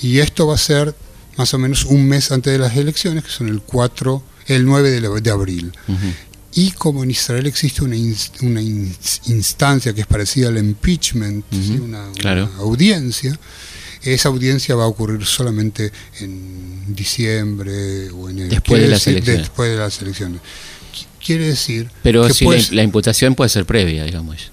Y 0.00 0.18
esto 0.18 0.46
va 0.46 0.54
a 0.56 0.58
ser 0.58 0.94
más 1.36 1.54
o 1.54 1.58
menos 1.58 1.84
un 1.84 2.06
mes 2.06 2.30
antes 2.32 2.52
de 2.52 2.58
las 2.58 2.76
elecciones, 2.76 3.24
que 3.24 3.30
son 3.30 3.48
el 3.48 3.60
4, 3.62 4.22
el 4.46 4.64
9 4.64 4.90
de, 5.20 5.30
abril. 5.30 5.72
Y 6.56 6.70
como 6.72 7.02
en 7.02 7.10
Israel 7.10 7.46
existe 7.46 7.82
una, 7.82 7.96
ins- 7.96 8.30
una 8.42 8.60
ins- 8.62 9.20
instancia 9.26 9.92
que 9.92 10.02
es 10.02 10.06
parecida 10.06 10.48
al 10.48 10.58
impeachment, 10.58 11.44
una, 11.82 12.10
audiencia, 12.58 13.36
esa 14.02 14.28
audiencia 14.28 14.74
va 14.76 14.84
a 14.84 14.86
ocurrir 14.86 15.24
solamente 15.26 15.90
en 16.20 16.94
diciembre 16.94 18.10
o 18.10 18.28
enero. 18.30 18.50
Después 18.50 18.78
Quiere 18.78 18.84
de 18.84 18.88
las 18.90 19.06
elecciones. 19.06 19.40
Después 19.42 19.70
de 19.70 19.76
las 19.76 20.02
elecciones. 20.02 20.40
Qu- 20.40 21.06
Quiere 21.24 21.46
decir 21.48 21.90
Pero 22.02 22.26
que 22.26 22.34
si 22.34 22.44
la, 22.44 22.62
la 22.72 22.82
imputación 22.82 23.34
puede 23.34 23.48
ser 23.48 23.64
previa, 23.64 24.04
digamos. 24.04 24.52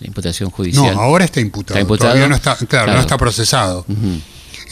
La 0.00 0.06
imputación 0.08 0.48
no, 0.48 0.56
judicial. 0.56 0.94
ahora 0.98 1.24
está 1.26 1.40
imputado. 1.40 1.74
¿Está 1.78 1.80
imputado? 1.82 2.10
Todavía 2.10 2.28
no 2.28 2.34
está, 2.36 2.56
claro, 2.56 2.66
Claro. 2.68 2.92
no 2.94 3.00
está 3.00 3.16
procesado. 3.18 3.86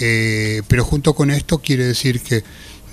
Eh, 0.00 0.62
pero 0.68 0.84
junto 0.84 1.14
con 1.14 1.30
esto 1.30 1.58
quiere 1.58 1.84
decir 1.84 2.20
que 2.20 2.42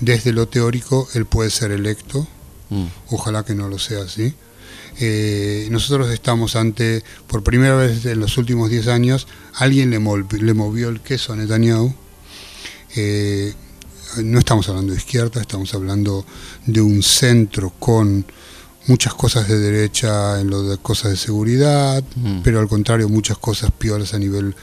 desde 0.00 0.32
lo 0.32 0.46
teórico 0.48 1.08
él 1.14 1.24
puede 1.26 1.50
ser 1.50 1.70
electo, 1.72 2.28
Mm. 2.70 2.84
ojalá 3.10 3.44
que 3.44 3.54
no 3.54 3.68
lo 3.68 3.78
sea 3.78 4.02
así. 4.04 4.34
Eh, 4.98 5.68
nosotros 5.70 6.10
estamos 6.10 6.56
ante, 6.56 7.02
por 7.26 7.42
primera 7.42 7.76
vez 7.76 8.04
en 8.06 8.20
los 8.20 8.36
últimos 8.38 8.70
10 8.70 8.88
años, 8.88 9.26
alguien 9.54 9.90
le, 9.90 9.98
movió 9.98 10.88
el 10.88 11.00
queso 11.00 11.32
a 11.32 11.36
Netanyahu. 11.36 11.94
Eh, 12.96 13.54
no 14.22 14.38
estamos 14.40 14.68
hablando 14.68 14.92
de 14.92 14.98
izquierda, 14.98 15.40
estamos 15.40 15.72
hablando 15.74 16.26
de 16.66 16.80
un 16.80 17.02
centro 17.02 17.70
con 17.78 18.26
muchas 18.86 19.14
cosas 19.14 19.46
de 19.46 19.58
derecha 19.58 20.40
en 20.40 20.50
lo 20.50 20.62
de 20.64 20.78
cosas 20.78 21.12
de 21.12 21.16
seguridad, 21.16 22.02
Mm. 22.16 22.40
pero 22.42 22.58
al 22.60 22.68
contrario 22.68 23.08
muchas 23.08 23.38
cosas 23.38 23.70
piolas 23.70 24.14
a 24.14 24.18
nivel 24.18 24.54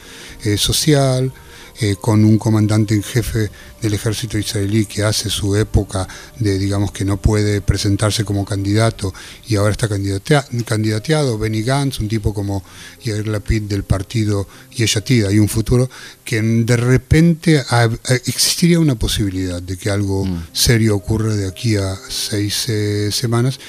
eh, 0.44 0.58
social, 0.58 1.32
eh, 1.80 1.96
con 2.00 2.26
un 2.26 2.38
comandante 2.38 2.96
en 2.96 3.04
jefe 3.04 3.50
del 3.82 3.94
ejército 3.94 4.38
israelí 4.38 4.86
que 4.86 5.04
hace 5.04 5.30
su 5.30 5.56
época 5.56 6.08
de, 6.40 6.58
digamos, 6.58 6.92
que 6.92 7.06
no 7.06 7.18
puede 7.22 7.62
presentarse 7.62 8.24
como 8.26 8.46
candidato 8.46 9.14
y 9.48 9.56
ahora 9.56 9.72
está 9.72 9.88
candidatea- 9.88 10.46
candidateado, 10.66 11.38
Benny 11.38 11.62
Gantz, 11.62 12.00
un 12.00 12.08
tipo 12.08 12.34
como 12.34 12.64
Yair 13.04 13.28
Lapid 13.28 13.64
del 13.64 13.84
partido 13.84 14.48
Yeshatid, 14.76 15.26
hay 15.26 15.38
un 15.40 15.48
futuro 15.50 15.90
que 16.24 16.42
de 16.42 16.78
repente 16.78 17.62
ha- 17.70 17.90
existiría 18.26 18.80
una 18.80 18.96
posibilidad 18.96 19.62
de 19.62 19.78
que 19.78 19.90
algo 19.92 20.26
Mm. 20.26 20.48
serio 20.54 20.96
ocurra 20.96 21.36
de 21.36 21.48
aquí 21.48 21.76
a 21.76 21.96
seis 22.10 22.66
eh, 22.70 23.10
semanas. 23.12 23.60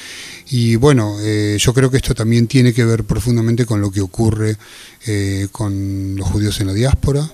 Y 0.50 0.76
bueno, 0.76 1.18
eh, 1.20 1.58
yo 1.60 1.74
creo 1.74 1.90
que 1.90 1.98
esto 1.98 2.14
también 2.14 2.46
tiene 2.46 2.72
que 2.72 2.84
ver 2.86 3.04
profundamente 3.04 3.66
con 3.66 3.82
lo 3.82 3.90
que 3.90 4.00
ocurre 4.00 4.56
eh, 5.06 5.48
con 5.52 6.16
los 6.16 6.26
judíos 6.26 6.58
en 6.60 6.68
la 6.68 6.72
diáspora, 6.72 7.30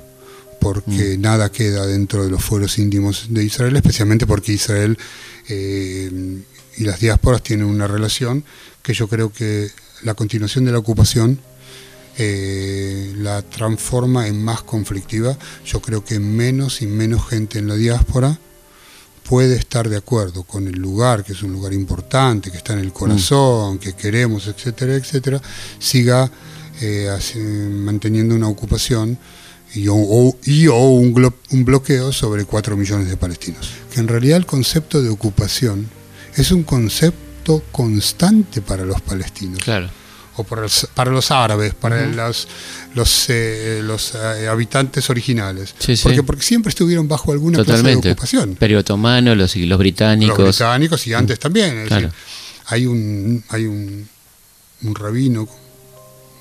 porque 0.65 1.19
nada 1.19 1.53
queda 1.53 1.87
dentro 1.87 2.25
de 2.25 2.31
los 2.31 2.43
fueros 2.43 2.79
íntimos 2.79 3.27
de 3.29 3.45
Israel, 3.45 3.77
especialmente 3.77 4.27
porque 4.27 4.53
Israel 4.53 4.97
eh, 5.47 6.41
y 6.79 6.85
las 6.85 7.01
diásporas 7.01 7.43
tienen 7.43 7.67
una 7.67 7.87
relación 7.87 8.45
que 8.83 8.95
yo 8.95 9.07
creo 9.07 9.31
que 9.31 9.71
la 10.05 10.15
continuación 10.15 10.65
de 10.65 10.73
la 10.73 10.79
ocupación 10.79 11.39
eh, 12.17 13.13
la 13.19 13.43
transforma 13.43 14.27
en 14.27 14.43
más 14.43 14.63
conflictiva. 14.63 15.37
Yo 15.67 15.83
creo 15.83 16.03
que 16.03 16.19
menos 16.19 16.81
y 16.81 16.87
menos 16.87 17.29
gente 17.29 17.59
en 17.59 17.69
la 17.69 17.75
diáspora 17.75 18.39
puede 19.29 19.57
estar 19.57 19.91
de 19.91 19.99
acuerdo 19.99 20.45
con 20.45 20.67
el 20.67 20.77
lugar, 20.77 21.25
que 21.25 21.35
es 21.35 21.43
un 21.43 21.53
lugar 21.53 21.75
importante, 21.75 22.51
que 22.51 22.57
está 22.57 22.73
en 22.73 22.79
el 22.79 22.93
corazón, 22.95 23.79
que 23.79 23.93
queremos, 23.93 24.47
etcétera, 24.47 24.95
etcétera, 24.95 25.43
siga 25.79 26.31
eh, 26.81 27.11
manteniendo 27.71 28.35
una 28.35 28.49
ocupación 28.49 29.19
y 29.75 29.87
o, 29.91 30.37
y 30.45 30.67
o 30.69 30.77
un, 30.77 31.15
glo- 31.15 31.35
un 31.51 31.65
bloqueo 31.65 32.13
sobre 32.13 32.45
4 32.45 32.77
millones 32.77 33.09
de 33.09 33.17
palestinos. 33.17 33.71
Que 33.93 34.01
en 34.01 34.09
realidad 34.09 34.37
el 34.39 34.47
concepto 34.47 35.03
de 35.03 35.09
ocupación 35.09 35.89
es 36.37 36.51
un 36.53 36.63
concepto 36.63 37.63
constante 37.73 38.61
para 38.63 38.85
los 38.85 39.01
palestinos. 39.01 39.59
Claro. 39.61 39.91
o 40.37 40.43
para 40.45 40.63
los, 40.63 40.89
para 40.95 41.11
los 41.13 41.31
árabes, 41.31 41.75
para 41.75 42.07
los, 42.07 42.49
los, 42.95 43.27
eh, 43.29 43.81
los 43.85 44.15
eh, 44.15 44.49
habitantes 44.49 45.09
originales. 45.11 45.75
Sí, 45.79 45.97
sí. 45.97 46.03
Porque, 46.03 46.23
porque 46.25 46.43
siempre 46.43 46.71
estuvieron 46.71 47.07
bajo 47.07 47.33
alguna 47.33 47.63
clase 47.65 47.83
de 47.83 47.97
ocupación. 47.97 48.51
Imperio 48.51 48.79
otomano, 48.81 49.35
los, 49.35 49.55
los 49.57 49.79
británicos. 49.79 50.39
Los 50.39 50.49
británicos 50.59 51.07
y 51.07 51.15
antes 51.15 51.39
también. 51.39 51.79
es 51.79 51.87
Claro. 51.89 52.07
decir, 52.09 52.19
hay 52.67 52.87
un, 52.87 53.45
hay 53.49 53.67
un, 53.67 54.09
un 54.83 54.95
rabino, 54.95 55.49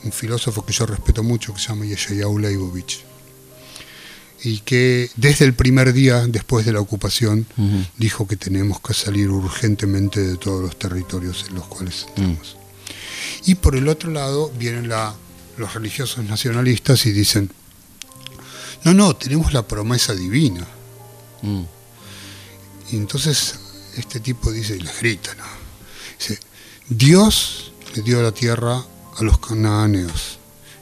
un 0.03 0.11
filósofo 0.11 0.65
que 0.65 0.73
yo 0.73 0.86
respeto 0.86 1.21
mucho, 1.21 1.53
que 1.53 1.59
se 1.59 1.67
llama 1.69 1.86
Yeshayahu 1.86 2.39
Leibovich, 2.39 3.03
y 4.43 4.59
que 4.59 5.09
desde 5.15 5.45
el 5.45 5.53
primer 5.53 5.93
día 5.93 6.27
después 6.27 6.65
de 6.65 6.73
la 6.73 6.79
ocupación 6.81 7.45
dijo 7.97 8.27
que 8.27 8.35
tenemos 8.35 8.81
que 8.81 8.93
salir 8.93 9.29
urgentemente 9.29 10.19
de 10.21 10.37
todos 10.37 10.61
los 10.61 10.77
territorios 10.77 11.45
en 11.47 11.55
los 11.55 11.65
cuales 11.67 12.05
estamos. 12.09 12.57
Y 13.45 13.55
por 13.55 13.75
el 13.75 13.87
otro 13.87 14.11
lado 14.11 14.51
vienen 14.57 14.89
la- 14.89 15.15
los 15.57 15.73
religiosos 15.73 16.23
nacionalistas 16.25 17.05
y 17.05 17.11
dicen, 17.11 17.51
no, 18.83 18.93
no, 18.93 19.15
tenemos 19.15 19.53
la 19.53 19.65
promesa 19.67 20.13
divina. 20.13 20.65
Mm. 21.41 21.61
Y 22.91 22.95
entonces 22.97 23.55
este 23.95 24.19
tipo 24.19 24.51
dice, 24.51 24.75
y 24.75 24.79
les 24.81 24.99
grita, 24.99 25.33
¿no? 25.35 25.43
Dice, 26.19 26.39
Dios 26.89 27.71
le 27.95 28.01
dio 28.01 28.21
la 28.21 28.31
tierra 28.31 28.83
a 29.17 29.23
los 29.23 29.37
cananeos 29.39 30.39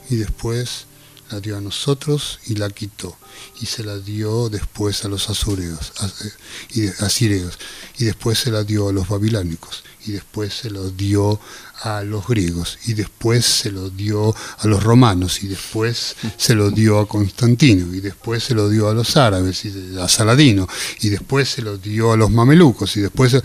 y 0.10 0.16
después 0.16 0.86
la 1.32 1.40
dio 1.40 1.58
a 1.58 1.62
nosotros 1.62 2.40
y 2.48 2.56
la 2.56 2.70
quitó. 2.70 3.18
Y 3.62 3.66
se 3.66 3.84
la 3.84 3.98
dio 3.98 4.50
después 4.50 5.04
a 5.06 5.08
los 5.08 5.30
asureos, 5.30 5.94
as- 6.00 6.22
eh, 6.26 6.32
y 6.74 6.88
asireos, 7.04 7.58
y 7.98 8.06
después 8.06 8.40
se 8.40 8.52
la 8.52 8.64
dio 8.64 8.90
a 8.90 8.94
los 8.94 9.08
babilónicos, 9.08 9.84
y 10.06 10.12
después 10.12 10.54
se 10.54 10.70
lo 10.70 10.90
dio 10.90 11.40
a 11.84 12.04
los 12.04 12.28
griegos, 12.28 12.78
y 12.86 12.94
después 12.94 13.46
se 13.46 13.72
lo 13.72 13.90
dio 13.90 14.36
a 14.60 14.68
los 14.68 14.84
romanos, 14.84 15.42
y 15.44 15.48
después 15.48 16.16
se 16.38 16.54
lo 16.54 16.70
dio 16.72 17.00
a 17.00 17.08
Constantino, 17.08 17.94
y 17.96 18.02
después 18.02 18.44
se 18.44 18.54
lo 18.54 18.70
dio 18.70 18.90
a 18.90 18.94
los 18.94 19.16
árabes, 19.18 19.64
y 19.66 19.98
a 20.00 20.08
Saladino, 20.08 20.68
y 21.00 21.10
después 21.10 21.50
se 21.50 21.62
lo 21.62 21.78
dio 21.78 22.12
a 22.12 22.18
los 22.18 22.30
mamelucos, 22.30 22.98
y 22.98 23.02
después... 23.02 23.36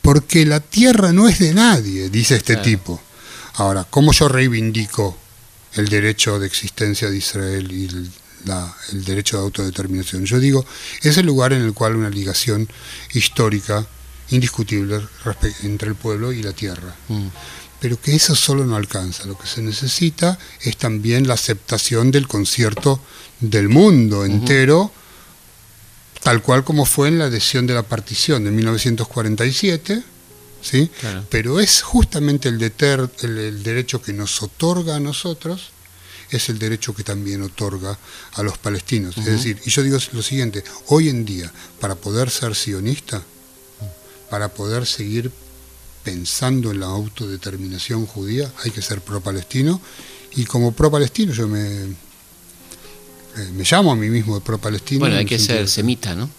Porque 0.00 0.46
la 0.46 0.60
tierra 0.60 1.12
no 1.12 1.28
es 1.28 1.38
de 1.40 1.52
nadie, 1.52 2.08
dice 2.08 2.36
este 2.36 2.54
Claro. 2.54 2.68
tipo. 2.68 3.00
Ahora, 3.54 3.86
¿cómo 3.90 4.12
yo 4.12 4.28
reivindico 4.28 5.18
el 5.74 5.88
derecho 5.88 6.38
de 6.38 6.46
existencia 6.46 7.08
de 7.10 7.16
Israel 7.16 7.70
y 7.72 7.86
el, 7.86 8.10
la- 8.44 8.74
el 8.92 9.04
derecho 9.04 9.36
de 9.38 9.42
autodeterminación? 9.44 10.24
Yo 10.24 10.38
digo, 10.40 10.64
es 11.02 11.16
el 11.16 11.26
lugar 11.26 11.52
en 11.52 11.62
el 11.62 11.72
cual 11.72 11.96
una 11.96 12.10
ligación 12.10 12.68
histórica 13.14 13.86
indiscutible 14.30 15.00
entre 15.62 15.88
el 15.88 15.94
pueblo 15.94 16.32
y 16.32 16.42
la 16.42 16.52
tierra. 16.52 16.94
Mm. 17.08 17.26
Pero 17.80 18.00
que 18.00 18.14
eso 18.14 18.34
solo 18.36 18.64
no 18.64 18.76
alcanza. 18.76 19.24
Lo 19.26 19.36
que 19.36 19.46
se 19.48 19.60
necesita 19.60 20.38
es 20.60 20.76
también 20.76 21.26
la 21.26 21.34
aceptación 21.34 22.10
del 22.12 22.28
concierto 22.28 23.00
del 23.40 23.68
mundo 23.68 24.24
entero, 24.24 24.92
tal 26.22 26.40
cual 26.42 26.62
como 26.62 26.84
fue 26.86 27.08
en 27.08 27.18
la 27.18 27.24
adhesión 27.24 27.66
de 27.66 27.74
la 27.74 27.82
partición 27.82 28.44
de 28.44 28.52
1947, 28.52 30.02
¿sí? 30.62 30.90
Claro. 31.00 31.24
Pero 31.28 31.60
es 31.60 31.82
justamente 31.82 32.48
el, 32.48 32.58
deter- 32.58 33.10
el, 33.22 33.38
el 33.38 33.62
derecho 33.62 34.00
que 34.00 34.12
nos 34.12 34.42
otorga 34.42 34.96
a 34.96 35.00
nosotros, 35.00 35.70
es 36.30 36.48
el 36.48 36.58
derecho 36.58 36.94
que 36.94 37.04
también 37.04 37.42
otorga 37.42 37.98
a 38.32 38.42
los 38.42 38.56
palestinos. 38.56 39.18
Es 39.18 39.26
decir, 39.26 39.60
y 39.66 39.70
yo 39.70 39.82
digo 39.82 39.98
lo 40.12 40.22
siguiente, 40.22 40.64
hoy 40.86 41.10
en 41.10 41.24
día, 41.26 41.52
para 41.78 41.94
poder 41.94 42.30
ser 42.30 42.54
sionista, 42.54 43.22
para 44.30 44.48
poder 44.48 44.86
seguir 44.86 45.30
pensando 46.02 46.70
en 46.70 46.80
la 46.80 46.86
autodeterminación 46.86 48.06
judía, 48.06 48.50
hay 48.64 48.70
que 48.70 48.80
ser 48.80 49.02
pro-palestino, 49.02 49.80
y 50.34 50.44
como 50.46 50.72
pro-palestino 50.72 51.32
yo 51.34 51.46
me, 51.46 51.60
eh, 53.36 53.50
me 53.54 53.64
llamo 53.70 53.92
a 53.92 53.96
mí 53.96 54.08
mismo 54.08 54.40
pro-palestino. 54.40 55.00
Bueno, 55.00 55.14
en 55.16 55.20
hay 55.20 55.26
que 55.26 55.38
ser 55.38 55.60
de- 55.62 55.68
semita, 55.68 56.14
¿no? 56.14 56.30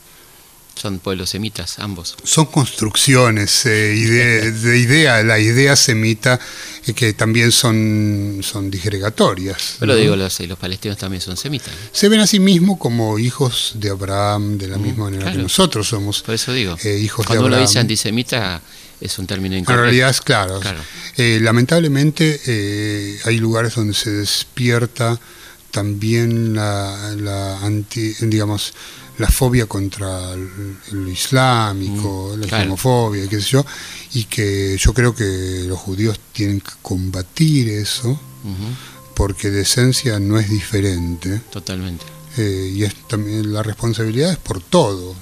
Son 0.75 0.97
pueblos 0.99 1.29
semitas, 1.29 1.77
ambos. 1.79 2.15
son 2.23 2.47
construcciones 2.47 3.65
eh, 3.67 3.93
ide- 3.95 4.51
de 4.51 4.77
idea, 4.79 5.21
la 5.23 5.37
idea 5.39 5.75
semita 5.75 6.39
eh, 6.87 6.93
que 6.93 7.13
también 7.13 7.51
son, 7.51 8.39
son 8.41 8.71
disgregatorias. 8.71 9.75
Pero 9.79 9.93
¿no? 9.93 9.99
digo, 9.99 10.15
los, 10.15 10.39
los 10.41 10.57
palestinos 10.57 10.97
también 10.97 11.21
son 11.21 11.37
semitas. 11.37 11.69
¿no? 11.69 11.79
Se 11.91 12.09
ven 12.09 12.19
a 12.21 12.27
sí 12.27 12.39
mismos 12.39 12.79
como 12.79 13.19
hijos 13.19 13.73
de 13.75 13.91
Abraham, 13.91 14.57
de 14.57 14.67
la 14.67 14.77
misma 14.77 15.05
manera 15.05 15.25
que 15.25 15.31
claro. 15.31 15.43
nosotros 15.43 15.87
somos 15.87 16.21
Por 16.23 16.35
eso 16.35 16.51
digo. 16.53 16.75
eh, 16.83 16.97
hijos 16.97 17.25
Cuando 17.25 17.43
de 17.43 17.47
uno 17.47 17.55
Abraham. 17.55 17.67
dice 17.69 17.79
antisemita, 17.79 18.61
es 18.99 19.19
un 19.19 19.27
término 19.27 19.53
En 19.55 19.61
incorrecto. 19.61 19.83
realidad 19.83 20.09
es 20.09 20.21
claro. 20.21 20.59
Claro. 20.59 20.79
Eh, 21.17 21.37
lamentablemente 21.41 22.41
eh, 22.47 23.19
hay 23.25 23.37
lugares 23.37 23.75
donde 23.75 23.93
se 23.93 24.09
despierta 24.09 25.19
también 25.71 26.53
la, 26.55 27.13
la 27.17 27.59
anti, 27.59 28.13
digamos, 28.21 28.73
la 29.19 29.27
fobia 29.27 29.65
contra 29.67 30.31
el 30.33 31.07
islámico, 31.07 32.31
Mm, 32.35 32.39
la 32.41 32.47
claro. 32.47 32.63
islamofobia, 32.63 33.27
qué 33.29 33.39
sé 33.41 33.49
yo, 33.49 33.65
y 34.13 34.23
que 34.25 34.77
yo 34.79 34.93
creo 34.93 35.13
que 35.13 35.63
los 35.67 35.77
judíos 35.79 36.19
tienen 36.31 36.61
que 36.61 36.71
combatir 36.81 37.69
eso, 37.69 38.19
porque 39.13 39.49
de 39.51 39.61
esencia 39.61 40.19
no 40.19 40.39
es 40.39 40.49
diferente. 40.49 41.41
Totalmente. 41.51 42.05
eh, 42.35 42.73
y 42.75 42.83
es 42.83 42.95
también 43.07 43.53
la 43.53 43.61
responsabilidad 43.61 44.31
es 44.31 44.37
por 44.39 44.59
todo. 44.59 45.13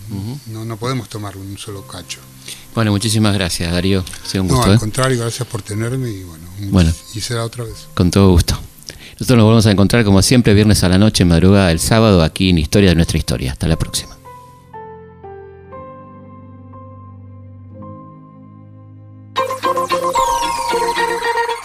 No, 0.47 0.63
no 0.63 0.77
podemos 0.77 1.09
tomar 1.09 1.35
un 1.35 1.57
solo 1.57 1.85
cacho. 1.85 2.19
Bueno, 2.73 2.91
muchísimas 2.91 3.33
gracias, 3.33 3.69
Darío. 3.73 4.05
Ha 4.23 4.27
sido 4.29 4.43
un 4.45 4.49
No, 4.49 4.63
al 4.63 4.75
¿eh? 4.75 4.77
contrario, 4.79 5.19
gracias 5.19 5.45
por 5.45 5.61
tenerme 5.61 6.09
y 6.09 6.23
bueno, 6.23 6.45
un- 6.61 6.71
Bueno. 6.71 6.93
y 7.13 7.19
será 7.19 7.43
otra 7.43 7.65
vez. 7.65 7.75
Con 7.95 8.09
todo 8.11 8.29
gusto. 8.31 8.57
Nosotros 9.21 9.37
nos 9.37 9.45
volvemos 9.45 9.65
a 9.67 9.71
encontrar 9.71 10.03
como 10.03 10.23
siempre 10.23 10.55
viernes 10.55 10.83
a 10.83 10.89
la 10.89 10.97
noche, 10.97 11.25
madrugada 11.25 11.69
el 11.69 11.77
sábado, 11.77 12.23
aquí 12.23 12.49
en 12.49 12.57
Historia 12.57 12.89
de 12.89 12.95
nuestra 12.95 13.19
historia. 13.19 13.51
Hasta 13.51 13.67
la 13.67 13.75
próxima. 13.75 14.17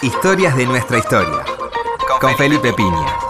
Historias 0.03 0.55
de 0.55 0.67
nuestra 0.67 0.99
historia. 0.99 1.43
Con 2.21 2.37
Felipe 2.37 2.71
Piña. 2.73 3.26